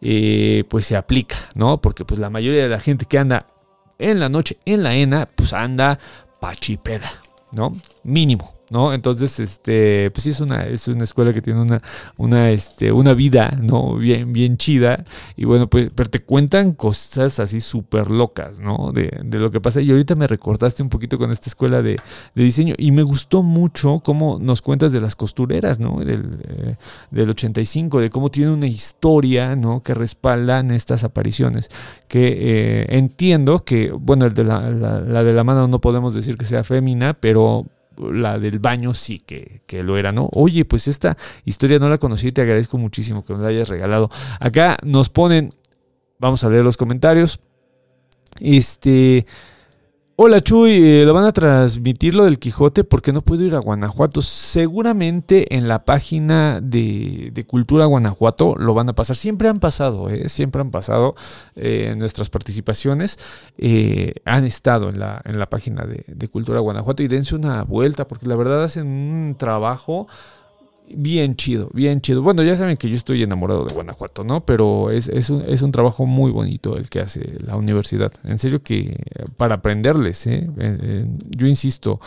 [0.00, 1.80] eh, pues se aplica, ¿no?
[1.80, 3.46] Porque pues la mayoría de la gente que anda
[3.98, 5.98] en la noche en la ENA pues anda
[6.40, 7.10] pachipeda,
[7.52, 7.72] ¿no?
[8.02, 8.92] Mínimo, ¿no?
[8.92, 11.82] Entonces, este, pues sí es una, es una escuela que tiene una,
[12.16, 13.96] una, este, una vida, ¿no?
[13.96, 15.04] Bien, bien chida.
[15.36, 18.92] Y bueno, pues, pero te cuentan cosas así súper locas, ¿no?
[18.92, 19.80] De, de, lo que pasa.
[19.80, 22.00] Y ahorita me recordaste un poquito con esta escuela de,
[22.34, 22.74] de diseño.
[22.78, 26.00] Y me gustó mucho cómo nos cuentas de las costureras, ¿no?
[26.00, 26.76] Del, eh,
[27.10, 29.82] del 85, de cómo tiene una historia, ¿no?
[29.82, 31.70] Que respaldan estas apariciones.
[32.08, 36.14] Que eh, entiendo que, bueno, el de la, la, la de la mano no podemos
[36.14, 37.66] decir que sea fémina, pero
[37.98, 40.28] la del baño sí que, que, lo era, ¿no?
[40.32, 44.08] Oye, pues esta historia no la conocí te agradezco muchísimo que me la hayas regalado.
[44.40, 45.50] Acá nos ponen,
[46.18, 47.40] vamos a leer los comentarios.
[48.40, 49.26] Este,
[50.18, 52.84] Hola Chuy, eh, ¿lo van a transmitir lo del Quijote?
[52.84, 54.22] porque no puedo ir a Guanajuato?
[54.22, 59.14] Seguramente en la página de, Cultura Guanajuato lo van a pasar.
[59.14, 60.30] Siempre han pasado, ¿eh?
[60.30, 61.16] siempre han pasado
[61.54, 63.18] eh, nuestras participaciones.
[63.58, 67.62] Eh, han estado en la, en la página de, de Cultura Guanajuato y dense una
[67.64, 70.08] vuelta porque la verdad hacen un trabajo
[70.94, 72.22] bien chido, bien chido.
[72.22, 74.44] Bueno, ya saben que yo estoy enamorado de Guanajuato, ¿no?
[74.44, 78.12] Pero es, es, un, es un trabajo muy bonito el que hace la universidad.
[78.24, 78.96] En serio que
[79.36, 80.48] para aprenderles, ¿eh?
[81.30, 82.00] yo insisto,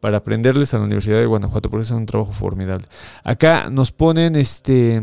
[0.00, 2.86] para aprenderles a la Universidad de Guanajuato, porque es un trabajo formidable.
[3.24, 5.02] Acá nos ponen este...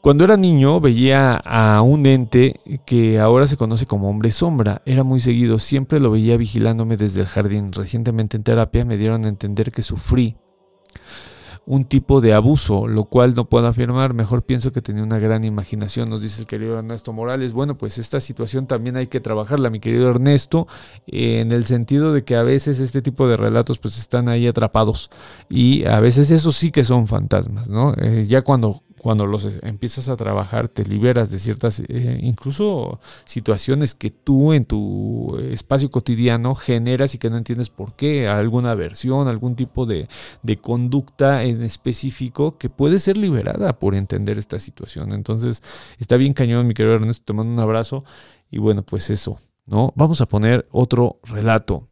[0.00, 4.80] Cuando era niño veía a un ente que ahora se conoce como hombre sombra.
[4.86, 7.72] Era muy seguido, siempre lo veía vigilándome desde el jardín.
[7.72, 10.36] Recientemente en terapia me dieron a entender que sufrí
[11.66, 15.44] un tipo de abuso, lo cual no puedo afirmar, mejor pienso que tenía una gran
[15.44, 17.52] imaginación, nos dice el querido Ernesto Morales.
[17.52, 20.68] Bueno, pues esta situación también hay que trabajarla, mi querido Ernesto,
[21.08, 25.10] en el sentido de que a veces este tipo de relatos pues están ahí atrapados
[25.48, 27.94] y a veces eso sí que son fantasmas, ¿no?
[27.98, 33.94] Eh, ya cuando cuando los empiezas a trabajar, te liberas de ciertas, eh, incluso situaciones
[33.94, 39.28] que tú en tu espacio cotidiano generas y que no entiendes por qué, alguna versión,
[39.28, 40.08] algún tipo de,
[40.42, 45.12] de conducta en específico que puede ser liberada por entender esta situación.
[45.12, 45.62] Entonces,
[46.00, 48.02] está bien cañón, mi querido Ernesto, te mando un abrazo
[48.50, 49.92] y bueno, pues eso, ¿no?
[49.94, 51.86] Vamos a poner otro relato.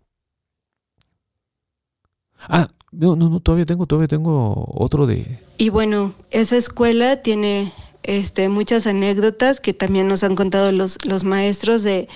[2.49, 5.39] Ah, no, no, no, todavía tengo, todavía tengo otro de.
[5.59, 7.73] Y bueno, esa escuela tiene
[8.03, 12.09] este, muchas anécdotas que también nos han contado los, los maestros de.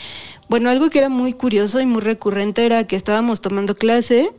[0.48, 4.30] Bueno, algo que era muy curioso y muy recurrente era que estábamos tomando clase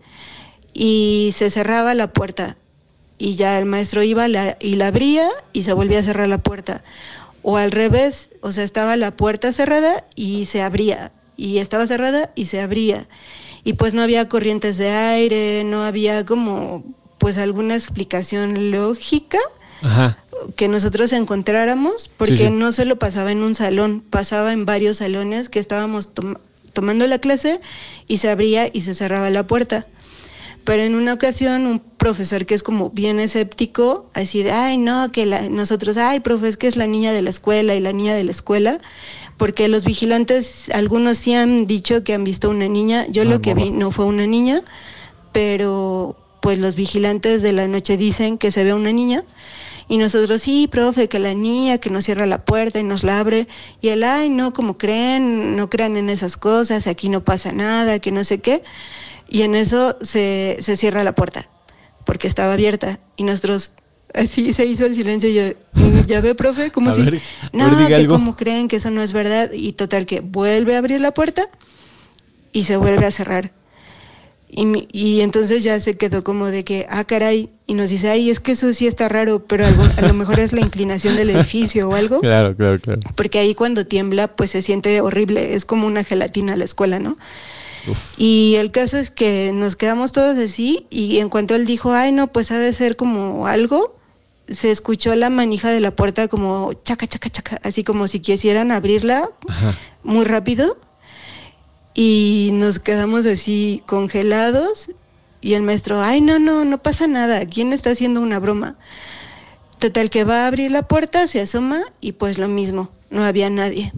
[0.74, 2.57] y se cerraba la puerta
[3.20, 6.40] y ya el maestro iba la, y la abría y se volvía a cerrar la
[6.40, 6.84] puerta.
[7.44, 12.32] O al revés, o sea, estaba la puerta cerrada y se abría, y estaba cerrada
[12.36, 13.07] y se abría
[13.69, 16.83] y pues no había corrientes de aire, no había como
[17.19, 19.37] pues alguna explicación lógica
[19.83, 20.17] Ajá.
[20.55, 22.49] que nosotros encontráramos, porque sí, sí.
[22.49, 26.37] no solo pasaba en un salón, pasaba en varios salones que estábamos tom
[26.73, 27.61] tomando la clase
[28.07, 29.85] y se abría y se cerraba la puerta.
[30.63, 35.11] Pero en una ocasión un profesor que es como bien escéptico, así de, ay, no,
[35.11, 37.93] que la, nosotros, ay, profe, es que es la niña de la escuela y la
[37.93, 38.79] niña de la escuela,
[39.40, 43.41] porque los vigilantes, algunos sí han dicho que han visto una niña, yo no, lo
[43.41, 44.64] que vi no fue una niña,
[45.32, 49.24] pero pues los vigilantes de la noche dicen que se ve una niña,
[49.88, 53.22] y nosotros, sí, profe, que la niña que nos cierra la puerta y nos la
[53.22, 53.48] abre,
[53.80, 57.99] y él, ay, no, como creen, no crean en esas cosas, aquí no pasa nada,
[57.99, 58.61] que no sé qué,
[59.30, 61.48] y en eso se, se cierra la puerta,
[62.03, 63.72] porque estaba abierta, y nosotros,
[64.14, 65.44] Así se hizo el silencio y yo,
[66.07, 67.19] ya ve, profe, como A si, ver,
[67.53, 68.15] no, a ver, que algo.
[68.15, 71.48] como creen que eso no es verdad, y total que vuelve a abrir la puerta
[72.52, 73.52] y se vuelve a cerrar.
[74.52, 78.31] Y, y entonces ya se quedó como de que, ah, caray, y nos dice, ay,
[78.31, 81.30] es que eso sí está raro, pero algo- a lo mejor es la inclinación del
[81.30, 82.99] edificio o algo, Claro, claro, claro.
[83.15, 87.15] porque ahí cuando tiembla, pues se siente horrible, es como una gelatina la escuela, ¿no?
[88.18, 92.11] Y el caso es que nos quedamos todos así y en cuanto él dijo, ay
[92.11, 93.95] no, pues ha de ser como algo,
[94.51, 98.71] se escuchó la manija de la puerta como chaca, chaca, chaca, así como si quisieran
[98.71, 99.30] abrirla
[100.03, 100.77] muy rápido
[101.93, 104.89] y nos quedamos así congelados
[105.41, 108.77] y el maestro, ay no, no, no pasa nada, ¿quién está haciendo una broma?
[109.77, 113.49] Total que va a abrir la puerta, se asoma y pues lo mismo, no había
[113.49, 113.93] nadie.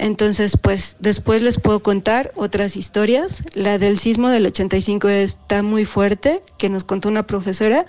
[0.00, 3.44] Entonces, pues después les puedo contar otras historias.
[3.52, 7.84] La del sismo del 85 está muy fuerte, que nos contó una profesora,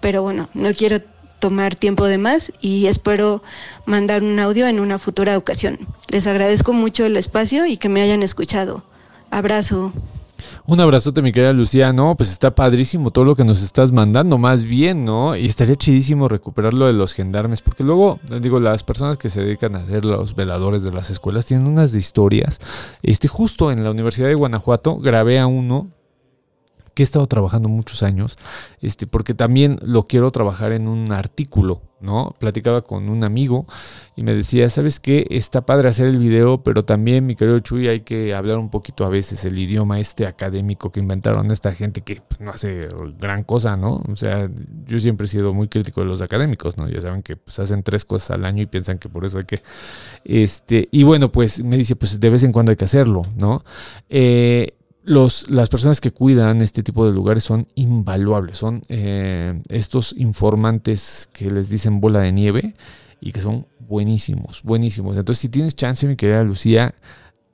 [0.00, 1.00] pero bueno, no quiero
[1.38, 3.42] tomar tiempo de más y espero
[3.86, 5.78] mandar un audio en una futura ocasión.
[6.08, 8.82] Les agradezco mucho el espacio y que me hayan escuchado.
[9.30, 9.92] Abrazo.
[10.66, 11.92] Un abrazote, mi querida Lucía.
[11.92, 15.36] No, pues está padrísimo todo lo que nos estás mandando, más bien, ¿no?
[15.36, 19.42] Y estaría chidísimo recuperar lo de los gendarmes, porque luego, digo, las personas que se
[19.42, 22.60] dedican a ser los veladores de las escuelas tienen unas historias.
[23.02, 25.88] Este, justo en la Universidad de Guanajuato grabé a uno
[26.98, 28.36] que he estado trabajando muchos años,
[28.80, 32.34] este, porque también lo quiero trabajar en un artículo, ¿no?
[32.40, 33.66] Platicaba con un amigo
[34.16, 35.24] y me decía, ¿sabes qué?
[35.30, 39.04] Está padre hacer el video, pero también, mi querido Chuy, hay que hablar un poquito
[39.04, 43.44] a veces el idioma este académico que inventaron esta gente que pues, no hace gran
[43.44, 44.02] cosa, ¿no?
[44.10, 44.50] O sea,
[44.84, 46.88] yo siempre he sido muy crítico de los académicos, ¿no?
[46.88, 49.44] Ya saben que pues, hacen tres cosas al año y piensan que por eso hay
[49.44, 49.62] que...
[50.24, 53.62] Este, y bueno, pues me dice, pues de vez en cuando hay que hacerlo, ¿no?
[54.08, 54.77] Eh,
[55.08, 61.28] los, las personas que cuidan este tipo de lugares son invaluables, son eh, estos informantes
[61.32, 62.74] que les dicen bola de nieve
[63.20, 65.16] y que son buenísimos, buenísimos.
[65.16, 66.94] Entonces, si tienes chance, mi querida Lucía,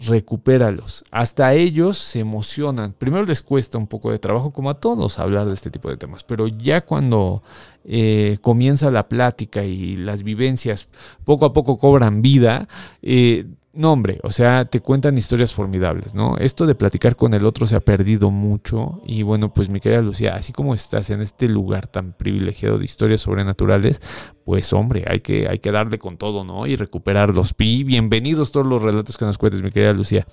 [0.01, 1.05] recupéralos.
[1.13, 2.93] Hasta ellos se emocionan.
[2.93, 5.97] Primero les cuesta un poco de trabajo, como a todos, hablar de este tipo de
[5.97, 7.43] temas, pero ya cuando
[7.85, 10.89] eh, comienza la plática y las vivencias
[11.25, 12.69] poco a poco cobran vida,
[13.01, 16.37] eh, no, hombre, o sea, te cuentan historias formidables, ¿no?
[16.39, 20.01] Esto de platicar con el otro se ha perdido mucho y bueno, pues mi querida
[20.01, 24.01] Lucía, así como estás en este lugar tan privilegiado de historias sobrenaturales,
[24.45, 26.67] pues hombre, hay que, hay que darle con todo, ¿no?
[26.67, 27.55] Y recuperarlos.
[27.59, 30.25] Y bienvenidos todos los relatos que nos cuentes, mi querida Lucía.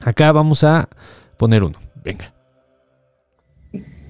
[0.00, 0.88] Acá vamos a
[1.36, 2.32] poner uno, venga.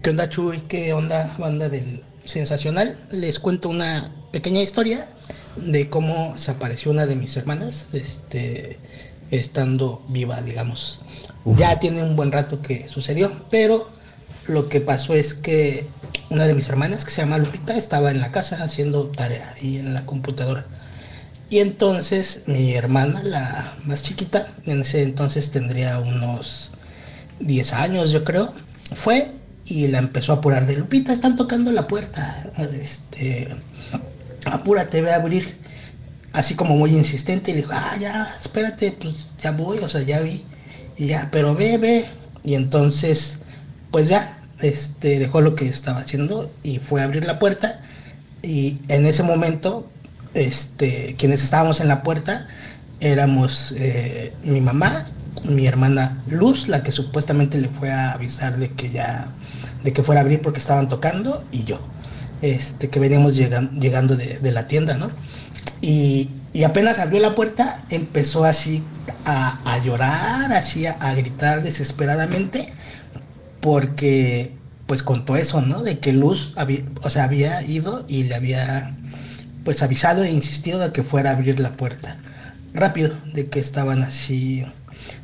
[0.02, 0.60] ¿Qué onda Chuy?
[0.62, 2.98] ¿Qué onda banda del Sensacional?
[3.10, 5.08] Les cuento una pequeña historia
[5.56, 8.78] de cómo se apareció una de mis hermanas, este,
[9.30, 11.00] estando viva, digamos.
[11.44, 13.88] Ya tiene un buen rato que sucedió, pero
[14.46, 15.86] lo que pasó es que
[16.30, 19.78] una de mis hermanas, que se llama Lupita, estaba en la casa haciendo tarea y
[19.78, 20.66] en la computadora.
[21.50, 26.70] Y entonces mi hermana, la más chiquita, en ese entonces tendría unos
[27.40, 28.54] 10 años, yo creo,
[28.94, 29.32] fue
[29.64, 32.50] y la empezó a apurar de Lupita, están tocando la puerta.
[32.72, 33.54] Este,
[34.46, 35.58] apúrate, ve a abrir.
[36.32, 40.00] Así como muy insistente, y le dijo, ah, ya, espérate, pues ya voy, o sea,
[40.00, 40.42] ya vi,
[40.96, 42.06] y ya, pero ve, ve.
[42.42, 43.38] Y entonces,
[43.90, 47.80] pues ya, este, dejó lo que estaba haciendo y fue a abrir la puerta.
[48.42, 49.86] Y en ese momento,
[50.34, 52.48] este, quienes estábamos en la puerta
[53.00, 55.04] éramos eh, mi mamá,
[55.44, 59.28] mi hermana Luz, la que supuestamente le fue a avisar de que ya,
[59.84, 61.80] de que fuera a abrir porque estaban tocando, y yo
[62.42, 65.10] este, que veníamos llegando de, la tienda, ¿no?
[65.80, 66.28] Y,
[66.66, 68.82] apenas abrió la puerta, empezó así
[69.24, 72.72] a, llorar, así a, gritar desesperadamente,
[73.60, 74.54] porque
[74.86, 75.82] pues contó eso, ¿no?
[75.82, 78.94] De que Luz había, o sea, había ido y le había
[79.64, 82.16] pues avisado e insistido de que fuera a abrir la puerta.
[82.74, 84.64] Rápido, de que estaban así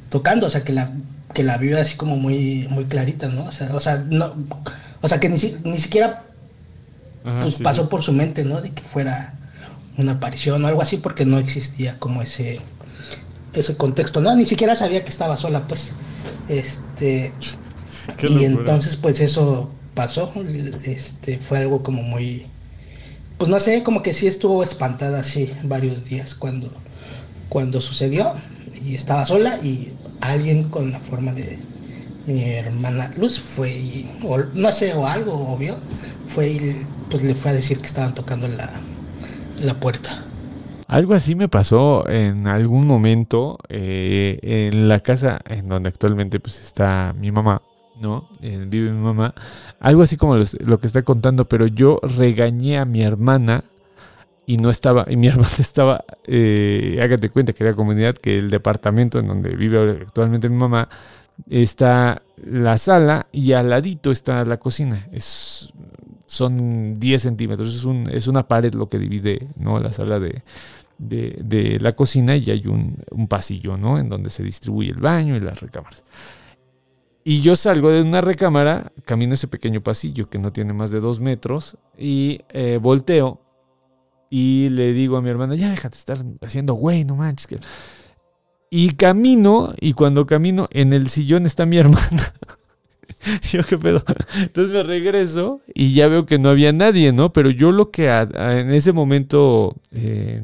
[0.09, 0.93] tocando, o sea, que la,
[1.35, 3.45] que la vio así como muy, muy clarita, ¿no?
[3.45, 4.35] O sea, o sea, no,
[5.01, 6.28] o sea que ni, ni siquiera
[7.41, 8.61] pues pasó por su mente, ¿no?
[8.61, 9.35] De que fuera
[9.97, 12.61] una aparición o algo así, porque no existía como ese
[13.53, 14.35] ese contexto, ¿no?
[14.35, 15.93] Ni siquiera sabía que estaba sola, pues.
[16.49, 17.33] Este.
[18.23, 20.33] y entonces, pues eso pasó.
[20.85, 22.47] Este, fue algo como muy.
[23.39, 26.71] Pues no sé, como que sí estuvo espantada así varios días cuando,
[27.49, 28.33] cuando sucedió.
[28.85, 31.59] Y estaba sola y alguien con la forma de,
[32.29, 35.79] mi hermana Luz fue y, o, no sé, o algo, obvio,
[36.27, 38.71] fue y pues le fue a decir que estaban tocando la,
[39.63, 40.25] la puerta.
[40.87, 46.59] Algo así me pasó en algún momento eh, en la casa en donde actualmente pues
[46.61, 47.61] está mi mamá,
[48.01, 48.31] ¿no?
[48.41, 49.35] Eh, vive mi mamá.
[49.81, 53.65] Algo así como lo que está contando, pero yo regañé a mi hermana
[54.47, 58.49] y no estaba, y mi hermana estaba, eh, hágate cuenta que era comunidad, que el
[58.49, 60.89] departamento en donde vive actualmente mi mamá
[61.51, 65.07] está la sala y al ladito está la cocina.
[65.13, 65.71] Es,
[66.29, 69.81] son 10 centímetros, es, un, es una pared lo que divide ¿no?
[69.81, 70.43] la sala de,
[70.99, 73.99] de, la cocina y hay un, pasillo ¿no?
[73.99, 76.05] en donde se distribuye el baño y las recámaras.
[77.25, 81.01] Y yo salgo de una recámara, camino ese pequeño pasillo que no tiene más de
[81.01, 83.41] dos metros y eh, volteo
[84.29, 87.47] y le digo a mi hermana, ya déjate estar haciendo güey, no manches.
[87.47, 87.59] Que...
[88.71, 92.35] Y camino, y cuando camino, en el sillón está mi hermana.
[93.51, 94.05] yo, ¿qué pedo?
[94.36, 97.32] Entonces me regreso y ya veo que no había nadie, ¿no?
[97.32, 100.43] Pero yo lo que en ese momento eh,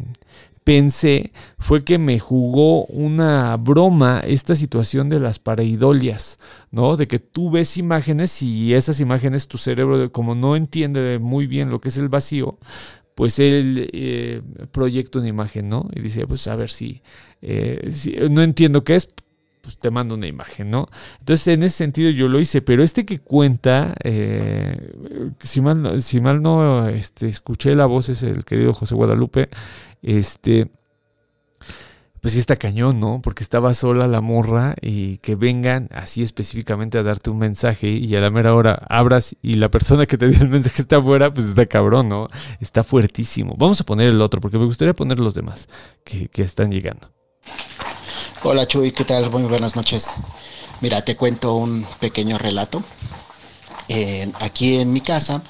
[0.64, 6.38] pensé fue que me jugó una broma esta situación de las pareidolias,
[6.70, 6.96] ¿no?
[6.96, 11.70] De que tú ves imágenes y esas imágenes tu cerebro, como no entiende muy bien
[11.70, 12.58] lo que es el vacío,
[13.14, 14.42] pues él eh,
[14.72, 15.88] proyecta una imagen, ¿no?
[15.94, 17.02] Y dice, pues a ver si,
[17.42, 17.90] eh,
[18.30, 19.08] no entiendo qué es,
[19.64, 20.86] pues te mando una imagen, ¿no?
[21.18, 24.92] Entonces en ese sentido yo lo hice, pero este que cuenta, eh,
[25.40, 29.48] si, mal, si mal no este, escuché la voz, es el querido José Guadalupe,
[30.02, 30.70] este
[32.20, 33.20] pues sí está cañón, ¿no?
[33.22, 38.16] Porque estaba sola la morra y que vengan así específicamente a darte un mensaje y
[38.16, 41.32] a la mera hora abras y la persona que te dio el mensaje está afuera,
[41.32, 42.28] pues está cabrón, ¿no?
[42.60, 43.56] Está fuertísimo.
[43.58, 45.68] Vamos a poner el otro porque me gustaría poner los demás
[46.02, 47.10] que están llegando.
[48.46, 49.30] Hola Chuy, ¿qué tal?
[49.30, 50.16] Muy buenas noches.
[50.82, 52.82] Mira, te cuento un pequeño relato.
[53.88, 55.42] Eh, aquí en mi casa,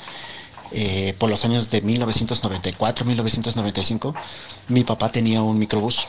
[0.71, 4.15] eh, por los años de 1994-1995,
[4.69, 6.07] mi papá tenía un microbús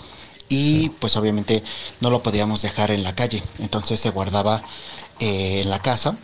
[0.47, 1.63] y pues obviamente
[2.01, 4.61] no lo podíamos dejar en la calle, entonces se guardaba
[5.19, 6.15] eh, en la casa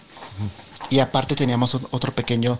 [0.91, 2.59] y aparte teníamos otro pequeño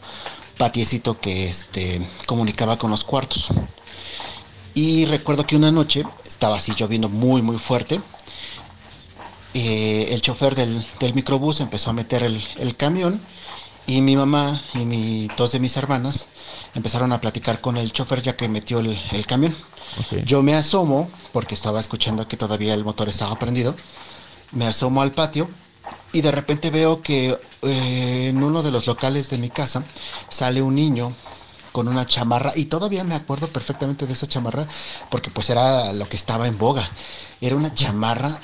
[0.58, 3.54] patiecito que este, comunicaba con los cuartos.
[4.74, 8.00] Y recuerdo que una noche estaba así lloviendo muy muy fuerte.
[9.54, 13.20] Eh, el chofer del, microbús empezó a meter el, camión
[13.86, 16.28] y mi mamá y mi, dos de mis hermanas
[16.74, 19.54] empezaron a platicar con el chofer ya que metió el, camión.
[20.26, 23.76] Yo me asomo, porque estaba escuchando que todavía el motor estaba prendido,
[24.54, 25.50] me asomo al patio
[26.14, 29.84] y de repente veo que eh, en uno de los locales de mi casa
[30.30, 31.14] sale un niño
[31.72, 34.68] con una chamarra y todavía me acuerdo perfectamente de esa chamarra
[35.10, 36.88] porque pues era lo que estaba en boga.
[37.40, 38.40] Era una chamarra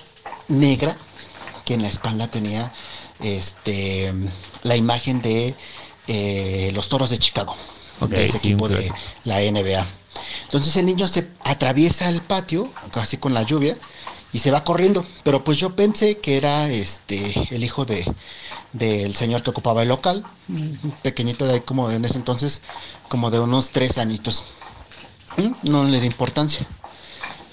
[0.47, 0.95] negra
[1.65, 2.71] que en la espalda tenía
[3.19, 4.13] este
[4.63, 5.55] la imagen de
[6.07, 7.55] eh, los toros de Chicago,
[8.07, 8.91] de ese equipo de
[9.25, 9.85] la NBA.
[10.43, 13.77] Entonces el niño se atraviesa el patio, casi con la lluvia,
[14.31, 15.05] y se va corriendo.
[15.23, 18.05] Pero pues yo pensé que era este el hijo de
[18.77, 20.25] del señor que ocupaba el local,
[21.01, 22.61] pequeñito de ahí como en ese entonces,
[23.07, 24.45] como de unos tres añitos.
[25.37, 25.69] ¿Mm?
[25.69, 26.65] No le di importancia.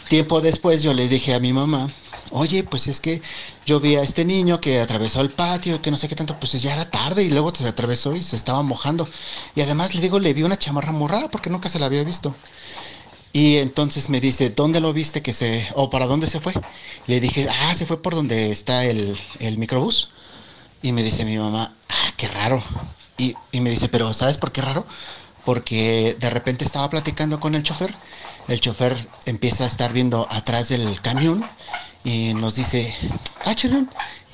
[0.08, 1.90] Tiempo después yo le dije a mi mamá,
[2.30, 3.22] oye, pues es que
[3.66, 6.60] yo vi a este niño que atravesó el patio, que no sé qué tanto, pues
[6.60, 9.08] ya era tarde y luego se atravesó y se estaba mojando.
[9.54, 12.34] Y además le digo, le vi una chamarra morada porque nunca se la había visto.
[13.32, 16.52] Y entonces me dice, ¿dónde lo viste que se, o para dónde se fue?
[17.08, 20.10] Le dije, ah, se fue por donde está el, el microbús.
[20.84, 22.62] Y me dice mi mamá, ah, qué raro.
[23.16, 24.86] Y, y me dice, pero ¿sabes por qué raro?
[25.46, 27.94] Porque de repente estaba platicando con el chofer.
[28.48, 28.94] El chofer
[29.24, 31.42] empieza a estar viendo atrás del camión
[32.04, 32.94] y nos dice,
[33.46, 33.54] ah,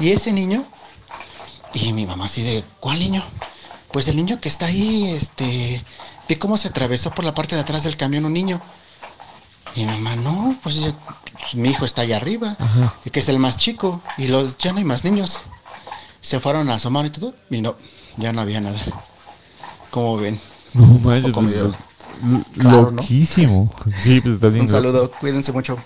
[0.01, 0.64] ¿y ese niño?
[1.72, 3.22] Y mi mamá así de, ¿cuál niño?
[3.93, 5.85] Pues el niño que está ahí, este,
[6.28, 8.60] ve cómo se atravesó por la parte de atrás del camión un niño.
[9.77, 10.81] Y mi mamá, no, pues
[11.52, 12.56] mi hijo está allá arriba,
[13.05, 15.44] y que es el más chico, y los ya no hay más niños.
[16.20, 17.76] Se fueron a asomar y todo, y no,
[18.16, 18.80] ya no había nada.
[19.90, 20.38] ¿Cómo ven?
[20.74, 21.72] No manches, pues,
[22.56, 23.70] loquísimo.
[23.97, 25.78] Sí, pues está Un saludo, cuídense mucho.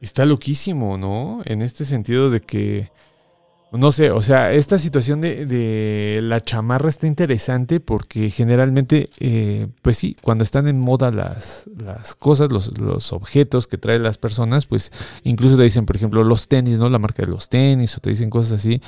[0.00, 1.42] Está loquísimo, ¿no?
[1.44, 2.90] En este sentido de que
[3.72, 9.68] no sé, o sea, esta situación de, de la chamarra está interesante porque generalmente, eh,
[9.82, 14.18] pues sí, cuando están en moda las, las cosas, los, los, objetos que traen las
[14.18, 14.90] personas, pues
[15.22, 16.88] incluso te dicen, por ejemplo, los tenis, ¿no?
[16.88, 18.80] La marca de los tenis, o te dicen cosas así,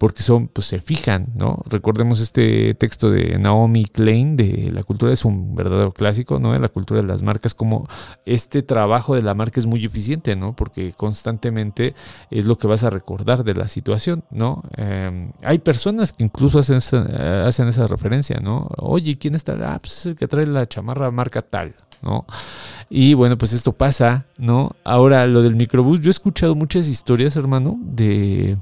[0.00, 1.62] porque son, pues se fijan, ¿no?
[1.68, 6.58] Recordemos este texto de Naomi Klein de La cultura es un verdadero clásico, ¿no?
[6.58, 7.86] La cultura de las marcas, como
[8.24, 10.56] este trabajo de la marca es muy eficiente, ¿no?
[10.56, 11.94] Porque constantemente
[12.30, 14.62] es lo que vas a recordar de la situación, ¿no?
[14.76, 18.68] Em, hay personas que incluso hacen esa, hacen esa referencia, ¿no?
[18.78, 19.56] Oye, ¿quién está?
[19.62, 22.26] Ah, pues es el que trae la chamarra marca tal, ¿no?
[22.88, 24.76] Y bueno, pues esto pasa, ¿no?
[24.84, 28.56] Ahora, lo del microbús, yo he escuchado muchas historias, hermano, de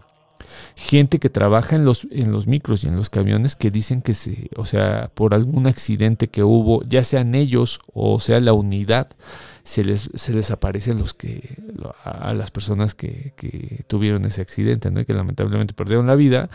[0.77, 4.15] gente que trabaja en los, en los micros y en los camiones que dicen que
[4.15, 9.09] se, o sea, por algún accidente que hubo, ya sean ellos o sea la unidad,
[9.69, 11.59] se les, se les aparecen los que,
[12.03, 15.01] a las personas que, que tuvieron ese accidente, ¿no?
[15.01, 16.49] Y que lamentablemente perdieron la vida,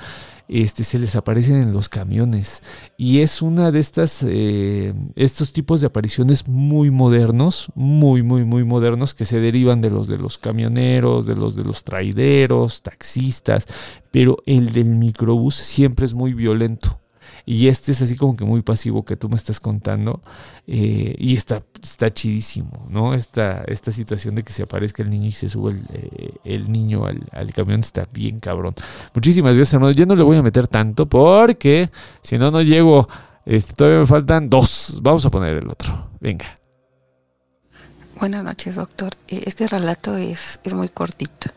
[0.47, 2.63] este, se les aparecen en los camiones.
[2.97, 8.63] Y es una de estas, eh, estos tipos de apariciones muy modernos, muy, muy, muy
[8.63, 13.67] modernos, que se derivan de los de los camioneros, de los de los traideros, taxistas,
[14.09, 17.02] pero el del microbús siempre es muy violento.
[17.45, 20.21] Y este es así como que muy pasivo que tú me estás contando.
[20.65, 23.13] Eh, y está, está chidísimo, ¿no?
[23.13, 25.83] Esta, esta situación de que se aparezca el niño y se sube el,
[26.43, 28.73] eh, niño al, camión está bien cabrón.
[29.13, 29.97] Muchísimas gracias, hermanos.
[29.97, 31.89] Yo no le voy a meter tanto porque
[32.21, 33.09] si no, no llego.
[33.45, 34.99] Este, todavía me faltan dos.
[35.01, 36.11] Vamos a poner el otro.
[36.21, 36.45] Venga.
[38.19, 39.11] Buenas noches, doctor.
[39.27, 41.49] Eh, este relato es, es muy cortito.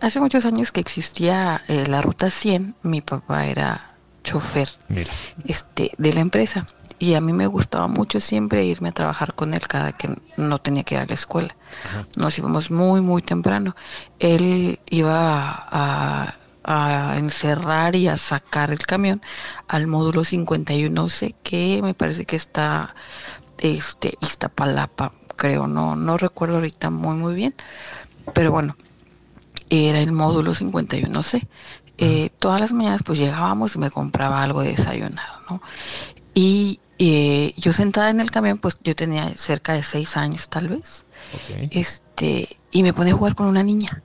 [0.00, 3.97] Hace muchos años que existía la Ruta 100, mi papá era
[4.28, 4.68] chofer
[5.46, 6.66] este de la empresa
[6.98, 10.58] y a mí me gustaba mucho siempre irme a trabajar con él cada que no
[10.58, 11.56] tenía que ir a la escuela.
[12.16, 13.74] Nos íbamos muy muy temprano.
[14.18, 16.34] Él iba a,
[17.16, 19.22] encerrar y a sacar el camión
[19.68, 22.94] al módulo 51C que me parece que está
[23.58, 27.54] este Iztapalapa, creo, no no recuerdo ahorita muy muy bien
[28.34, 28.76] pero bueno,
[29.70, 31.46] era el módulo 51C.
[31.98, 35.60] Eh, todas las mañanas pues llegábamos y me compraba algo de desayunar, ¿no?
[36.32, 40.68] Y eh, yo sentada en el camión, pues yo tenía cerca de seis años tal
[40.68, 41.04] vez.
[41.70, 44.02] Este, y me ponía a jugar con una niña.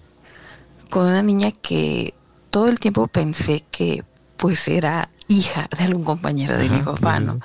[0.90, 2.14] Con una niña que
[2.50, 4.04] todo el tiempo pensé que
[4.38, 7.40] pues era hija de algún compañero de mi papá, ¿no?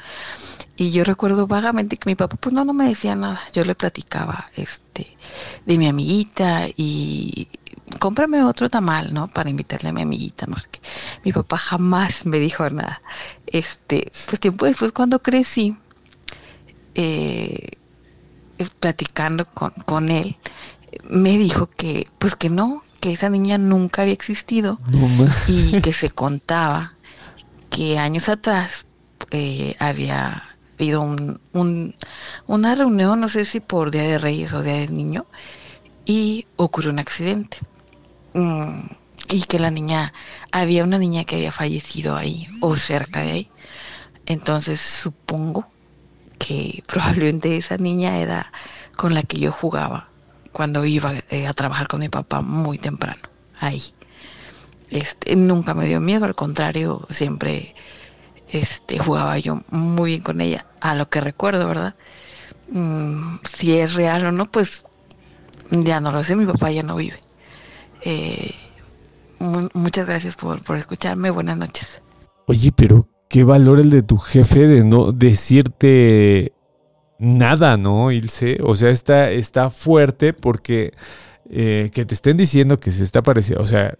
[0.77, 3.41] Y yo recuerdo vagamente que mi papá pues no, no me decía nada.
[3.53, 5.17] Yo le platicaba este
[5.67, 7.49] de mi amiguita y
[7.99, 9.29] cómprame otro tamal, ¿no?
[9.29, 10.81] Para invitarle a mi amiguita, no sé qué.
[11.25, 13.03] Mi papá jamás me dijo nada.
[13.47, 15.77] Este, pues tiempo después cuando crecí,
[16.95, 17.71] eh,
[18.81, 20.37] platicando con, con él,
[21.09, 24.81] me dijo que, pues que no, que esa niña nunca había existido
[25.47, 26.95] y que se contaba
[27.71, 28.87] que años atrás
[29.31, 30.43] eh, había
[30.79, 31.95] habido un,
[32.47, 35.27] una reunión, no sé si por Día de Reyes o Día del Niño,
[36.05, 37.59] y ocurrió un accidente.
[38.39, 38.87] Mm,
[39.31, 40.13] y que la niña,
[40.53, 43.49] había una niña que había fallecido ahí o cerca de ahí.
[44.27, 45.67] Entonces supongo
[46.39, 48.53] que probablemente esa niña era
[48.97, 50.11] con la que yo jugaba
[50.53, 53.23] cuando iba eh, a trabajar con mi papá muy temprano,
[53.59, 53.83] ahí.
[54.91, 57.75] Este, nunca me dio miedo, al contrario, siempre
[58.51, 61.97] este, jugaba yo muy bien con ella, a lo que recuerdo, ¿verdad?
[62.71, 64.85] Mm, si es real o no, pues
[65.71, 67.19] ya no lo sé, mi papá ya no vive.
[68.03, 68.55] Eh,
[69.75, 72.03] muchas gracias por, por escucharme, buenas noches.
[72.47, 76.53] Oye, pero qué valor el de tu jefe de no decirte
[77.19, 78.59] nada, ¿no, Ilse?
[78.63, 80.95] O sea, está, está fuerte porque
[81.51, 83.97] eh, que te estén diciendo que se está pareciendo, o sea,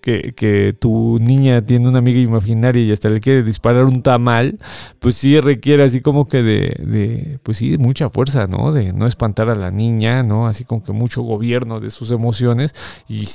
[0.00, 4.58] que, tu niña tiene una amiga imaginaria y hasta le quiere disparar un tamal,
[4.98, 8.72] pues sí requiere así como que de, de, pues sí, mucha fuerza, ¿no?
[8.72, 10.46] De no espantar a la niña, ¿no?
[10.46, 12.74] Así como que mucho gobierno de sus emociones
[13.08, 13.26] y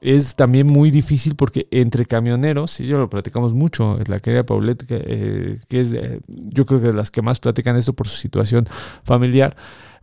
[0.00, 4.86] es también muy difícil porque entre camioneros, y yo lo platicamos mucho, la querida Paulette,
[4.86, 5.92] que, eh, es
[6.28, 8.66] yo creo que de las que más platican esto por su situación
[9.02, 9.56] familiar,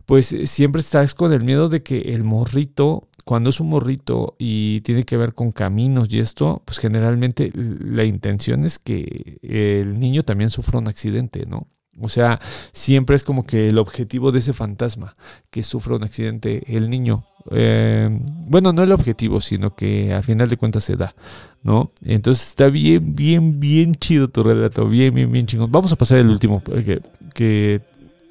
[0.06, 4.36] pues eh, siempre estás con el miedo de que el morrito, cuando es un morrito
[4.38, 9.98] y tiene que ver con caminos y esto, pues generalmente la intención es que el
[9.98, 11.66] niño también sufra un accidente, ¿no?
[12.00, 12.40] O sea,
[12.72, 15.16] siempre es como que el objetivo de ese fantasma,
[15.50, 17.24] que sufra un accidente el niño.
[17.50, 21.14] Eh, bueno, no el objetivo, sino que a final de cuentas se da,
[21.62, 21.92] ¿no?
[22.04, 25.70] Entonces está bien, bien, bien chido tu relato, bien, bien, bien chingón.
[25.70, 27.00] Vamos a pasar el último, que,
[27.32, 27.80] que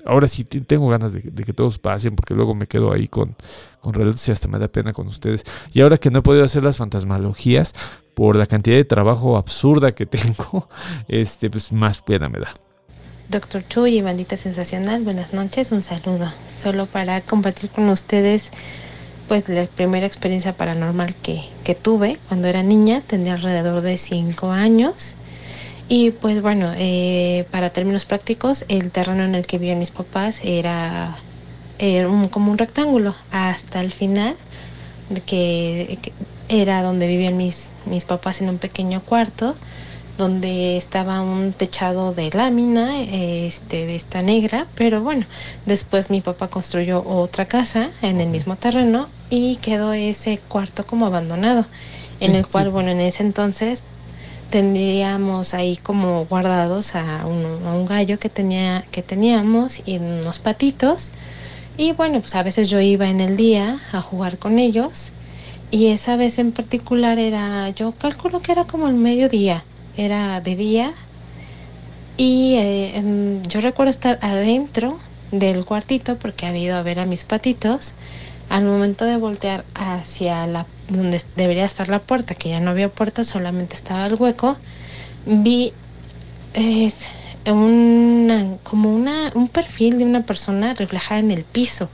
[0.05, 3.35] ahora sí tengo ganas de, que todos pasen, porque luego me quedo ahí con,
[3.81, 5.43] con relatos y hasta me da pena con ustedes.
[5.73, 7.73] Y ahora que no he podido hacer las fantasmalogías
[8.13, 10.69] por la cantidad de trabajo absurda que tengo,
[11.07, 12.53] este, pues más pena me da.
[13.29, 16.31] Doctor Chuy y Bandita Sensacional, buenas noches, un saludo.
[16.57, 18.51] Solo para compartir con ustedes
[19.27, 24.51] pues la primera experiencia paranormal que, que tuve cuando era niña, tenía alrededor de 5
[24.51, 25.15] años.
[25.89, 30.39] Y pues bueno, eh, para términos prácticos, el terreno en el que vivían mis papás
[30.43, 31.17] era,
[31.77, 34.35] era como un rectángulo hasta el final,
[35.25, 36.13] que, que
[36.49, 39.55] era donde vivían mis, mis papás en un pequeño cuarto
[40.17, 45.25] donde estaba un techado de lámina, este, de esta negra, pero bueno,
[45.65, 51.07] después mi papá construyó otra casa en el mismo terreno y quedó ese cuarto como
[51.07, 51.65] abandonado,
[52.19, 53.83] en el cual, bueno, en ese entonces
[54.53, 61.09] tendríamos ahí como guardados a un, gallo que tenía que teníamos y unos patitos.
[61.75, 65.11] Y bueno pues a veces yo iba en el día a jugar con ellos.
[65.71, 69.63] Y esa vez en particular era yo calculo que era como el mediodía
[69.97, 70.93] era de día.
[72.17, 74.99] Y eh, yo recuerdo estar adentro
[75.31, 77.95] del cuartito porque había ido a ver a mis patitos.
[78.49, 82.89] Al momento de voltear hacia la donde debería estar la puerta, que ya no había
[82.89, 84.57] puerta, solamente estaba el hueco,
[85.25, 85.73] vi
[86.53, 87.07] es,
[87.45, 91.89] una, como una, un perfil de una persona reflejada en el piso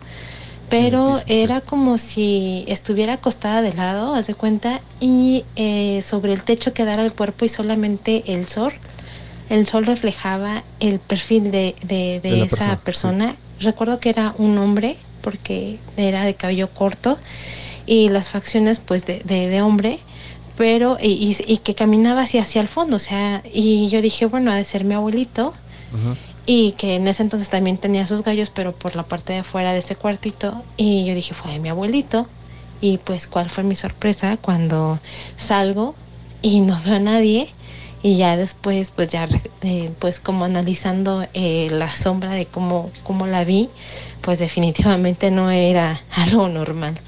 [0.70, 6.44] pero era como si estuviera acostada de lado, haz de cuenta, y eh, sobre el
[6.44, 8.74] techo quedara el cuerpo y solamente el sol.
[9.50, 13.36] El sol reflejaba el perfil de, de, esa persona.
[13.60, 17.18] Recuerdo que era un hombre, porque era de cabello corto,
[17.90, 19.98] y las facciones pues de, de hombre,
[20.56, 24.52] pero y, y, que caminaba hacia, hacia el fondo, o sea, y yo dije, bueno,
[24.52, 25.54] ha de ser mi abuelito
[26.46, 29.74] y que en ese entonces también tenía sus gallos, pero por la parte de afuera
[29.74, 30.64] de ese cuartito.
[30.78, 32.28] Y yo dije, fue de mi abuelito.
[32.80, 35.00] Y pues, ¿cuál fue mi sorpresa cuando
[35.36, 35.96] salgo
[36.44, 37.50] y no veo a nadie?
[38.04, 39.28] Y ya después, pues ya,
[39.64, 43.70] eh, pues como analizando eh, la sombra de cómo, cómo la vi,
[44.22, 47.00] pues definitivamente no era algo normal.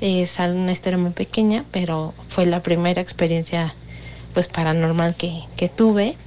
[0.00, 3.76] Es una historia muy pequeña, pero fue la primera experiencia
[4.32, 6.20] pues paranormal que, que tuve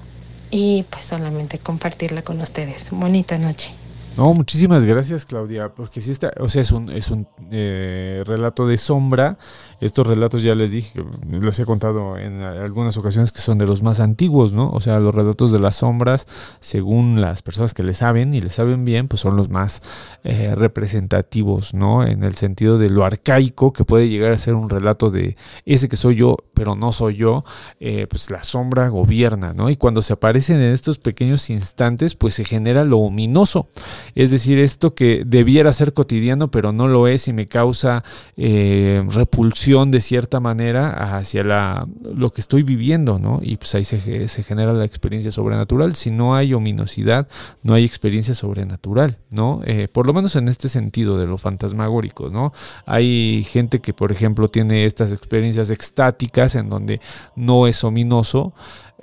[0.52, 2.90] y pues solamente compartirla con ustedes.
[2.92, 3.83] Bonita noche.
[4.16, 8.68] No, muchísimas gracias, Claudia, porque sí está, o sea, es un, es un eh, relato
[8.68, 9.40] de sombra.
[9.82, 13.82] Estos relatos ya les dije, les he contado en algunas ocasiones que son de los
[13.82, 14.70] más antiguos, ¿no?
[14.70, 16.28] O sea, los relatos de las sombras,
[16.60, 19.82] según las personas que le saben y le saben bien, pues son los más
[20.24, 22.06] eh, representativos, ¿no?
[22.06, 25.36] En el sentido de lo arcaico que puede llegar a ser un relato de
[25.66, 27.46] ese que soy yo, pero no soy yo,
[27.80, 29.72] eh, pues la sombra gobierna, ¿no?
[29.72, 33.70] Y cuando se aparecen en estos pequeños instantes, pues se genera lo ominoso.
[34.16, 38.04] Es decir, esto que debiera ser cotidiano, pero no lo es y me causa
[38.38, 43.40] eh, repulsión de cierta manera hacia la, lo que estoy viviendo, ¿no?
[43.42, 45.96] Y pues ahí se, se genera la experiencia sobrenatural.
[45.96, 47.28] Si no hay ominosidad,
[47.64, 49.62] no hay experiencia sobrenatural, ¿no?
[49.66, 52.54] Eh, por lo menos en este sentido de lo fantasmagórico, ¿no?
[52.86, 57.02] Hay gente que, por ejemplo, tiene estas experiencias extáticas en donde
[57.36, 58.54] no es ominoso.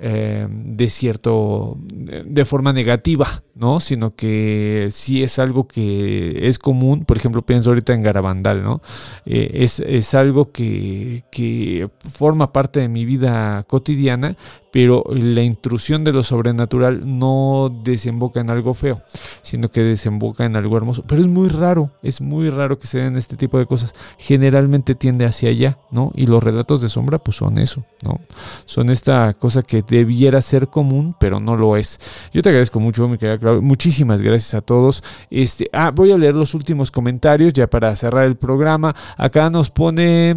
[0.03, 3.79] Eh, de cierto, de forma negativa, ¿no?
[3.79, 8.81] Sino que sí es algo que es común, por ejemplo, pienso ahorita en Garabandal, ¿no?
[9.27, 14.35] Eh, es, es, algo que, que forma parte de mi vida cotidiana,
[14.71, 19.01] pero la intrusión de lo sobrenatural no desemboca en algo feo,
[19.41, 21.03] sino que desemboca en algo hermoso.
[21.05, 23.93] Pero es muy raro, es muy raro que se den este tipo de cosas.
[24.17, 26.11] Generalmente tiende hacia allá, ¿no?
[26.15, 28.19] Y los relatos de sombra, pues son eso, ¿no?
[28.65, 31.99] Son esta cosa que debiera ser común, pero no lo es.
[32.33, 33.61] Yo te agradezco mucho, mi querida Claudia.
[33.61, 35.03] Muchísimas gracias a todos.
[35.29, 38.95] Este, ah, voy a leer los últimos comentarios ya para cerrar el programa.
[39.17, 40.35] Acá nos pone.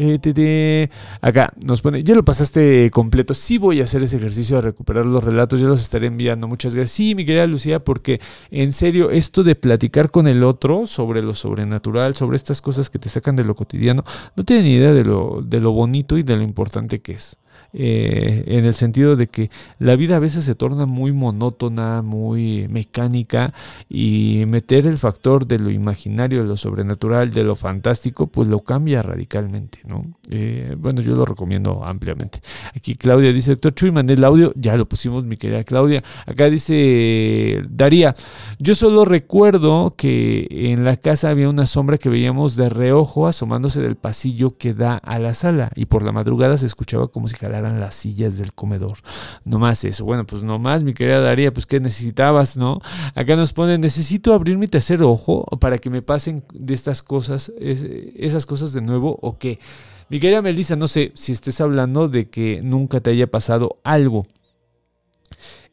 [0.00, 0.88] Eh,
[1.20, 3.34] acá nos pone, ya lo pasaste completo.
[3.34, 6.46] Sí voy a hacer ese ejercicio de recuperar los relatos, ya los estaré enviando.
[6.46, 6.92] Muchas gracias.
[6.92, 8.20] Sí, mi querida Lucía, porque
[8.52, 13.00] en serio, esto de platicar con el otro sobre lo sobrenatural, sobre estas cosas que
[13.00, 14.04] te sacan de lo cotidiano,
[14.36, 17.36] no tiene ni idea de lo, de lo bonito y de lo importante que es.
[17.74, 22.66] Eh, en el sentido de que la vida a veces se torna muy monótona, muy
[22.68, 23.52] mecánica
[23.90, 28.60] y meter el factor de lo imaginario, de lo sobrenatural, de lo fantástico, pues lo
[28.60, 30.02] cambia radicalmente, ¿no?
[30.30, 32.40] Eh, bueno, yo lo recomiendo ampliamente.
[32.74, 36.02] Aquí Claudia dice, doctor Chuy, mandé el audio, ya lo pusimos, mi querida Claudia.
[36.26, 38.14] Acá dice Daría,
[38.58, 43.82] yo solo recuerdo que en la casa había una sombra que veíamos de reojo asomándose
[43.82, 47.36] del pasillo que da a la sala y por la madrugada se escuchaba como si
[47.36, 48.98] jalara las sillas del comedor.
[49.44, 50.04] No más eso.
[50.04, 52.80] Bueno, pues no más, mi querida Daría, pues ¿qué necesitabas, no?
[53.14, 57.52] Acá nos ponen, necesito abrir mi tercer ojo para que me pasen de estas cosas,
[57.58, 59.58] esas cosas de nuevo o qué.
[60.08, 64.26] Mi querida Melissa, no sé si estés hablando de que nunca te haya pasado algo.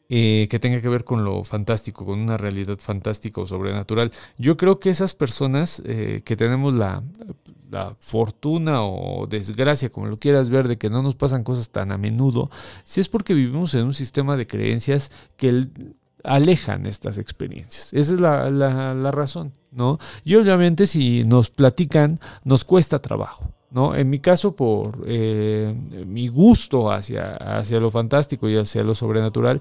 [0.08, 4.12] Eh, que tenga que ver con lo fantástico, con una realidad fantástica o sobrenatural.
[4.38, 7.02] Yo creo que esas personas eh, que tenemos la,
[7.98, 11.98] fortuna o desgracia, como lo quieras ver, de que no nos pasan cosas tan a
[11.98, 12.48] menudo,
[12.84, 15.66] si es porque vivimos en un sistema de creencias que
[16.22, 17.92] alejan estas experiencias.
[17.92, 19.98] Esa es la, la razón, ¿no?
[20.24, 23.56] Y obviamente si nos platican, nos cuesta trabajo.
[23.70, 23.94] ¿no?
[23.94, 25.74] En mi caso, por eh,
[26.06, 29.60] mi gusto hacia, hacia lo fantástico y hacia lo sobrenatural,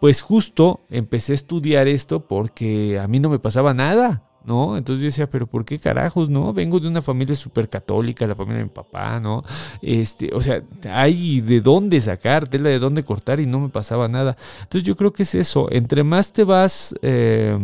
[0.00, 4.76] pues justo empecé a estudiar esto porque a mí no me pasaba nada, ¿no?
[4.76, 6.52] Entonces yo decía, pero ¿por qué carajos, no?
[6.52, 9.42] Vengo de una familia súper católica, la familia de mi papá, ¿no?
[9.82, 14.06] Este, o sea, hay de dónde sacar, tela de dónde cortar y no me pasaba
[14.08, 14.36] nada.
[14.62, 16.94] Entonces yo creo que es eso, entre más te vas...
[17.02, 17.58] Eh,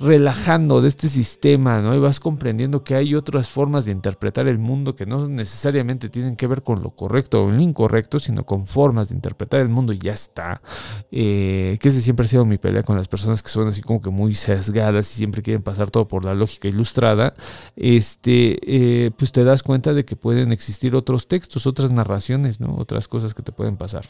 [0.00, 1.94] relajando de este sistema, ¿no?
[1.94, 6.36] Y vas comprendiendo que hay otras formas de interpretar el mundo que no necesariamente tienen
[6.36, 9.92] que ver con lo correcto o lo incorrecto, sino con formas de interpretar el mundo
[9.92, 10.62] y ya está.
[11.10, 14.00] Eh, que ese siempre ha sido mi pelea con las personas que son así como
[14.00, 17.34] que muy sesgadas y siempre quieren pasar todo por la lógica ilustrada.
[17.76, 22.76] Este, eh, pues te das cuenta de que pueden existir otros textos, otras narraciones, ¿no?
[22.76, 24.04] Otras cosas que te pueden pasar.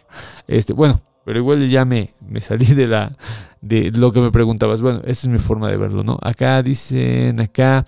[0.47, 3.17] Este, bueno, pero igual ya me, me salí de la
[3.61, 4.83] de lo que me preguntabas.
[4.83, 6.19] Bueno, esa es mi forma de verlo, ¿no?
[6.23, 7.85] Acá dicen, acá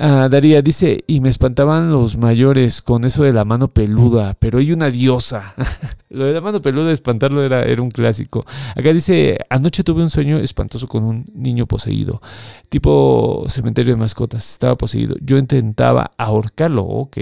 [0.00, 4.60] Ah, Daría dice, y me espantaban los mayores con eso de la mano peluda, pero
[4.60, 5.56] hay una diosa.
[6.08, 8.46] Lo de la mano peluda, espantarlo era, era un clásico.
[8.76, 12.22] Acá dice, anoche tuve un sueño espantoso con un niño poseído,
[12.68, 15.16] tipo cementerio de mascotas, estaba poseído.
[15.20, 17.18] Yo intentaba ahorcarlo, ok,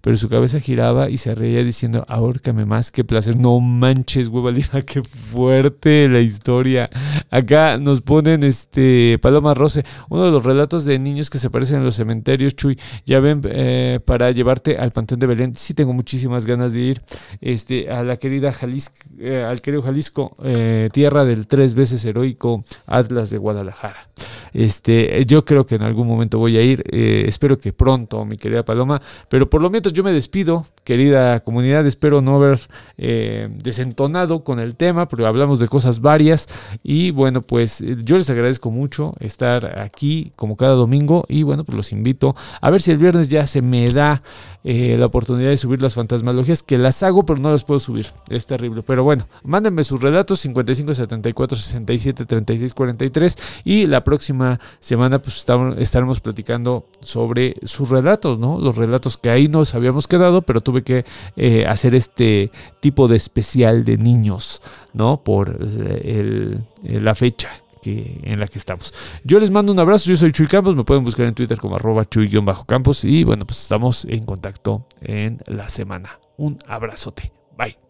[0.00, 3.38] pero su cabeza giraba y se reía diciendo, ahórcame más, qué placer.
[3.38, 6.88] No manches, huevalina, qué fuerte la historia.
[7.30, 11.76] Acá nos ponen este Paloma Rose, uno de los relatos de niños que se parecen
[11.76, 12.78] en los cementerios cementerios, Chuy.
[13.06, 15.54] Ya ven, eh, para llevarte al Panteón de Belén.
[15.54, 17.02] Sí tengo muchísimas ganas de ir.
[17.40, 22.64] Este, a la querida Jalisco, eh, al querido Jalisco, eh, tierra del tres veces heroico
[22.86, 24.08] Atlas de Guadalajara.
[24.52, 26.84] Este, yo creo que en algún momento voy a ir.
[26.90, 29.02] eh, espero que pronto, mi querida Paloma.
[29.28, 31.86] Pero por lo menos yo me despido, querida comunidad.
[31.86, 32.60] Espero no haber
[32.96, 36.48] eh, desentonado con el tema, pero hablamos de cosas varias.
[36.84, 41.24] Y bueno, pues yo les agradezco mucho estar aquí como cada domingo.
[41.28, 44.22] Y bueno, pues los invito a ver si el viernes ya se me da
[44.62, 48.06] eh, la oportunidad de subir las fantasmalogías, que las hago, pero no las puedo subir.
[48.30, 48.82] Es terrible.
[48.82, 55.36] Pero bueno, mándenme sus relatos 55 74 67 36 43 y la próxima semana pues
[55.38, 58.58] estamos- estaremos platicando sobre sus relatos, ¿no?
[58.58, 61.04] Los relatos que ahí nos habíamos quedado, pero tuve que
[61.36, 62.50] eh, hacer este
[62.80, 64.62] tipo de especial de niños,
[64.94, 65.22] ¿no?
[65.22, 67.50] Por el- la fecha
[67.84, 68.94] que, en la que estamos.
[69.24, 71.76] Yo les mando un abrazo, yo soy Chuy Campos, me pueden buscar en Twitter como
[71.76, 76.18] arroba chuy-campos y bueno, pues estamos en contacto en la semana.
[76.36, 77.32] Un abrazote.
[77.56, 77.83] Bye.